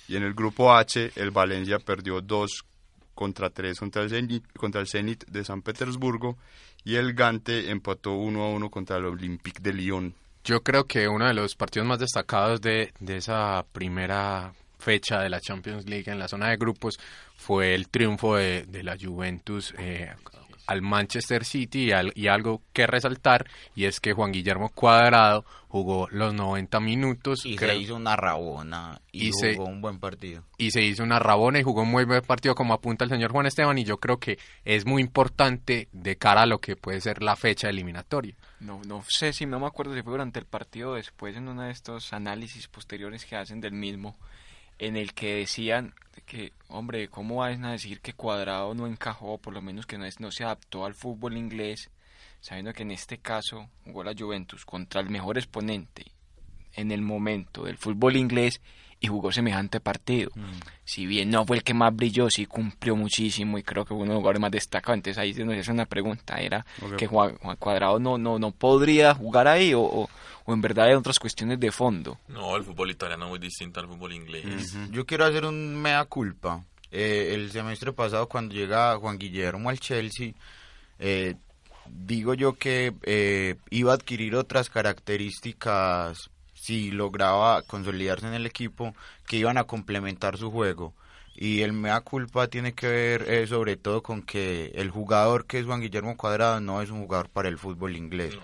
Y 0.07 0.15
en 0.15 0.23
el 0.23 0.33
grupo 0.33 0.73
H, 0.73 1.11
el 1.15 1.31
Valencia 1.31 1.79
perdió 1.79 2.21
2 2.21 2.65
contra 3.13 3.49
3 3.49 3.79
contra 3.79 4.03
el 4.03 4.09
Zenit, 4.09 4.45
contra 4.53 4.81
el 4.81 4.87
Zenit 4.87 5.25
de 5.25 5.43
San 5.43 5.61
Petersburgo. 5.61 6.37
Y 6.83 6.95
el 6.95 7.13
Gante 7.13 7.71
empató 7.71 8.11
1 8.13 8.43
a 8.43 8.49
1 8.49 8.69
contra 8.69 8.97
el 8.97 9.05
Olympique 9.05 9.61
de 9.61 9.73
Lyon. 9.73 10.13
Yo 10.43 10.61
creo 10.61 10.83
que 10.83 11.07
uno 11.07 11.25
de 11.27 11.33
los 11.33 11.55
partidos 11.55 11.87
más 11.87 11.97
destacados 11.97 12.61
de, 12.61 12.93
de 12.99 13.17
esa 13.17 13.65
primera 13.71 14.53
fecha 14.77 15.19
de 15.19 15.29
la 15.29 15.39
Champions 15.39 15.89
League 15.89 16.11
en 16.11 16.19
la 16.19 16.27
zona 16.27 16.49
de 16.49 16.57
grupos 16.57 16.99
fue 17.35 17.73
el 17.73 17.89
triunfo 17.89 18.35
de, 18.35 18.65
de 18.67 18.83
la 18.83 18.95
Juventus 19.01 19.73
eh, 19.79 20.13
al 20.67 20.81
Manchester 20.81 21.45
City 21.45 21.85
y, 21.85 21.91
al- 21.91 22.11
y 22.15 22.27
algo 22.27 22.61
que 22.73 22.87
resaltar 22.87 23.45
y 23.75 23.85
es 23.85 23.99
que 23.99 24.13
Juan 24.13 24.31
Guillermo 24.31 24.69
Cuadrado 24.69 25.45
jugó 25.67 26.07
los 26.11 26.33
90 26.33 26.79
minutos 26.79 27.45
Y 27.45 27.55
creo- 27.57 27.71
se 27.71 27.77
hizo 27.77 27.95
una 27.95 28.15
rabona 28.15 29.01
y, 29.11 29.27
Y 29.27 29.33
se- 29.33 29.55
jugó 29.57 29.67
un 29.69 29.81
buen 29.81 29.99
partido. 29.99 30.43
y 30.57 30.71
se 30.71 30.81
hizo 30.81 31.03
una 31.03 31.19
rabona 31.19 31.59
y 31.59 31.63
jugó 31.63 31.81
un 31.81 31.91
muy 31.91 32.05
buen 32.05 32.21
partido 32.21 32.55
como 32.55 32.73
apunta 32.73 33.03
el 33.03 33.09
señor 33.09 33.31
Juan 33.31 33.45
Esteban 33.45 33.77
y 33.77 33.83
yo 33.83 33.97
creo 33.97 34.17
que 34.17 34.37
es 34.63 34.85
muy 34.85 35.01
importante 35.01 35.89
de 35.91 36.15
cara 36.17 36.43
a 36.43 36.45
lo 36.45 36.59
que 36.59 36.75
puede 36.75 37.01
ser 37.01 37.21
la 37.21 37.35
fecha 37.35 37.69
eliminatoria. 37.69 38.35
No, 38.59 38.81
no 38.87 39.03
sé 39.07 39.33
si 39.33 39.45
no 39.45 39.59
me 39.59 39.67
acuerdo 39.67 39.93
si 39.93 40.01
fue 40.01 40.11
durante 40.13 40.39
el 40.39 40.45
partido 40.45 40.91
o 40.91 40.95
después 40.95 41.35
en 41.35 41.47
uno 41.49 41.63
de 41.63 41.71
estos 41.71 42.13
análisis 42.13 42.67
posteriores 42.69 43.25
que 43.25 43.35
hacen 43.35 43.59
del 43.59 43.73
mismo, 43.73 44.15
en 44.79 44.97
el 44.97 45.13
que 45.13 45.35
decían 45.35 45.93
que, 46.25 46.51
hombre, 46.69 47.07
¿cómo 47.07 47.37
van 47.37 47.63
a 47.65 47.71
decir 47.73 48.01
que 48.01 48.13
Cuadrado 48.13 48.73
no 48.73 48.87
encajó, 48.87 49.37
por 49.37 49.53
lo 49.53 49.61
menos 49.61 49.85
que 49.85 49.97
no, 49.97 50.05
es- 50.05 50.19
no 50.19 50.31
se 50.31 50.43
adaptó 50.43 50.85
al 50.85 50.93
fútbol 50.95 51.37
inglés, 51.37 51.89
sabiendo 52.41 52.73
que 52.73 52.83
en 52.83 52.91
este 52.91 53.17
caso 53.19 53.69
jugó 53.83 54.03
la 54.03 54.13
Juventus 54.17 54.65
contra 54.65 55.01
el 55.01 55.09
mejor 55.09 55.37
exponente 55.37 56.05
en 56.73 56.91
el 56.91 57.01
momento 57.01 57.63
del 57.65 57.77
fútbol 57.77 58.15
inglés 58.17 58.61
y 59.05 59.07
jugó 59.07 59.31
semejante 59.31 59.79
partido. 59.79 60.31
Si 60.83 61.05
bien 61.05 61.29
no 61.29 61.45
fue 61.45 61.57
el 61.57 61.63
que 61.63 61.73
más 61.73 61.95
brilló, 61.95 62.29
sí 62.29 62.45
cumplió 62.45 62.95
muchísimo 62.95 63.57
y 63.57 63.63
creo 63.63 63.85
que 63.85 63.89
fue 63.89 63.97
uno 63.97 64.05
de 64.07 64.13
los 64.13 64.19
jugadores 64.21 64.41
más 64.41 64.51
destacados. 64.51 64.97
Entonces 64.97 65.17
ahí 65.19 65.33
se 65.33 65.45
nos 65.45 65.55
hace 65.57 65.71
una 65.71 65.85
pregunta, 65.85 66.35
era 66.37 66.65
que 66.97 67.07
Juan, 67.07 67.37
Juan 67.37 67.55
Cuadrado 67.57 67.99
no, 67.99 68.17
no, 68.17 68.39
no 68.39 68.51
podría 68.51 69.13
jugar 69.13 69.47
ahí 69.47 69.73
o, 69.73 69.81
o, 69.81 70.09
o 70.45 70.53
en 70.53 70.61
verdad 70.61 70.87
hay 70.87 70.93
otras 70.93 71.19
cuestiones 71.19 71.59
de 71.59 71.71
fondo. 71.71 72.17
No, 72.27 72.55
el 72.55 72.63
fútbol 72.63 72.91
italiano 72.91 73.25
es 73.25 73.29
muy 73.29 73.39
distinto 73.39 73.79
al 73.79 73.87
fútbol 73.87 74.13
inglés. 74.13 74.75
Yo 74.91 75.05
quiero 75.05 75.25
hacer 75.25 75.45
un 75.45 75.75
mea 75.75 76.03
culpa. 76.05 76.63
Eh, 76.91 77.31
el 77.33 77.51
semestre 77.51 77.93
pasado, 77.93 78.27
cuando 78.27 78.55
llega 78.55 78.97
Juan 78.97 79.17
Guillermo 79.17 79.69
al 79.69 79.79
Chelsea, 79.79 80.33
eh, 80.99 81.35
digo 81.87 82.33
yo 82.33 82.53
que 82.53 82.93
eh, 83.03 83.55
iba 83.69 83.91
a 83.91 83.95
adquirir 83.95 84.35
otras 84.35 84.69
características 84.69 86.29
si 86.65 86.89
lograba 86.89 87.61
consolidarse 87.61 88.25
en 88.27 88.33
el 88.33 88.47
equipo 88.47 88.95
que 89.27 89.37
iban 89.37 89.57
a 89.59 89.65
complementar 89.65 90.37
su 90.37 90.49
juego. 90.49 90.93
Y 91.35 91.61
el 91.61 91.73
mea 91.73 92.01
culpa 92.01 92.47
tiene 92.47 92.73
que 92.73 92.87
ver 92.87 93.25
eh, 93.29 93.45
sobre 93.45 93.75
todo 93.77 94.01
con 94.01 94.23
que 94.23 94.71
el 94.75 94.89
jugador 94.89 95.45
que 95.45 95.59
es 95.59 95.65
Juan 95.65 95.81
Guillermo 95.81 96.17
Cuadrado 96.17 96.59
no 96.61 96.81
es 96.81 96.89
un 96.89 97.01
jugador 97.03 97.29
para 97.29 97.49
el 97.49 97.57
fútbol 97.59 97.95
inglés. 97.95 98.35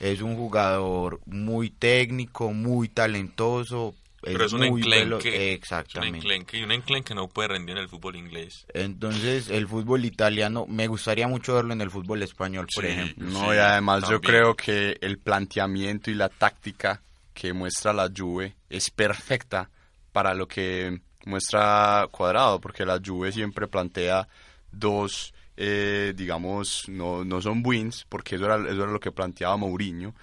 Es 0.00 0.20
un 0.20 0.36
jugador 0.36 1.20
muy 1.26 1.70
técnico, 1.70 2.52
muy 2.52 2.88
talentoso. 2.88 3.94
Pero 4.22 4.44
es 4.44 4.52
un 4.52 4.68
muy 4.68 4.82
velo- 4.82 5.16
enclenque. 5.16 5.28
Es 5.28 5.34
un 5.50 5.52
Exactamente. 5.54 6.18
enclenque 6.18 6.58
y 6.58 6.62
un 6.64 6.72
enclenque 6.72 7.14
no 7.14 7.28
puede 7.28 7.48
rendir 7.48 7.76
en 7.76 7.82
el 7.84 7.88
fútbol 7.88 8.16
inglés. 8.16 8.66
Entonces, 8.74 9.48
el 9.48 9.66
fútbol 9.66 10.04
italiano, 10.04 10.66
me 10.68 10.88
gustaría 10.88 11.26
mucho 11.28 11.54
verlo 11.54 11.72
en 11.72 11.80
el 11.80 11.90
fútbol 11.90 12.22
español, 12.22 12.66
por 12.74 12.84
Sí. 12.84 12.90
ejemplo. 12.90 13.26
No, 13.26 13.54
y 13.54 13.58
además 13.58 14.04
yo 14.10 14.20
creo 14.20 14.54
que 14.56 14.98
el 15.00 15.18
planteamiento 15.18 16.10
y 16.10 16.14
la 16.14 16.28
táctica 16.28 17.00
que 17.34 17.52
muestra 17.52 17.92
la 17.92 18.10
Juve 18.14 18.56
es 18.68 18.90
perfecta 18.90 19.70
para 20.12 20.34
lo 20.34 20.48
que 20.48 21.00
muestra 21.24 22.08
Cuadrado, 22.10 22.60
porque 22.60 22.84
la 22.84 23.00
Juve 23.04 23.32
siempre 23.32 23.68
plantea 23.68 24.28
dos, 24.72 25.34
eh, 25.56 26.12
digamos, 26.16 26.88
no, 26.88 27.24
no 27.24 27.40
son 27.40 27.62
wins, 27.64 28.06
porque 28.08 28.36
eso 28.36 28.46
era, 28.46 28.56
eso 28.56 28.82
era 28.82 28.92
lo 28.92 29.00
que 29.00 29.12
planteaba 29.12 29.56
Mourinho, 29.56 30.14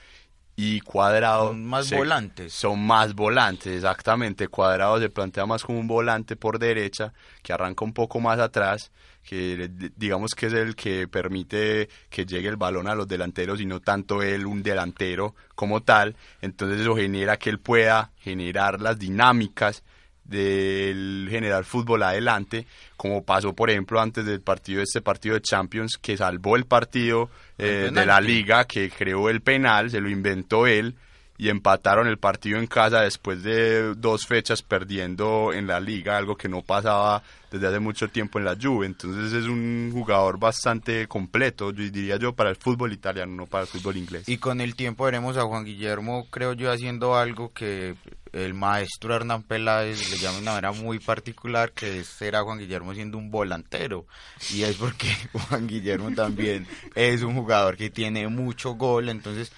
y 0.60 0.82
Cuadrado... 0.82 1.50
Son 1.50 1.66
más 1.66 1.86
se- 1.86 1.96
volantes. 1.96 2.52
Son 2.52 2.86
más 2.86 3.14
volantes, 3.14 3.76
exactamente. 3.76 4.48
Cuadrado 4.48 5.00
se 5.00 5.10
plantea 5.10 5.46
más 5.46 5.64
como 5.64 5.80
un 5.80 5.88
volante 5.88 6.36
por 6.36 6.58
derecha, 6.58 7.14
que 7.44 7.54
arranca 7.54 7.86
un 7.86 7.94
poco 7.94 8.20
más 8.20 8.40
atrás, 8.40 8.92
que 9.24 9.70
digamos 9.96 10.34
que 10.34 10.48
es 10.48 10.54
el 10.54 10.76
que 10.76 11.08
permite 11.08 11.90
que 12.10 12.26
llegue 12.26 12.50
el 12.50 12.56
balón 12.56 12.88
a 12.88 12.96
los 12.96 13.08
delanteros 13.08 13.62
y 13.62 13.68
no 13.68 13.82
tanto 13.82 14.24
él 14.24 14.48
un 14.48 14.64
delantero 14.64 15.36
como 15.54 15.84
tal. 15.84 16.16
Entonces 16.42 16.82
eso 16.82 16.96
genera 16.96 17.38
que 17.38 17.52
él 17.52 17.60
pueda 17.60 18.10
generar 18.18 18.82
las 18.82 18.98
dinámicas 18.98 19.84
del 20.28 21.28
generar 21.30 21.64
fútbol 21.64 22.04
adelante, 22.04 22.66
como 22.96 23.24
pasó 23.24 23.54
por 23.54 23.70
ejemplo 23.70 24.00
antes 24.00 24.26
del 24.26 24.42
partido, 24.42 24.82
este 24.82 25.02
partido 25.02 25.36
de 25.36 25.42
Champions, 25.42 25.98
que 26.02 26.18
salvó 26.18 26.56
el 26.56 26.66
partido 26.66 27.30
eh, 27.58 27.90
de 27.94 28.06
la 28.06 28.22
liga, 28.22 28.66
que 28.66 28.90
creó 28.90 29.30
el 29.30 29.42
penal, 29.42 29.90
se 29.90 30.02
lo 30.02 30.10
inventó 30.10 30.68
él, 30.68 30.96
y 31.38 31.50
empataron 31.50 32.08
el 32.08 32.18
partido 32.18 32.58
en 32.58 32.68
casa 32.68 33.02
después 33.02 33.44
de 33.44 33.94
dos 33.96 34.26
fechas 34.26 34.64
perdiendo 34.64 35.54
en 35.54 35.68
la 35.68 35.80
liga, 35.80 36.18
algo 36.18 36.36
que 36.36 36.50
no 36.50 36.64
pasaba 36.64 37.22
desde 37.52 37.68
hace 37.68 37.80
mucho 37.80 38.08
tiempo 38.08 38.40
en 38.40 38.46
la 38.46 38.58
Juve. 38.60 38.88
Entonces 38.88 39.34
es 39.34 39.46
un 39.46 39.92
jugador 39.94 40.40
bastante 40.40 41.08
completo, 41.08 41.72
diría 41.72 42.18
yo, 42.18 42.34
para 42.34 42.50
el 42.50 42.56
fútbol 42.56 42.92
italiano, 42.92 43.34
no 43.36 43.46
para 43.46 43.64
el 43.64 43.68
fútbol 43.68 43.98
inglés. 43.98 44.28
Y 44.28 44.38
con 44.38 44.62
el 44.62 44.76
tiempo 44.76 45.06
veremos 45.06 45.38
a 45.38 45.44
Juan 45.44 45.64
Guillermo, 45.64 46.28
creo 46.32 46.54
yo, 46.54 46.72
haciendo 46.72 47.16
algo 47.16 47.54
que 47.54 47.96
el 48.34 48.54
maestro 48.54 49.16
Hernán 49.16 49.44
Peláez 49.44 50.10
le 50.12 50.18
llama 50.18 50.38
de 50.38 50.42
una 50.42 50.52
manera 50.52 50.72
muy 50.72 51.00
particular, 51.00 51.72
que 51.72 52.00
es 52.00 52.08
ser 52.08 52.36
a 52.36 52.44
Juan 52.44 52.58
Guillermo 52.58 52.94
siendo 52.94 53.18
un 53.18 53.30
volantero. 53.30 54.06
Y 54.54 54.64
es 54.64 54.76
porque 54.76 55.08
Juan 55.34 55.68
Guillermo 55.68 56.12
también 56.14 56.68
es 56.96 57.22
un 57.22 57.36
jugador 57.36 57.78
que 57.78 57.90
tiene 57.92 58.28
mucho 58.28 58.74
gol, 58.74 59.10
entonces 59.10 59.52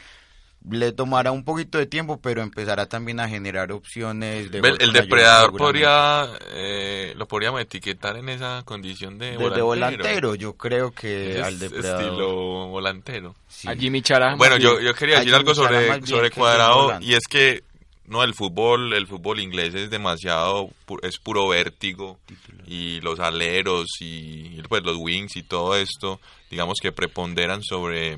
le 0.70 0.92
tomará 0.92 1.32
un 1.32 1.44
poquito 1.46 1.78
de 1.78 1.86
tiempo, 1.86 2.20
pero 2.22 2.42
empezará 2.42 2.86
también 2.88 3.20
a 3.20 3.30
generar 3.30 3.72
opciones 3.72 4.52
de 4.52 4.58
el 4.80 4.92
depredador 4.94 5.56
podría, 5.56 6.28
eh, 6.54 7.14
lo 7.16 7.28
podríamos 7.28 7.62
etiquetar 7.62 8.18
en 8.18 8.30
esa 8.30 8.64
condición 8.66 9.18
de, 9.18 9.28
De- 9.28 9.38
de 9.38 9.38
volantero. 9.38 9.66
volantero, 9.66 10.36
yo 10.36 10.54
creo 10.58 10.92
que 10.92 11.42
al 11.42 11.60
depredador. 11.60 12.02
estilo 12.02 12.68
volantero. 12.68 13.36
Sí. 13.48 13.68
A 13.70 13.76
Jimmy. 13.76 14.04
Bueno, 14.38 14.58
yo, 14.58 14.80
yo 14.82 14.94
quería 14.94 15.20
decir 15.20 15.34
algo 15.34 15.54
sobre, 15.56 16.06
sobre 16.06 16.32
Cuadrado 16.32 17.00
y 17.02 17.14
es 17.14 17.24
que 17.30 17.64
no 18.06 18.24
el 18.24 18.34
fútbol, 18.34 18.94
el 18.94 19.06
fútbol 19.08 19.40
inglés 19.40 19.76
es 19.76 19.90
demasiado, 19.90 20.70
pu- 20.88 21.00
es 21.04 21.20
puro 21.20 21.48
vértigo 21.48 22.18
y 22.66 23.00
los 23.02 23.20
aleros 23.20 23.86
y 24.02 24.62
pues 24.64 24.84
los 24.84 24.98
wings 24.98 25.36
y 25.36 25.44
todo 25.44 25.76
esto, 25.76 26.20
digamos 26.50 26.80
que 26.82 26.92
preponderan 26.92 27.62
sobre 27.64 28.18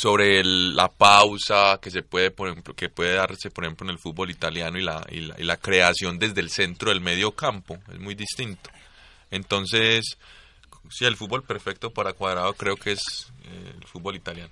sobre 0.00 0.40
el- 0.40 0.76
la 0.76 0.88
pausa 0.88 1.78
que 1.82 1.90
se 1.90 2.02
puede 2.02 2.30
por 2.30 2.48
ejemplo 2.48 2.74
que 2.74 2.88
puede 2.88 3.14
darse 3.14 3.50
por 3.50 3.64
ejemplo 3.64 3.86
en 3.86 3.90
el 3.90 3.98
fútbol 3.98 4.30
italiano 4.30 4.78
y 4.78 4.82
la, 4.82 5.04
y 5.10 5.20
la, 5.20 5.34
y 5.38 5.42
la 5.44 5.56
creación 5.56 6.18
desde 6.18 6.40
el 6.40 6.50
centro 6.50 6.90
del 6.90 7.00
medio 7.00 7.32
campo 7.32 7.78
es 7.92 7.98
muy 7.98 8.14
distinto 8.14 8.70
entonces 9.30 10.16
sí 10.90 11.04
el 11.04 11.16
fútbol 11.16 11.42
perfecto 11.42 11.90
para 11.90 12.12
cuadrado 12.12 12.52
creo 12.54 12.76
que 12.76 12.92
es 12.92 13.00
eh, 13.44 13.72
el 13.80 13.86
fútbol 13.86 14.16
italiano 14.16 14.50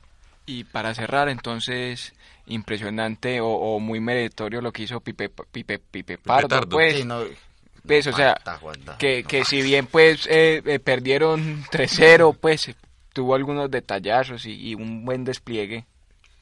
Y 0.48 0.62
para 0.64 0.94
cerrar, 0.94 1.28
entonces, 1.28 2.12
impresionante 2.46 3.40
o, 3.40 3.48
o 3.48 3.80
muy 3.80 3.98
meritorio 3.98 4.60
lo 4.60 4.70
que 4.72 4.84
hizo 4.84 5.00
Pipe, 5.00 5.28
Pipe, 5.50 5.80
Pipe 5.80 6.18
Pardo, 6.18 6.48
Tardo. 6.48 6.76
pues. 6.76 6.98
Sí, 6.98 7.04
no, 7.04 7.24
Pues, 7.84 8.06
o 8.06 8.12
sea, 8.12 8.34
que, 8.98 9.22
no. 9.22 9.28
que 9.28 9.44
si 9.44 9.62
bien 9.62 9.86
pues 9.86 10.26
eh, 10.28 10.62
eh, 10.64 10.78
perdieron 10.78 11.64
3-0, 11.70 12.36
pues 12.40 12.70
tuvo 13.16 13.34
algunos 13.34 13.70
detallazos 13.70 14.44
y, 14.44 14.52
y 14.52 14.74
un 14.74 15.06
buen 15.06 15.24
despliegue. 15.24 15.86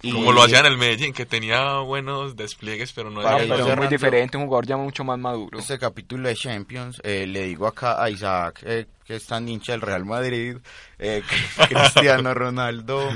Como 0.03 0.33
lo 0.33 0.43
hacía 0.43 0.59
en 0.59 0.66
el 0.66 0.77
Medellín, 0.77 1.12
que 1.12 1.25
tenía 1.25 1.79
buenos 1.79 2.35
despliegues, 2.35 2.93
pero 2.93 3.11
no 3.11 3.22
era 3.22 3.39
pero 3.39 3.77
muy 3.77 3.87
diferente, 3.87 4.37
un 4.37 4.47
jugador 4.47 4.66
ya 4.66 4.77
mucho 4.77 5.05
más 5.05 5.18
maduro. 5.18 5.61
Este 5.61 5.79
capítulo 5.79 6.29
de 6.29 6.35
Champions, 6.35 7.01
eh, 7.05 7.27
le 7.29 7.45
digo 7.45 7.68
acá 7.68 8.03
a 8.03 8.11
Isaac, 8.11 8.61
eh, 8.66 8.87
que 9.07 9.17
es 9.17 9.27
tan 9.27 9.49
hincha 9.49 9.73
del 9.73 9.81
Real 9.83 10.05
Madrid, 10.05 10.57
eh, 10.99 11.23
Cristiano 11.69 12.33
Ronaldo, 12.35 13.09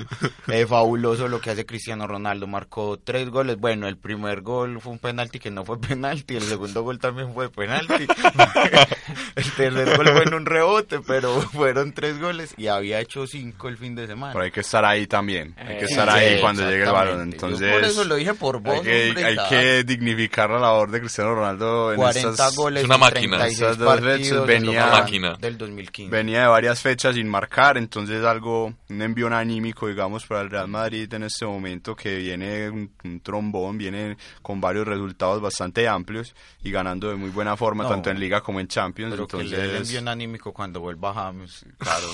eh, 0.48 0.66
fabuloso 0.66 1.28
lo 1.28 1.40
que 1.40 1.50
hace 1.50 1.64
Cristiano 1.66 2.06
Ronaldo, 2.06 2.46
marcó 2.46 2.98
tres 3.02 3.28
goles, 3.30 3.56
bueno, 3.58 3.88
el 3.88 3.96
primer 3.96 4.42
gol 4.42 4.80
fue 4.80 4.92
un 4.92 4.98
penalti 4.98 5.38
que 5.38 5.50
no 5.50 5.64
fue 5.64 5.80
penalti, 5.80 6.36
el 6.36 6.42
segundo 6.42 6.82
gol 6.82 6.98
también 6.98 7.32
fue 7.32 7.50
penalti, 7.50 8.06
el 9.36 9.52
tercer 9.52 9.96
gol 9.96 10.08
fue 10.08 10.22
en 10.24 10.34
un 10.34 10.46
rebote, 10.46 11.00
pero 11.00 11.40
fueron 11.40 11.92
tres 11.92 12.18
goles 12.20 12.54
y 12.56 12.66
había 12.66 13.00
hecho 13.00 13.26
cinco 13.26 13.68
el 13.68 13.76
fin 13.76 13.94
de 13.94 14.06
semana. 14.06 14.32
Pero 14.32 14.44
hay 14.44 14.50
que 14.50 14.60
estar 14.60 14.84
ahí 14.84 15.06
también. 15.06 15.54
Hay 15.58 15.78
que 15.78 15.86
Sí, 15.86 15.92
estar 15.94 16.10
ahí 16.10 16.34
sí, 16.36 16.40
cuando 16.40 16.68
llegue 16.68 16.84
el 16.84 16.90
balón. 16.92 17.16
Yo 17.18 17.22
Entonces, 17.22 17.72
por 17.72 17.84
eso 17.84 18.04
lo 18.04 18.14
dije 18.16 18.34
por 18.34 18.60
vos, 18.60 18.74
hay 18.74 18.82
que, 18.82 19.08
hombre, 19.08 19.24
hay 19.24 19.36
que 19.48 19.84
dignificar 19.84 20.50
la 20.50 20.58
labor 20.58 20.90
de 20.90 21.00
Cristiano 21.00 21.34
Ronaldo 21.34 21.92
en 21.92 21.96
40 21.96 22.30
estas, 22.30 22.56
goles 22.56 22.82
es 22.82 22.86
una 22.88 22.98
máquina. 22.98 23.38
36 23.38 23.60
Estas 23.62 23.78
dos 23.78 23.88
partidos 24.00 24.46
venía- 24.46 24.86
Máquina. 24.88 25.36
del 25.38 25.56
2015. 25.78 26.10
venía 26.10 26.42
de 26.42 26.46
varias 26.48 26.80
fechas 26.80 27.14
sin 27.14 27.28
marcar, 27.28 27.76
entonces 27.78 28.24
algo, 28.24 28.74
un 28.88 29.02
envío 29.02 29.26
anímico, 29.28 29.86
digamos, 29.88 30.26
para 30.26 30.40
el 30.42 30.50
Real 30.50 30.68
Madrid 30.68 31.12
en 31.14 31.22
este 31.24 31.44
momento 31.46 31.94
que 31.94 32.16
viene 32.16 32.70
un, 32.70 32.90
un 33.04 33.20
trombón, 33.20 33.78
viene 33.78 34.16
con 34.42 34.60
varios 34.60 34.86
resultados 34.86 35.40
bastante 35.40 35.86
amplios 35.88 36.34
y 36.62 36.70
ganando 36.70 37.10
de 37.10 37.16
muy 37.16 37.30
buena 37.30 37.56
forma, 37.56 37.84
No. 37.84 37.90
tanto 37.90 38.10
en 38.10 38.18
Liga 38.18 38.40
como 38.40 38.60
en 38.60 38.68
Champions. 38.68 39.12
Pero 39.12 39.26
que 39.26 39.36
le 39.44 39.56
den 39.56 39.70
entonces, 39.70 39.94
envío 39.96 40.10
anímico 40.10 40.52
cuando 40.52 40.80
vuelva 40.80 41.14
James, 41.14 41.64
claro. 41.78 42.08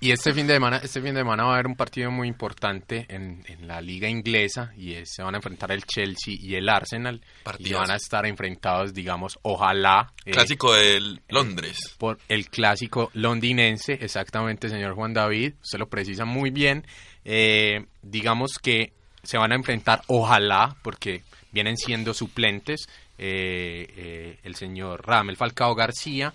Y 0.00 0.12
este 0.12 0.32
fin 0.32 0.46
de 0.46 0.54
semana, 0.54 0.76
este 0.76 1.00
fin 1.02 1.12
de 1.14 1.20
semana 1.20 1.42
va 1.44 1.50
a 1.50 1.54
haber 1.54 1.66
un 1.66 1.74
partido 1.74 2.10
muy 2.12 2.28
importante 2.28 3.04
en, 3.08 3.44
en 3.48 3.66
la 3.66 3.80
liga 3.80 4.08
inglesa 4.08 4.72
y 4.76 4.92
es- 4.94 5.10
se 5.12 5.22
van 5.24 5.34
a 5.34 5.38
enfrentar 5.38 5.72
el 5.72 5.84
Chelsea 5.84 6.34
y 6.38 6.54
el 6.54 6.68
Arsenal 6.68 7.20
y 7.58 7.72
van 7.80 7.90
a 7.90 7.96
estar 7.96 8.24
enfrentados, 8.24 8.94
digamos, 8.94 9.38
ojalá 9.42 10.12
eh, 10.24 10.30
Clásico 10.30 10.72
de 10.72 11.18
Londres. 11.28 11.78
por 11.98 12.18
el 12.28 12.48
clásico 12.48 13.10
londinense, 13.14 13.94
exactamente, 14.00 14.68
señor 14.68 14.94
Juan 14.94 15.14
David, 15.14 15.54
usted 15.62 15.78
lo 15.80 15.88
precisa 15.88 16.24
muy 16.24 16.50
bien. 16.50 16.86
Eh, 17.24 17.84
digamos 18.02 18.52
que 18.62 18.92
se 19.24 19.36
van 19.36 19.50
a 19.50 19.56
enfrentar, 19.56 20.02
ojalá, 20.06 20.76
porque 20.82 21.22
vienen 21.50 21.76
siendo 21.76 22.14
suplentes, 22.14 22.88
eh, 23.18 23.86
eh, 23.96 24.38
el 24.44 24.54
señor 24.54 25.04
Ramel 25.04 25.36
Falcao 25.36 25.74
García 25.74 26.32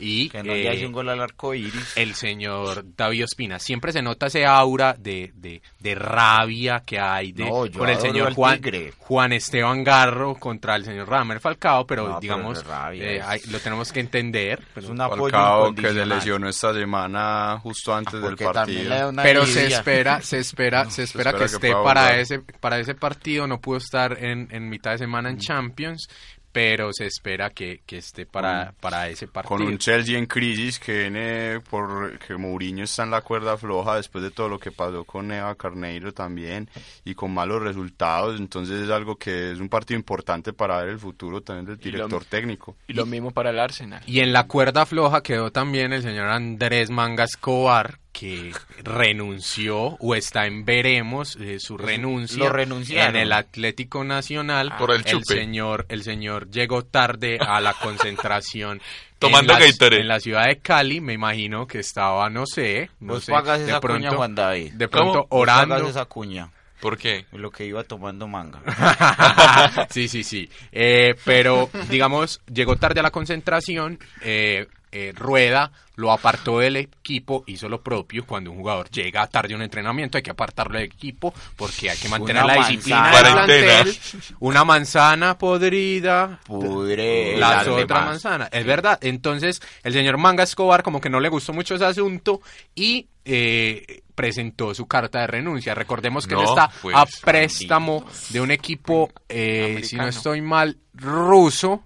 y 0.00 0.28
Que 0.30 0.42
no 0.42 0.54
le 0.54 0.68
hace 0.68 0.86
un 0.86 0.92
gol 0.92 1.08
al 1.08 1.20
arco 1.20 1.54
iris. 1.54 1.92
el 1.96 2.14
señor 2.14 2.84
David 2.96 3.24
Ospina. 3.24 3.58
Siempre 3.58 3.92
se 3.92 4.02
nota 4.02 4.26
ese 4.26 4.46
aura 4.46 4.94
de, 4.98 5.32
de, 5.34 5.60
de 5.80 5.94
rabia 5.94 6.82
que 6.84 6.98
hay 6.98 7.32
de, 7.32 7.44
No, 7.44 7.66
por 7.76 7.90
el 7.90 7.98
señor 7.98 8.32
Juan. 8.34 8.60
Juan 8.98 9.32
Esteban 9.32 9.84
Garro 9.84 10.34
contra 10.36 10.76
el 10.76 10.84
señor 10.84 11.08
Ramer 11.08 11.40
Falcao, 11.40 11.86
pero 11.86 12.08
No, 12.08 12.20
digamos, 12.20 12.64
rabia, 12.64 13.04
eh, 13.12 13.22
hay- 13.22 13.40
lo 13.50 13.58
tenemos 13.60 13.92
que 13.92 14.00
entender. 14.00 14.62
pero- 14.74 14.86
Es 14.86 14.90
un 14.90 15.00
apoyo 15.00 15.22
Falcao 15.30 15.74
que 15.74 15.92
se 15.92 16.06
lesionó 16.06 16.48
esta 16.48 16.72
semana 16.72 17.58
justo 17.62 17.94
antes 17.94 18.12
del 18.14 18.22
Porque 18.22 18.44
también 18.46 18.88
le 18.88 18.94
da 18.96 19.04
partido. 19.06 19.22
pero 19.22 19.46
se 19.46 19.66
espera, 19.66 20.20
se 20.22 20.38
espera, 20.38 20.90
se 20.90 21.02
espera 21.04 21.32
que 21.32 21.44
espera 21.44 21.48
que 21.60 21.68
esté 21.68 21.72
para 21.72 22.00
jugar. 22.02 22.18
ese, 22.20 22.38
para 22.40 22.78
ese 22.78 22.94
partido. 22.94 23.46
No 23.46 23.60
pudo 23.60 23.78
estar 23.78 24.16
en, 24.22 24.48
en 24.50 24.68
mitad 24.68 24.92
de 24.92 24.98
semana 24.98 25.30
en 25.30 25.36
Mm. 25.36 25.40
Champions, 25.40 26.08
pero 26.52 26.92
se 26.92 27.06
espera 27.06 27.50
que, 27.50 27.82
que 27.86 27.98
esté 27.98 28.26
para, 28.26 28.72
para 28.80 29.08
ese 29.08 29.28
partido. 29.28 29.56
Con 29.58 29.66
un 29.66 29.78
Chelsea 29.78 30.18
en 30.18 30.26
crisis 30.26 30.78
que 30.78 30.98
viene 31.00 31.60
por 31.68 32.18
que 32.18 32.34
Mourinho 32.36 32.84
está 32.84 33.04
en 33.04 33.10
la 33.10 33.20
cuerda 33.20 33.56
floja 33.56 33.96
después 33.96 34.24
de 34.24 34.30
todo 34.30 34.48
lo 34.48 34.58
que 34.58 34.72
pasó 34.72 35.04
con 35.04 35.30
Eva 35.30 35.54
Carneiro 35.54 36.12
también 36.12 36.68
y 37.04 37.14
con 37.14 37.32
malos 37.32 37.62
resultados, 37.62 38.38
entonces 38.40 38.82
es 38.84 38.90
algo 38.90 39.16
que 39.16 39.52
es 39.52 39.60
un 39.60 39.68
partido 39.68 39.98
importante 39.98 40.52
para 40.52 40.78
ver 40.78 40.88
el 40.90 40.98
futuro 40.98 41.40
también 41.42 41.66
del 41.66 41.74
Y 41.80 41.90
lo- 41.92 41.98
director 42.08 42.24
técnico. 42.24 42.76
Y 42.88 42.94
lo 42.94 43.06
mismo 43.06 43.30
para 43.30 43.50
el 43.50 43.58
Arsenal. 43.58 44.02
Y 44.06 44.20
en 44.20 44.32
la 44.32 44.46
cuerda 44.46 44.86
floja 44.86 45.22
quedó 45.22 45.52
también 45.52 45.92
el 45.92 46.02
señor 46.02 46.28
Andrés 46.28 46.90
Manga 46.90 47.24
Escobar, 47.24 47.98
que 48.18 48.52
renunció 48.82 49.96
o 50.00 50.14
está 50.14 50.46
en 50.46 50.64
veremos 50.64 51.36
eh, 51.40 51.58
su 51.60 51.76
renuncia 51.78 52.38
lo 52.44 52.48
renunciaron. 52.50 53.16
en 53.16 53.22
el 53.22 53.32
Atlético 53.32 54.02
Nacional. 54.04 54.72
Por 54.78 54.90
el 54.92 55.04
chupe. 55.04 55.24
señor, 55.34 55.86
el 55.88 56.02
señor 56.02 56.50
llegó 56.50 56.84
tarde 56.84 57.38
a 57.40 57.60
la 57.60 57.74
concentración. 57.74 58.80
Tomando 59.18 59.52
en 59.54 59.60
la, 59.60 59.96
en 59.96 60.08
la 60.08 60.20
ciudad 60.20 60.44
de 60.46 60.58
Cali, 60.58 61.00
me 61.00 61.12
imagino 61.12 61.66
que 61.66 61.80
estaba, 61.80 62.30
no 62.30 62.46
sé, 62.46 62.88
no 63.00 63.14
Vos 63.14 63.24
sé, 63.24 63.32
pagas 63.32 63.58
de 63.58 63.66
esa 63.66 63.80
cuña, 63.80 63.98
pronto, 63.98 64.16
Juan 64.16 64.34
David. 64.36 64.72
de 64.74 64.88
pronto 64.88 65.12
¿Cómo? 65.12 65.26
Vos 65.28 65.42
orando. 65.42 65.74
pagas 65.74 65.90
esa 65.90 66.04
cuña. 66.04 66.50
¿Por 66.80 66.96
qué? 66.96 67.26
Lo 67.32 67.50
que 67.50 67.66
iba 67.66 67.82
tomando 67.82 68.28
manga. 68.28 68.60
sí, 69.90 70.06
sí, 70.06 70.22
sí. 70.22 70.48
Eh, 70.70 71.16
pero, 71.24 71.68
digamos, 71.90 72.40
llegó 72.52 72.76
tarde 72.76 73.00
a 73.00 73.02
la 73.02 73.10
concentración. 73.10 73.98
eh, 74.22 74.68
eh, 74.92 75.12
Rueda 75.14 75.70
lo 75.96 76.12
apartó 76.12 76.60
del 76.60 76.76
equipo, 76.76 77.42
hizo 77.46 77.68
lo 77.68 77.82
propio. 77.82 78.24
Cuando 78.24 78.52
un 78.52 78.58
jugador 78.58 78.88
llega 78.88 79.26
tarde 79.26 79.54
a 79.54 79.56
un 79.56 79.62
entrenamiento, 79.62 80.16
hay 80.16 80.22
que 80.22 80.30
apartarlo 80.30 80.78
del 80.78 80.86
equipo 80.86 81.34
porque 81.56 81.90
hay 81.90 81.98
que 81.98 82.08
mantener 82.08 82.44
Una 82.44 82.54
la 82.54 82.68
disciplina 82.68 83.10
del 83.10 83.32
plantel. 83.32 83.98
Una 84.38 84.64
manzana 84.64 85.36
podrida. 85.36 86.38
Pudre 86.44 87.36
La 87.36 87.56
las 87.56 87.66
otra 87.66 88.04
manzana, 88.04 88.48
es 88.52 88.64
verdad. 88.64 88.98
Entonces, 89.02 89.60
el 89.82 89.92
señor 89.92 90.18
Manga 90.18 90.44
Escobar 90.44 90.84
como 90.84 91.00
que 91.00 91.10
no 91.10 91.18
le 91.18 91.28
gustó 91.28 91.52
mucho 91.52 91.74
ese 91.74 91.86
asunto 91.86 92.40
y 92.76 93.08
eh, 93.24 94.02
presentó 94.14 94.74
su 94.74 94.86
carta 94.86 95.20
de 95.20 95.26
renuncia. 95.26 95.74
Recordemos 95.74 96.26
que 96.26 96.34
él 96.34 96.42
está 96.42 96.70
pues, 96.80 96.96
a 96.96 97.06
préstamo 97.24 98.04
de 98.30 98.40
un 98.40 98.52
equipo, 98.52 99.10
eh, 99.28 99.80
si 99.82 99.96
no 99.96 100.06
estoy 100.06 100.42
mal, 100.42 100.78
ruso. 100.94 101.84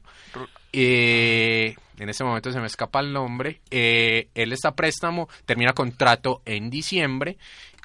Eh, 0.73 1.77
en 1.99 2.09
este 2.09 2.25
momento 2.25 2.53
se 2.53 2.61
me 2.61 2.67
escapa 2.67 3.01
el 3.01 3.13
nombre. 3.13 3.61
Eh, 3.71 4.29
él 4.35 4.53
está 4.53 4.69
a 4.69 4.75
préstamo, 4.75 5.29
termina 5.45 5.73
contrato 5.73 6.43
en 6.45 6.71
diciembre 6.71 7.37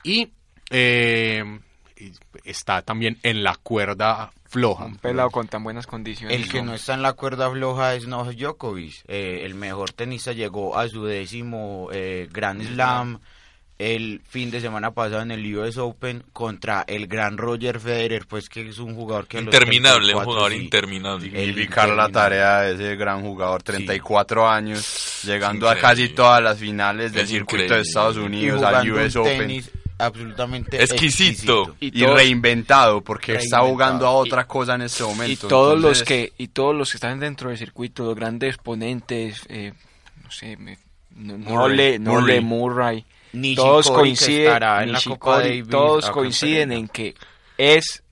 y 0.03 0.30
eh, 0.70 1.43
está 2.43 2.82
también 2.82 3.18
en 3.24 3.43
la 3.43 3.55
cuerda 3.55 4.32
floja. 4.45 4.86
Un 4.86 4.95
pelado 4.97 5.30
con 5.30 5.47
tan 5.47 5.64
buenas 5.64 5.88
condiciones. 5.88 6.36
El 6.36 6.49
que 6.49 6.62
no 6.62 6.74
está 6.74 6.93
en 6.93 7.01
la 7.01 7.14
cuerda 7.14 7.49
floja 7.51 7.95
es 7.95 8.08
Novak 8.08 8.36
Djokovic. 8.36 9.03
Eh, 9.08 9.41
el 9.43 9.55
mejor 9.55 9.91
tenista 9.91 10.32
llegó 10.32 10.78
a 10.78 10.88
su 10.88 11.05
décimo 11.05 11.89
eh, 11.91 12.30
Grand 12.32 12.62
Slam 12.64 13.20
el 13.80 14.21
fin 14.28 14.49
de 14.49 14.59
semana 14.59 14.91
pasado 14.91 15.21
en 15.21 15.30
el 15.32 15.55
US 15.55 15.78
Open 15.78 16.23
contra 16.34 16.84
el 16.88 17.05
gran 17.07 17.38
Roger 17.38 17.80
Federer, 17.80 18.25
pues 18.28 18.49
que 18.49 18.67
es 18.69 18.80
un 18.80 18.95
jugador 18.95 19.28
que 19.28 19.38
a 19.38 19.41
los 19.41 19.53
Interminable, 19.53 20.15
un 20.15 20.23
34, 20.23 20.32
jugador 20.32 20.51
sí. 20.51 20.57
interminable. 20.57 21.30
Dignificar 21.30 21.89
la 21.89 22.09
tarea 22.09 22.61
de 22.61 22.73
ese 22.73 22.95
gran 22.95 23.21
jugador, 23.21 23.61
34 23.61 24.49
años, 24.49 25.21
llegando 25.23 25.69
a 25.69 25.75
casi 25.75 26.09
todas 26.09 26.41
las 26.41 26.57
finales 26.57 27.13
del 27.13 27.23
Es 27.25 27.30
circuito 27.30 27.63
increíble. 27.65 27.75
de 27.75 27.82
Estados 27.84 28.15
Y 28.15 28.19
Unidos, 28.19 28.63
al 28.63 28.91
US 28.91 29.15
un 29.15 29.21
Open. 29.21 29.38
tenis 29.39 29.71
absolutamente 29.99 30.82
Exquisito. 30.82 31.75
Y, 31.80 31.88
Y 31.99 32.01
todos- 32.03 32.15
reinventado, 32.15 33.01
porque 33.01 33.34
está 33.34 33.57
Reinventado. 33.59 33.67
jugando 33.67 34.07
a 34.07 34.11
otra 34.11 34.47
cosa 34.47 34.75
en 34.75 34.82
este 34.84 35.03
momento. 35.03 35.45
y 35.45 35.49
todos 35.49 35.73
los 35.80 35.99
entonces- 36.01 36.07
que 36.07 36.34
y 36.43 36.47
todos 36.47 36.75
los 36.75 36.91
que 36.91 36.97
están 36.97 37.19
dentro 37.19 37.49
del 37.49 37.57
circuito 37.57 38.05
los 38.05 38.15
grandes 38.15 38.57
ponentes 38.57 39.41
eh, 39.49 39.73
no 40.23 40.32
sé 40.32 40.55
me- 40.57 40.78
no, 41.15 41.38
no 41.38 41.49
Murray. 41.49 41.78
le 41.78 41.99
no 41.99 42.11
Murray. 42.13 42.36
le 42.36 42.41
Murray 42.41 43.05
Nishikori, 43.34 43.55
todos 43.55 43.91
coinciden 43.91 44.63
en 44.63 44.91
la 44.93 45.01
Copa 45.01 45.39
Davis 45.39 45.67
todos 45.69 46.09
coinciden 46.09 46.71
en 46.71 46.88
que 46.88 47.15
es 47.57 48.03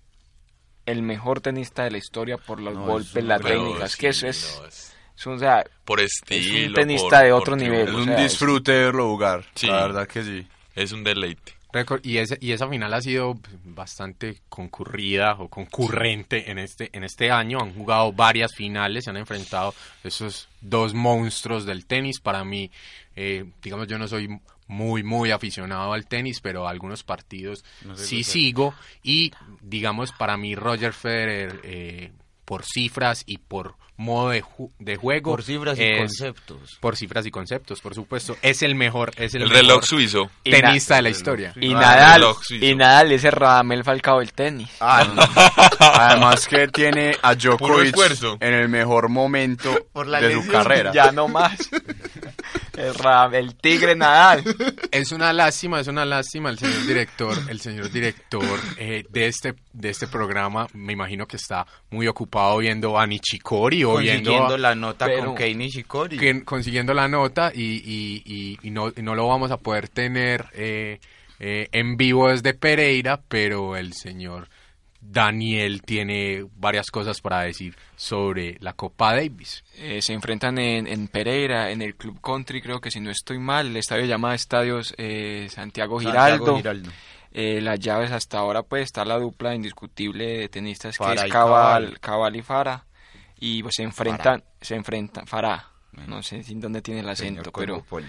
el 0.85 1.01
mejor 1.01 1.41
tenista 1.41 1.83
de 1.83 1.91
la 1.91 1.97
historia 1.97 2.37
por 2.37 2.59
los 2.61 2.73
No, 2.75 2.81
es 2.81 2.87
golpes 2.87 3.15
un- 3.23 3.27
las 3.27 3.41
técnicas 3.41 3.91
sí, 3.93 3.97
que 3.99 4.07
eso 4.09 4.27
es, 4.27 4.57
no, 4.61 4.67
es 4.67 4.95
es 5.17 5.25
un- 5.25 5.33
o 5.35 5.39
sea, 5.39 5.63
por 5.83 5.99
estilo. 6.01 6.75
tenista 6.75 7.09
por- 7.17 7.23
de 7.25 7.31
otro 7.31 7.55
nivel. 7.55 7.79
Es 7.79 7.85
triunfo. 7.85 7.97
o 7.97 8.01
un 8.03 8.07
sea, 8.17 8.23
disfrute 8.23 8.71
verlo 8.71 9.09
jugar, 9.09 9.45
Sí. 9.55 9.67
la 9.67 9.81
verdad 9.87 10.07
que 10.07 10.23
sí. 10.23 10.47
Es 10.75 10.91
un 10.91 11.03
deleite. 11.03 11.53
Y, 12.03 12.19
ese, 12.19 12.37
y 12.39 12.53
esa 12.53 12.69
final 12.69 12.93
ha 12.93 13.01
sido 13.01 13.37
bastante 13.65 14.37
concurrida 14.47 15.33
o 15.39 15.49
concurrente 15.49 16.49
en 16.49 16.57
este, 16.57 16.89
en 16.93 17.03
este 17.03 17.31
año. 17.31 17.59
Han 17.59 17.73
jugado 17.73 18.13
varias 18.13 18.53
finales, 18.55 19.03
se 19.03 19.09
han 19.09 19.17
enfrentado 19.17 19.73
esos 20.01 20.47
dos 20.61 20.93
monstruos 20.93 21.65
del 21.65 21.85
tenis. 21.85 22.21
Para 22.21 22.45
mí, 22.45 22.71
eh, 23.17 23.43
digamos, 23.61 23.87
yo 23.87 23.97
no 23.97 24.07
soy 24.07 24.29
muy, 24.67 25.03
muy 25.03 25.31
aficionado 25.31 25.93
al 25.93 26.05
tenis, 26.07 26.39
pero 26.41 26.67
algunos 26.67 27.03
partidos 27.03 27.63
No 27.83 27.95
sé 27.95 28.05
sí 28.05 28.23
sigo. 28.23 28.73
Y, 29.03 29.31
digamos, 29.61 30.11
para 30.11 30.37
mí, 30.37 30.55
Roger 30.55 30.93
Federer, 30.93 31.59
eh, 31.63 32.11
por 32.45 32.63
cifras 32.63 33.23
y 33.25 33.37
por 33.39 33.75
modo 33.97 34.29
de, 34.31 34.43
ju- 34.43 34.71
de 34.77 34.97
juego. 34.97 35.31
Por 35.31 35.41
cifras 35.43 35.79
y 35.79 35.97
conceptos. 35.97 36.77
Por 36.81 36.95
cifras 36.97 37.25
y 37.25 37.31
conceptos, 37.31 37.79
por 37.81 37.95
supuesto. 37.95 38.35
Es 38.41 38.61
el 38.61 38.75
mejor, 38.75 39.11
es 39.15 39.33
el, 39.35 39.43
El 39.43 39.47
mejor 39.49 39.61
reloj 39.63 39.83
suizo. 39.85 40.29
Tenista 40.43 40.97
de 40.97 41.01
la 41.03 41.09
historia. 41.09 41.53
y 41.55 41.71
Ah, 41.73 41.79
Nadal 41.79 42.25
y 42.61 42.75
Nadal 42.75 43.11
es 43.13 43.23
el 43.23 43.31
Radamel 43.31 43.83
Falcao 43.83 44.19
del 44.19 44.33
tenis 44.33 44.69
Ah, 44.81 45.05
Además 45.79 46.47
que 46.47 46.67
tiene 46.67 47.15
a 47.21 47.35
Djokovic 47.35 47.95
en 48.41 48.53
el 48.53 48.67
mejor 48.69 49.09
momento 49.09 49.73
Por 49.93 50.07
la 50.07 50.19
de 50.21 50.33
su 50.33 50.47
carrera. 50.51 50.91
ya 50.93 51.11
no 51.11 51.27
más 51.27 51.57
El, 52.77 52.93
Ram- 52.95 53.33
el 53.33 53.55
tigre 53.55 53.95
Nadal. 53.95 54.43
Es 54.91 55.11
una 55.11 55.31
lástima, 55.33 55.79
es 55.79 55.87
una 55.87 56.05
lástima 56.05 56.49
el 56.49 56.57
señor 56.59 56.85
director, 56.85 57.37
el 57.49 57.59
señor 57.59 57.91
director 57.91 58.59
eh, 58.77 59.03
de 59.09 59.27
este 59.27 59.53
de 59.73 59.89
este 59.89 60.07
programa, 60.07 60.67
me 60.73 60.93
imagino 60.93 61.27
que 61.27 61.35
está 61.37 61.65
muy 61.89 62.07
ocupado 62.07 62.57
viendo 62.59 62.97
a 62.97 63.05
Nichikori 63.05 63.83
o 63.83 63.97
viendo 63.97 64.29
Consiguiendo 64.31 64.55
a- 64.55 64.57
la 64.57 64.75
nota 64.75 65.05
pero- 65.05 65.25
con 65.25 65.35
Kei 65.35 65.53
Nishikori. 65.55 66.17
que- 66.17 66.43
consiguiendo 66.45 66.93
la 66.93 67.07
nota 67.07 67.51
y, 67.53 67.61
y- 67.63 68.23
y- 68.25 68.57
y 68.63 68.71
no, 68.71 68.89
y 68.95 69.01
no 69.01 69.15
lo 69.15 69.27
vamos 69.27 69.51
a 69.51 69.57
poder 69.57 69.89
tener 69.89 70.45
eh, 70.53 70.99
eh, 71.39 71.67
en 71.73 71.97
vivo 71.97 72.29
desde 72.29 72.53
Pereira, 72.53 73.19
pero 73.27 73.75
el 73.75 73.93
señor 73.93 74.47
Daniel 75.07 75.81
tiene 75.81 76.45
varias 76.57 76.87
cosas 76.87 77.21
para 77.21 77.41
decir 77.41 77.75
sobre 77.95 78.57
la 78.59 78.73
Copa 78.73 79.15
Davis. 79.15 79.63
Eh, 79.77 80.01
se 80.01 80.13
enfrentan 80.13 80.57
en, 80.57 80.87
en 80.87 81.07
Pereira, 81.07 81.71
en 81.71 81.81
el 81.81 81.95
Club 81.95 82.19
Country, 82.21 82.61
creo 82.61 82.81
que 82.81 82.91
si 82.91 82.99
no 82.99 83.09
estoy 83.09 83.39
mal, 83.39 83.67
el 83.67 83.77
estadio 83.77 84.05
llama 84.05 84.35
Estadios 84.35 84.93
eh, 84.97 85.47
Santiago 85.49 85.99
Giraldo. 85.99 86.45
Santiago 86.45 86.57
Giraldo. 86.57 86.91
Eh, 87.31 87.59
las 87.61 87.79
llaves 87.79 88.11
hasta 88.11 88.37
ahora 88.37 88.63
pues 88.63 88.83
está 88.83 89.03
la 89.03 89.19
dupla 89.19 89.53
indiscutible 89.53 90.37
de 90.37 90.49
tenistas 90.49 90.97
que 90.97 91.03
Farah 91.03 91.25
es 91.25 91.31
Cabal, 91.31 91.83
Cabal. 91.83 91.99
Cabal 91.99 92.35
y 92.37 92.41
Fara 92.41 92.85
y 93.37 93.61
pues 93.61 93.75
se 93.75 93.83
enfrentan, 93.83 94.41
se 94.61 94.75
enfrentan 94.75 95.27
Farah, 95.27 95.69
no 96.07 96.23
sé 96.23 96.41
dónde 96.47 96.81
tiene 96.81 97.01
el 97.01 97.09
acento, 97.09 97.43
Señor 97.43 97.83
pero. 97.85 98.05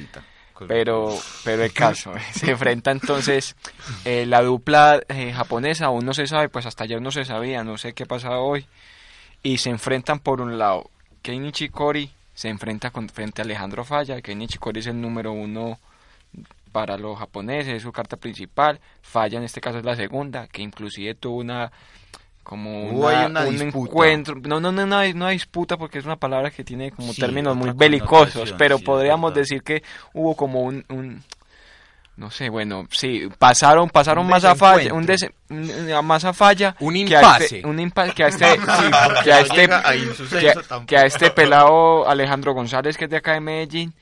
Pero 0.66 1.18
pero 1.44 1.64
el 1.64 1.72
caso 1.72 2.12
se 2.32 2.50
enfrenta 2.50 2.90
entonces 2.90 3.56
eh, 4.04 4.26
la 4.26 4.42
dupla 4.42 5.00
eh, 5.08 5.32
japonesa 5.32 5.86
aún 5.86 6.04
no 6.04 6.14
se 6.14 6.26
sabe 6.26 6.48
pues 6.48 6.66
hasta 6.66 6.84
ayer 6.84 7.00
no 7.00 7.10
se 7.10 7.24
sabía 7.24 7.64
no 7.64 7.78
sé 7.78 7.92
qué 7.92 8.06
pasa 8.06 8.38
hoy 8.38 8.66
y 9.42 9.58
se 9.58 9.70
enfrentan 9.70 10.20
por 10.20 10.40
un 10.40 10.58
lado 10.58 10.90
Kei 11.22 11.38
Nishikori 11.38 12.10
se 12.34 12.48
enfrenta 12.48 12.90
con 12.90 13.08
frente 13.08 13.42
a 13.42 13.44
Alejandro 13.44 13.84
Falla 13.84 14.20
Kei 14.20 14.34
Nishikori 14.34 14.80
es 14.80 14.86
el 14.86 15.00
número 15.00 15.32
uno 15.32 15.78
para 16.72 16.98
los 16.98 17.18
japoneses 17.18 17.74
es 17.74 17.82
su 17.82 17.92
carta 17.92 18.16
principal 18.16 18.80
Falla 19.02 19.38
en 19.38 19.44
este 19.44 19.60
caso 19.60 19.78
es 19.78 19.84
la 19.84 19.96
segunda 19.96 20.46
que 20.48 20.62
inclusive 20.62 21.14
tuvo 21.14 21.38
una 21.38 21.72
como 22.48 22.90
Hubo 22.90 23.08
una- 23.08 23.20
ahí 23.22 23.26
una 23.26 23.40
un 23.44 23.58
disputa. 23.58 23.90
encuentro 23.90 24.36
no 24.36 24.60
no 24.60 24.70
no 24.70 24.84
una, 24.84 25.00
una 25.02 25.30
disputa 25.30 25.76
porque 25.76 25.98
es 25.98 26.04
una 26.04 26.14
palabra 26.14 26.52
que 26.52 26.62
tiene 26.62 26.92
como 26.92 27.12
Sí, 27.12 27.20
términos 27.20 27.56
muy 27.56 27.70
belicosos 27.74 28.54
pero 28.56 28.78
sí, 28.78 28.84
podríamos 28.84 29.34
decir 29.34 29.64
que 29.64 29.82
hubo 30.12 30.36
como 30.36 30.62
un, 30.62 30.84
un 30.88 31.24
no 32.16 32.30
sé, 32.30 32.48
bueno, 32.48 32.86
sí, 32.90 33.28
pasaron 33.38 33.90
pasaron 33.90 34.24
Un 34.24 34.30
más 34.30 34.44
a 34.44 34.54
falla, 34.54 34.94
un, 34.94 35.04
des- 35.04 35.26
un- 35.50 35.90
más 36.06 36.24
a 36.24 36.32
falla 36.32 36.76
Un 36.78 36.94
que 36.94 37.16
a 37.16 37.20
impasse. 37.20 37.44
este- 37.56 37.66
un 37.66 37.80
impasse 37.80 38.14
que 38.14 38.22
a 38.24 38.28
este 38.28 38.44
Sí, 38.54 38.60
que 39.24 39.32
a 39.32 39.40
no 39.40 39.42
este 39.42 39.64
a 39.64 39.92
que, 40.40 40.52
tampoco. 40.54 40.86
que 40.86 40.96
a 40.96 41.04
este 41.04 41.30
pelado 41.32 42.08
Alejandro 42.08 42.54
González 42.54 42.96
que 42.96 43.04
es 43.06 43.10
de 43.10 43.16
acá 43.16 43.32
de 43.32 43.40
Medellín 43.40 43.92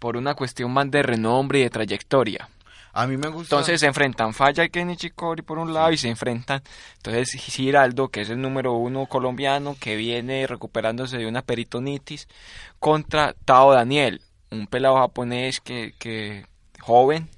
por 0.00 0.16
una 0.16 0.34
cuestión 0.34 0.72
más 0.72 0.90
de 0.90 1.02
renombre 1.04 1.60
y 1.60 1.62
de 1.62 1.70
trayectoria. 1.70 2.48
A 2.94 3.06
mí 3.08 3.16
me 3.16 3.28
gusta. 3.28 3.56
Entonces 3.56 3.80
se 3.80 3.86
enfrentan 3.86 4.32
Falla 4.32 4.64
y 4.64 4.70
Kenny 4.70 4.96
Chicori 4.96 5.42
por 5.42 5.58
un 5.58 5.74
lado 5.74 5.90
y 5.90 5.96
se 5.96 6.08
enfrentan 6.08 6.62
entonces 6.96 7.32
Giraldo, 7.32 8.08
que 8.08 8.20
es 8.20 8.30
el 8.30 8.40
número 8.40 8.74
uno 8.74 9.06
colombiano 9.06 9.76
que 9.78 9.96
viene 9.96 10.46
recuperándose 10.46 11.18
de 11.18 11.26
una 11.26 11.42
peritonitis, 11.42 12.28
contra 12.78 13.34
Tao 13.44 13.72
Daniel, 13.72 14.22
un 14.50 14.68
pelado 14.68 14.96
japonés 14.96 15.60
que, 15.60 15.92
que 15.98 16.46
joven, 16.80 17.28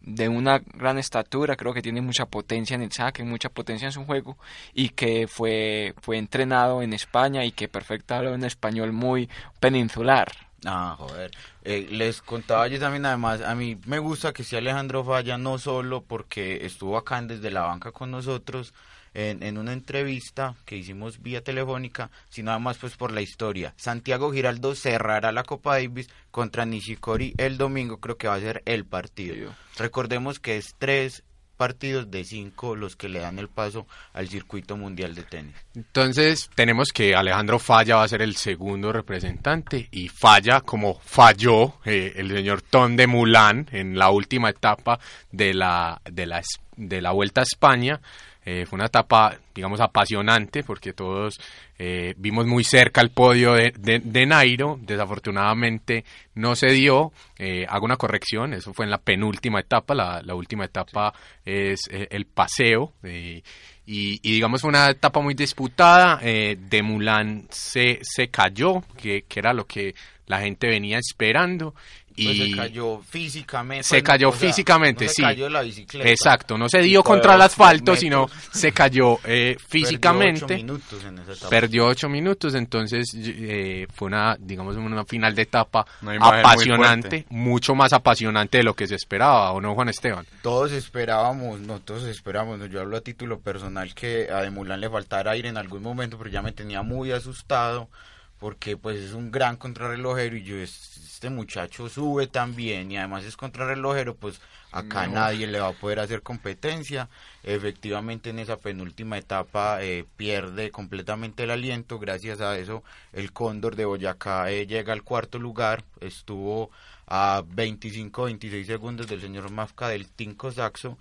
de 0.00 0.28
una 0.28 0.60
gran 0.60 0.98
estatura, 0.98 1.56
creo 1.56 1.74
que 1.74 1.82
tiene 1.82 2.00
mucha 2.00 2.26
potencia 2.26 2.76
en 2.76 2.82
el 2.82 2.92
saque, 2.92 3.24
mucha 3.24 3.48
potencia 3.48 3.86
en 3.86 3.92
su 3.92 4.04
juego 4.04 4.38
y 4.72 4.90
que 4.90 5.26
fue, 5.26 5.94
fue 6.00 6.16
entrenado 6.16 6.80
en 6.82 6.92
España 6.92 7.44
y 7.44 7.50
que 7.50 7.68
perfecta 7.68 8.18
habla 8.18 8.30
un 8.32 8.44
español 8.44 8.92
muy 8.92 9.28
peninsular. 9.60 10.45
Ah, 10.64 10.96
joder. 10.98 11.30
Eh, 11.64 11.86
les 11.90 12.22
contaba 12.22 12.66
yo 12.68 12.78
también, 12.78 13.04
además, 13.06 13.40
a 13.42 13.54
mí 13.54 13.78
me 13.86 13.98
gusta 13.98 14.32
que 14.32 14.44
sea 14.44 14.58
Alejandro 14.58 15.04
Falla, 15.04 15.36
no 15.36 15.58
solo 15.58 16.02
porque 16.02 16.64
estuvo 16.64 16.96
acá 16.96 17.20
desde 17.22 17.50
la 17.50 17.62
banca 17.62 17.92
con 17.92 18.10
nosotros 18.10 18.72
en, 19.14 19.42
en 19.42 19.58
una 19.58 19.72
entrevista 19.72 20.54
que 20.64 20.76
hicimos 20.76 21.22
vía 21.22 21.42
telefónica, 21.42 22.10
sino 22.28 22.50
además 22.50 22.78
pues 22.78 22.96
por 22.96 23.12
la 23.12 23.22
historia. 23.22 23.74
Santiago 23.76 24.32
Giraldo 24.32 24.74
cerrará 24.74 25.32
la 25.32 25.44
Copa 25.44 25.74
Davis 25.74 26.08
contra 26.30 26.64
Nishikori 26.64 27.34
el 27.38 27.58
domingo, 27.58 27.98
creo 27.98 28.16
que 28.16 28.28
va 28.28 28.34
a 28.34 28.40
ser 28.40 28.62
el 28.66 28.84
partido. 28.84 29.54
Recordemos 29.76 30.38
que 30.38 30.56
es 30.56 30.74
tres 30.78 31.22
partidos 31.56 32.10
de 32.10 32.24
cinco 32.24 32.76
los 32.76 32.96
que 32.96 33.08
le 33.08 33.20
dan 33.20 33.38
el 33.38 33.48
paso 33.48 33.86
al 34.12 34.28
circuito 34.28 34.76
mundial 34.76 35.14
de 35.14 35.22
tenis. 35.22 35.54
Entonces 35.74 36.50
tenemos 36.54 36.88
que 36.92 37.14
Alejandro 37.14 37.58
Falla 37.58 37.96
va 37.96 38.04
a 38.04 38.08
ser 38.08 38.22
el 38.22 38.36
segundo 38.36 38.92
representante 38.92 39.88
y 39.90 40.08
Falla 40.08 40.60
como 40.60 40.98
falló 41.00 41.74
eh, 41.84 42.12
el 42.16 42.30
señor 42.30 42.62
Ton 42.62 42.96
de 42.96 43.06
Mulán 43.06 43.68
en 43.72 43.98
la 43.98 44.10
última 44.10 44.50
etapa 44.50 44.98
de 45.32 45.54
la, 45.54 46.00
de 46.04 46.26
la, 46.26 46.42
de 46.76 47.00
la 47.00 47.12
Vuelta 47.12 47.40
a 47.40 47.44
España. 47.44 48.00
Eh, 48.48 48.64
fue 48.64 48.76
una 48.76 48.86
etapa, 48.86 49.36
digamos, 49.54 49.80
apasionante 49.80 50.62
porque 50.62 50.92
todos 50.92 51.38
eh, 51.78 52.14
vimos 52.16 52.46
muy 52.46 52.62
cerca 52.62 53.00
el 53.00 53.10
podio 53.10 53.54
de, 53.54 53.72
de- 53.76 53.98
de 53.98 54.24
Nairo. 54.26 54.78
Desafortunadamente 54.80 56.04
no 56.36 56.54
se 56.54 56.68
dio. 56.68 57.12
Eh, 57.38 57.66
hago 57.68 57.84
una 57.84 57.96
corrección, 57.96 58.54
eso 58.54 58.72
fue 58.72 58.84
en 58.84 58.90
la 58.92 58.98
penúltima 58.98 59.58
etapa. 59.60 59.94
La, 59.94 60.34
última 60.34 60.64
etapa 60.64 61.12
es 61.44 61.80
eh, 61.90 62.06
el 62.10 62.26
paseo. 62.26 62.92
eh, 63.02 63.42
y, 63.88 64.18
digamos 64.20 64.60
fue 64.62 64.68
una 64.70 64.90
etapa 64.90 65.20
muy 65.20 65.34
disputada. 65.34 66.16
De 66.18 66.82
Mulan 66.82 67.46
se, 67.50 67.98
se 68.02 68.28
cayó, 68.28 68.82
que, 68.96 69.22
que 69.28 69.38
era 69.40 69.52
lo 69.52 69.66
que 69.66 69.94
la 70.26 70.40
gente 70.40 70.66
venía 70.68 70.98
esperando. 70.98 71.74
Pues 72.16 72.36
y 72.36 72.50
se 72.50 72.56
cayó 72.56 73.00
físicamente. 73.06 73.82
se 73.84 73.96
pues, 73.96 74.02
cayó 74.02 74.28
o 74.30 74.32
sea, 74.32 74.48
físicamente, 74.48 75.04
no 75.04 75.08
se 75.10 75.14
sí. 75.14 75.22
cayó 75.22 75.44
de 75.44 75.50
la 75.50 75.60
bicicleta. 75.60 76.08
Exacto, 76.08 76.56
no 76.56 76.66
se 76.68 76.80
dio 76.80 77.02
contra 77.02 77.34
el 77.34 77.42
asfalto, 77.42 77.94
sino 77.94 78.28
se 78.52 78.72
cayó 78.72 79.18
eh, 79.24 79.56
Perdió 79.58 79.68
físicamente. 79.68 80.44
ocho 80.44 80.54
minutos 80.54 81.04
en 81.04 81.18
esa 81.18 81.32
etapa. 81.32 81.48
Perdió 81.50 81.86
ocho 81.86 82.08
minutos, 82.08 82.54
entonces 82.54 83.14
eh, 83.14 83.86
fue 83.94 84.06
una, 84.06 84.34
digamos, 84.40 84.76
una 84.76 85.04
final 85.04 85.34
de 85.34 85.42
etapa 85.42 85.86
apasionante, 86.20 87.26
mucho 87.28 87.74
más 87.74 87.92
apasionante 87.92 88.58
de 88.58 88.64
lo 88.64 88.72
que 88.72 88.86
se 88.86 88.94
esperaba, 88.94 89.52
¿o 89.52 89.60
no, 89.60 89.74
Juan 89.74 89.90
Esteban? 89.90 90.26
Todos 90.42 90.72
esperábamos, 90.72 91.60
no 91.60 91.80
todos 91.80 92.04
esperábamos, 92.04 92.58
no, 92.58 92.66
yo 92.66 92.80
hablo 92.80 92.96
a 92.96 93.02
título 93.02 93.40
personal 93.40 93.94
que 93.94 94.30
a 94.32 94.40
De 94.40 94.50
Mulán 94.50 94.80
le 94.80 94.88
faltara 94.88 95.32
aire 95.32 95.50
en 95.50 95.58
algún 95.58 95.82
momento, 95.82 96.16
pero 96.16 96.30
ya 96.30 96.40
me 96.40 96.52
tenía 96.52 96.80
muy 96.80 97.12
asustado 97.12 97.90
porque 98.38 98.76
pues 98.76 98.98
es 98.98 99.12
un 99.12 99.30
gran 99.30 99.56
contrarrelojero 99.56 100.36
y 100.36 100.42
yo 100.44 100.56
es- 100.56 100.96
este 101.16 101.30
muchacho 101.30 101.88
sube 101.88 102.26
también 102.26 102.92
y 102.92 102.98
además 102.98 103.24
es 103.24 103.36
contrarrelojero, 103.38 104.14
pues 104.14 104.38
acá 104.70 105.06
No. 105.06 105.14
nadie 105.14 105.46
le 105.46 105.60
va 105.60 105.68
a 105.68 105.72
poder 105.72 105.98
hacer 106.00 106.20
competencia. 106.20 107.08
Efectivamente 107.42 108.28
en 108.30 108.38
esa 108.38 108.58
penúltima 108.58 109.16
etapa 109.16 109.82
eh, 109.82 110.04
pierde 110.18 110.70
completamente 110.70 111.44
el 111.44 111.50
aliento, 111.52 111.98
gracias 111.98 112.42
a 112.42 112.58
eso 112.58 112.82
el 113.14 113.32
Cóndor 113.32 113.76
de 113.76 113.86
Boyacá 113.86 114.50
eh, 114.50 114.66
llega 114.66 114.92
al 114.92 115.02
cuarto 115.02 115.38
lugar, 115.38 115.84
estuvo 116.00 116.70
a 117.06 117.42
25-26 117.46 118.66
segundos 118.66 119.06
del 119.06 119.22
señor 119.22 119.50
Mafka 119.50 119.88
del 119.88 120.08
Tinko 120.08 120.52
Saxo 120.52 120.98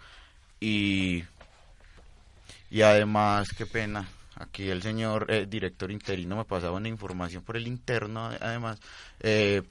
y, 0.62 1.24
y 2.72 2.82
además, 2.84 3.50
qué 3.58 3.66
pena, 3.66 4.08
aquí 4.36 4.70
el 4.70 4.82
señor 4.82 5.28
eh, 5.30 5.46
director 5.48 5.92
interino 5.92 6.36
me 6.36 6.46
pasaba 6.46 6.78
una 6.78 6.90
información 6.90 7.44
por 7.44 7.58
el 7.58 7.68
interno, 7.68 8.28
además, 8.40 8.80
eh, 9.20 9.62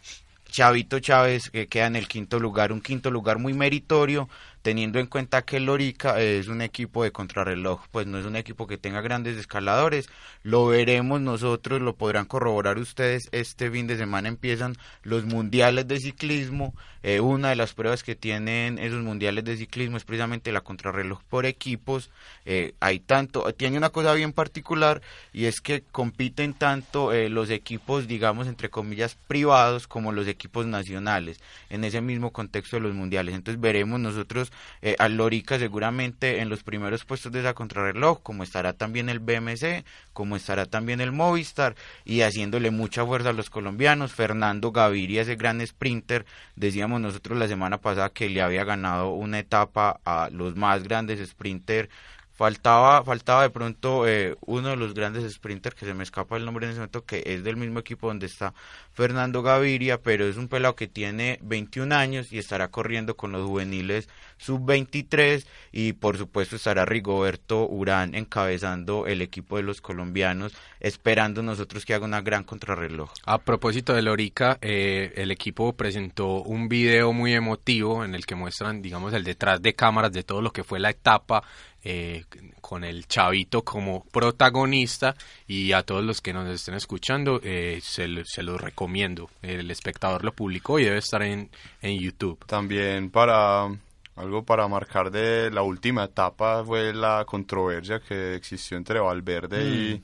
Chavito 0.46 1.00
Chávez 1.00 1.50
que 1.50 1.66
queda 1.66 1.86
en 1.86 1.96
el 1.96 2.06
quinto 2.06 2.38
lugar, 2.38 2.72
un 2.72 2.80
quinto 2.80 3.10
lugar 3.10 3.38
muy 3.38 3.54
meritorio, 3.54 4.28
teniendo 4.64 4.98
en 4.98 5.06
cuenta 5.06 5.42
que 5.42 5.60
Lorica 5.60 6.18
es 6.22 6.48
un 6.48 6.62
equipo 6.62 7.04
de 7.04 7.12
contrarreloj, 7.12 7.82
pues 7.90 8.06
no 8.06 8.18
es 8.18 8.24
un 8.24 8.34
equipo 8.34 8.66
que 8.66 8.78
tenga 8.78 9.02
grandes 9.02 9.36
escaladores, 9.36 10.08
lo 10.42 10.66
veremos 10.68 11.20
nosotros, 11.20 11.82
lo 11.82 11.96
podrán 11.96 12.24
corroborar 12.24 12.78
ustedes, 12.78 13.28
este 13.30 13.70
fin 13.70 13.86
de 13.86 13.98
semana 13.98 14.28
empiezan 14.28 14.74
los 15.02 15.26
mundiales 15.26 15.86
de 15.86 16.00
ciclismo, 16.00 16.74
eh, 17.02 17.20
una 17.20 17.50
de 17.50 17.56
las 17.56 17.74
pruebas 17.74 18.02
que 18.02 18.16
tienen 18.16 18.78
esos 18.78 19.02
mundiales 19.02 19.44
de 19.44 19.58
ciclismo 19.58 19.98
es 19.98 20.04
precisamente 20.04 20.50
la 20.50 20.62
contrarreloj 20.62 21.22
por 21.24 21.44
equipos, 21.44 22.10
eh, 22.46 22.72
hay 22.80 23.00
tanto, 23.00 23.52
tiene 23.52 23.76
una 23.76 23.90
cosa 23.90 24.14
bien 24.14 24.32
particular 24.32 25.02
y 25.34 25.44
es 25.44 25.60
que 25.60 25.82
compiten 25.92 26.54
tanto 26.54 27.12
eh, 27.12 27.28
los 27.28 27.50
equipos, 27.50 28.08
digamos, 28.08 28.46
entre 28.46 28.70
comillas, 28.70 29.18
privados 29.28 29.86
como 29.86 30.10
los 30.10 30.26
equipos 30.26 30.64
nacionales 30.64 31.38
en 31.68 31.84
ese 31.84 32.00
mismo 32.00 32.32
contexto 32.32 32.76
de 32.76 32.80
los 32.80 32.94
mundiales. 32.94 33.34
Entonces 33.34 33.60
veremos 33.60 34.00
nosotros 34.00 34.52
eh, 34.82 34.96
al 34.98 35.16
Lorica 35.16 35.58
seguramente 35.58 36.40
en 36.40 36.48
los 36.48 36.62
primeros 36.62 37.04
puestos 37.04 37.32
de 37.32 37.40
esa 37.40 37.54
contrarreloj, 37.54 38.22
como 38.22 38.42
estará 38.42 38.72
también 38.72 39.08
el 39.08 39.20
BMC, 39.20 39.84
como 40.12 40.36
estará 40.36 40.66
también 40.66 41.00
el 41.00 41.12
Movistar 41.12 41.74
y 42.04 42.22
haciéndole 42.22 42.70
mucha 42.70 43.04
fuerza 43.04 43.30
a 43.30 43.32
los 43.32 43.50
colombianos. 43.50 44.12
Fernando 44.12 44.72
Gaviria, 44.72 45.22
ese 45.22 45.36
gran 45.36 45.64
sprinter, 45.66 46.26
decíamos 46.56 47.00
nosotros 47.00 47.38
la 47.38 47.48
semana 47.48 47.78
pasada 47.78 48.10
que 48.10 48.28
le 48.28 48.42
había 48.42 48.64
ganado 48.64 49.10
una 49.10 49.38
etapa 49.38 50.00
a 50.04 50.28
los 50.30 50.56
más 50.56 50.82
grandes 50.82 51.26
sprinter 51.28 51.88
Faltaba, 52.34 53.04
faltaba 53.04 53.42
de 53.42 53.50
pronto 53.50 54.08
eh, 54.08 54.36
uno 54.40 54.70
de 54.70 54.76
los 54.76 54.92
grandes 54.92 55.32
sprinters 55.32 55.76
que 55.76 55.86
se 55.86 55.94
me 55.94 56.02
escapa 56.02 56.36
el 56.36 56.44
nombre 56.44 56.66
en 56.66 56.72
ese 56.72 56.80
momento, 56.80 57.04
que 57.04 57.22
es 57.24 57.44
del 57.44 57.56
mismo 57.56 57.78
equipo 57.78 58.08
donde 58.08 58.26
está 58.26 58.54
Fernando 58.92 59.42
Gaviria, 59.42 60.02
pero 60.02 60.26
es 60.26 60.36
un 60.36 60.48
pelado 60.48 60.74
que 60.74 60.88
tiene 60.88 61.38
21 61.42 61.94
años 61.94 62.32
y 62.32 62.38
estará 62.38 62.68
corriendo 62.72 63.16
con 63.16 63.30
los 63.30 63.46
juveniles 63.46 64.08
sub-23 64.38 65.46
y 65.70 65.92
por 65.92 66.18
supuesto 66.18 66.56
estará 66.56 66.84
Rigoberto 66.84 67.68
Urán 67.68 68.16
encabezando 68.16 69.06
el 69.06 69.22
equipo 69.22 69.56
de 69.56 69.62
los 69.62 69.80
colombianos, 69.80 70.54
esperando 70.80 71.40
nosotros 71.42 71.84
que 71.84 71.94
haga 71.94 72.04
una 72.04 72.20
gran 72.20 72.42
contrarreloj. 72.42 73.12
A 73.26 73.38
propósito 73.38 73.94
de 73.94 74.02
Lorica, 74.02 74.58
eh, 74.60 75.12
el 75.16 75.30
equipo 75.30 75.72
presentó 75.74 76.42
un 76.42 76.68
video 76.68 77.12
muy 77.12 77.32
emotivo 77.32 78.04
en 78.04 78.16
el 78.16 78.26
que 78.26 78.34
muestran, 78.34 78.82
digamos, 78.82 79.12
el 79.12 79.22
detrás 79.22 79.62
de 79.62 79.74
cámaras 79.74 80.12
de 80.12 80.24
todo 80.24 80.42
lo 80.42 80.52
que 80.52 80.64
fue 80.64 80.80
la 80.80 80.90
etapa 80.90 81.44
eh, 81.84 82.24
con 82.60 82.84
el 82.84 83.06
chavito 83.06 83.62
como 83.62 84.04
protagonista 84.04 85.14
y 85.46 85.72
a 85.72 85.82
todos 85.82 86.02
los 86.04 86.20
que 86.20 86.32
nos 86.32 86.48
estén 86.48 86.74
escuchando 86.74 87.40
eh, 87.42 87.80
se, 87.82 88.24
se 88.24 88.42
los 88.42 88.60
recomiendo. 88.60 89.30
El 89.42 89.70
espectador 89.70 90.24
lo 90.24 90.32
publicó 90.32 90.78
y 90.78 90.84
debe 90.84 90.98
estar 90.98 91.22
en, 91.22 91.50
en 91.82 91.98
YouTube. 91.98 92.44
También 92.46 93.10
para 93.10 93.68
algo 94.16 94.44
para 94.44 94.68
marcar 94.68 95.10
de 95.10 95.50
la 95.50 95.62
última 95.62 96.04
etapa 96.04 96.64
fue 96.64 96.94
la 96.94 97.24
controversia 97.26 98.00
que 98.00 98.34
existió 98.34 98.76
entre 98.76 99.00
Valverde 99.00 99.64
y, 99.64 100.02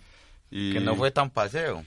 y... 0.51 0.73
Que 0.73 0.81
no 0.81 0.97
fue 0.97 1.11
tan 1.11 1.31
paseo 1.31 1.85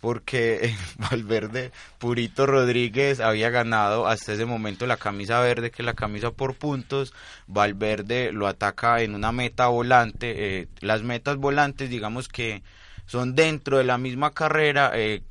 porque 0.00 0.74
Valverde, 1.10 1.72
Purito 1.98 2.46
Rodríguez 2.46 3.20
había 3.20 3.50
ganado 3.50 4.06
hasta 4.06 4.34
ese 4.34 4.44
momento 4.44 4.86
la 4.86 4.96
camisa 4.96 5.40
verde, 5.40 5.70
que 5.70 5.82
es 5.82 5.86
la 5.86 5.94
camisa 5.94 6.30
por 6.30 6.54
puntos. 6.54 7.12
Valverde 7.46 8.32
lo 8.32 8.46
ataca 8.46 9.00
en 9.00 9.14
una 9.14 9.32
meta 9.32 9.68
volante. 9.68 10.60
Eh, 10.60 10.68
las 10.80 11.02
metas 11.02 11.36
volantes, 11.36 11.90
digamos 11.90 12.28
que 12.28 12.62
son 13.06 13.34
dentro 13.34 13.78
de 13.78 13.84
la 13.84 13.98
misma 13.98 14.32
carrera, 14.32 14.92
eh, 14.94 15.22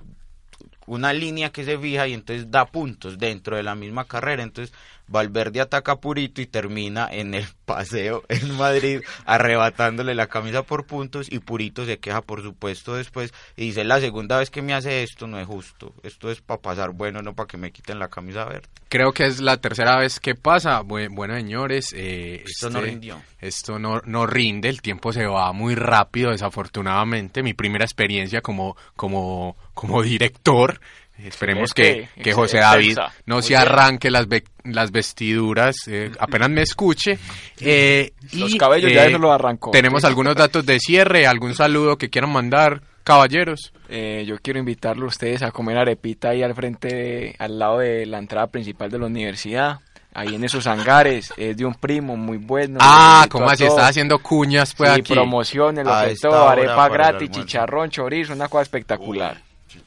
una 0.85 1.13
línea 1.13 1.51
que 1.51 1.63
se 1.63 1.77
fija 1.77 2.07
y 2.07 2.13
entonces 2.13 2.51
da 2.51 2.65
puntos 2.65 3.17
dentro 3.17 3.55
de 3.55 3.63
la 3.63 3.75
misma 3.75 4.05
carrera. 4.05 4.43
Entonces 4.43 4.75
Valverde 5.07 5.61
ataca 5.61 5.93
a 5.93 5.99
Purito 5.99 6.41
y 6.41 6.45
termina 6.47 7.07
en 7.11 7.33
el 7.33 7.45
paseo 7.65 8.23
en 8.29 8.55
Madrid 8.57 9.01
arrebatándole 9.25 10.15
la 10.15 10.27
camisa 10.27 10.63
por 10.63 10.85
puntos 10.85 11.31
y 11.31 11.39
Purito 11.39 11.85
se 11.85 11.99
queja 11.99 12.21
por 12.21 12.41
supuesto 12.41 12.95
después 12.95 13.33
y 13.55 13.65
dice 13.67 13.83
la 13.83 13.99
segunda 13.99 14.37
vez 14.37 14.49
que 14.49 14.61
me 14.61 14.73
hace 14.73 15.03
esto 15.03 15.27
no 15.27 15.39
es 15.39 15.47
justo, 15.47 15.93
esto 16.03 16.31
es 16.31 16.41
para 16.41 16.61
pasar 16.61 16.91
bueno, 16.91 17.21
no 17.21 17.33
para 17.35 17.47
que 17.47 17.57
me 17.57 17.71
quiten 17.71 17.99
la 17.99 18.07
camisa 18.09 18.45
verde. 18.45 18.67
Creo 18.89 19.11
que 19.11 19.25
es 19.25 19.39
la 19.39 19.57
tercera 19.57 19.97
vez 19.97 20.19
que 20.19 20.35
pasa. 20.35 20.81
Bueno, 20.81 21.33
señores, 21.35 21.93
eh, 21.95 22.43
esto 22.45 22.69
no 22.69 22.79
este- 22.79 22.91
rindió. 22.91 23.21
Esto 23.41 23.79
no, 23.79 24.01
no 24.05 24.25
rinde, 24.27 24.69
el 24.69 24.81
tiempo 24.81 25.11
se 25.11 25.25
va 25.25 25.51
muy 25.51 25.75
rápido, 25.75 26.29
desafortunadamente. 26.31 27.43
Mi 27.43 27.53
primera 27.53 27.83
experiencia 27.85 28.41
como, 28.41 28.77
como, 28.95 29.57
como 29.73 30.01
director. 30.03 30.79
Esperemos 31.17 31.73
que, 31.73 32.09
que 32.21 32.33
José. 32.33 32.57
David 32.57 32.97
no 33.25 33.35
Muy 33.35 33.43
se 33.43 33.49
bien. 33.49 33.61
arranque 33.61 34.09
las, 34.11 34.27
ve- 34.27 34.43
las 34.63 34.91
vestiduras, 34.91 35.75
eh, 35.87 36.11
apenas 36.19 36.49
me 36.49 36.61
escuche. 36.63 37.17
Eh, 37.59 38.11
Los 38.33 38.53
y, 38.53 38.57
cabellos 38.57 38.91
ya 38.91 39.05
eh, 39.05 39.09
eso 39.09 39.19
lo 39.19 39.31
arrancó. 39.31 39.71
Tenemos 39.71 40.03
algunos 40.03 40.35
datos 40.35 40.65
de 40.65 40.79
cierre, 40.79 41.27
algún 41.27 41.53
saludo 41.55 41.97
que 41.97 42.09
quieran 42.09 42.31
mandar, 42.31 42.81
caballeros. 43.03 43.71
Eh, 43.89 44.25
yo 44.27 44.37
quiero 44.41 44.59
invitarlos 44.59 45.03
a 45.03 45.07
ustedes 45.07 45.43
a 45.43 45.51
comer 45.51 45.77
arepita 45.77 46.29
ahí 46.29 46.41
al 46.43 46.55
frente, 46.55 47.35
al 47.39 47.59
lado 47.59 47.79
de 47.79 48.05
la 48.05 48.17
entrada 48.17 48.47
principal 48.47 48.89
de 48.89 48.99
la 48.99 49.05
universidad. 49.05 49.79
Ahí 50.15 50.35
en 50.35 50.43
esos 50.43 50.67
hangares, 50.67 51.33
es 51.37 51.57
de 51.57 51.65
un 51.65 51.73
primo 51.73 52.15
muy 52.15 52.37
bueno. 52.37 52.77
Ah, 52.81 53.15
los 53.15 53.17
invito 53.25 53.31
¿cómo 53.37 53.49
a 53.49 53.53
así? 53.53 53.63
Estás 53.65 53.89
haciendo 53.89 54.19
cuñas, 54.19 54.73
pues, 54.75 54.93
Sí, 54.93 54.99
aquí. 54.99 55.13
promociones, 55.13 55.85
lo 55.85 55.93
A 55.93 56.05
que 56.05 56.15
todo, 56.15 56.49
arepa 56.49 56.87
gratis, 56.89 57.31
chicharrón, 57.31 57.89
chorizo, 57.89 58.33
una 58.33 58.47
cosa 58.47 58.61
espectacular. 58.63 59.41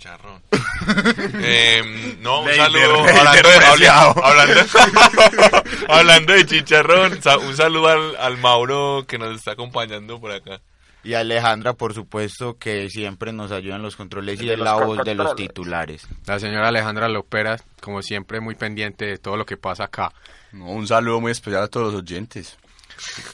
Chicharrón. 0.07 0.43
Eh, 1.39 2.17
no, 2.21 2.43
un 2.43 2.53
saludo. 2.53 3.01
Hablando 3.01 3.49
de, 3.49 3.89
hablando, 4.23 4.63
hablando 5.89 6.33
de 6.33 6.47
chicharrón, 6.47 7.19
un 7.43 7.57
saludo 7.57 7.89
al, 7.89 8.17
al 8.17 8.37
Mauro 8.37 9.05
que 9.07 9.19
nos 9.19 9.35
está 9.35 9.53
acompañando 9.53 10.21
por 10.21 10.31
acá. 10.33 10.61
Y 11.03 11.15
Alejandra, 11.15 11.73
por 11.73 11.95
supuesto, 11.95 12.59
que 12.59 12.89
siempre 12.91 13.33
nos 13.33 13.53
ayuda 13.53 13.77
en 13.77 13.83
los 13.83 13.97
controles 13.97 14.41
y 14.41 14.47
De 14.47 14.57
la 14.57 14.75
voz 14.75 15.05
de 15.05 15.15
los 15.15 15.35
titulares. 15.35 16.07
La 16.27 16.39
señora 16.39 16.69
Alejandra 16.69 17.09
Lopera, 17.09 17.59
como 17.81 18.03
siempre, 18.03 18.41
muy 18.41 18.55
pendiente 18.55 19.07
de 19.07 19.19
todo 19.19 19.37
lo 19.37 19.47
que 19.47 19.57
pasa 19.57 19.85
acá. 19.85 20.13
No, 20.53 20.67
un 20.67 20.87
saludo 20.87 21.21
muy 21.21 21.33
especial 21.33 21.63
a 21.63 21.69
todos 21.69 21.93
los 21.93 22.03
oyentes. 22.03 22.59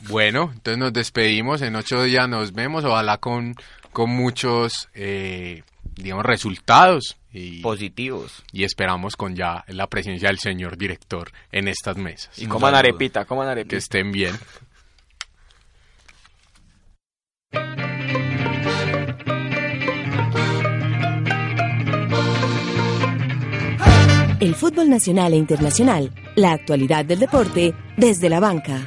Bueno, 0.09 0.51
entonces 0.53 0.79
nos 0.79 0.93
despedimos. 0.93 1.63
En 1.63 1.77
ocho 1.77 2.03
días 2.03 2.29
nos 2.29 2.53
vemos. 2.53 2.85
Ojalá 2.85 3.19
con, 3.19 3.57
con 3.93 4.11
muchos, 4.11 4.89
eh, 4.95 5.63
digamos, 5.97 6.25
resultados. 6.25 7.17
Y, 7.35 7.63
Positivos. 7.63 8.45
y 8.53 8.65
esperamos 8.65 9.17
con 9.17 9.35
ya 9.35 9.65
la 9.69 9.87
presencia 9.87 10.29
del 10.29 10.39
señor 10.39 10.77
director 10.77 11.33
en 11.51 11.67
estas 11.67 11.97
mesas. 11.97 12.39
Y 12.39 12.47
coman 12.47 12.75
arepita, 12.75 13.25
coman 13.25 13.47
Que 13.47 13.53
arepita. 13.53 13.77
estén 13.79 14.13
bien. 14.13 14.35
El 24.41 24.57
fútbol 24.57 24.91
nacional 24.91 25.35
e 25.35 25.37
internacional, 25.37 26.11
la 26.35 26.53
actualidad 26.53 27.05
del 27.05 27.21
deporte 27.21 27.75
desde 27.97 28.29
la 28.29 28.41
banca. 28.41 28.81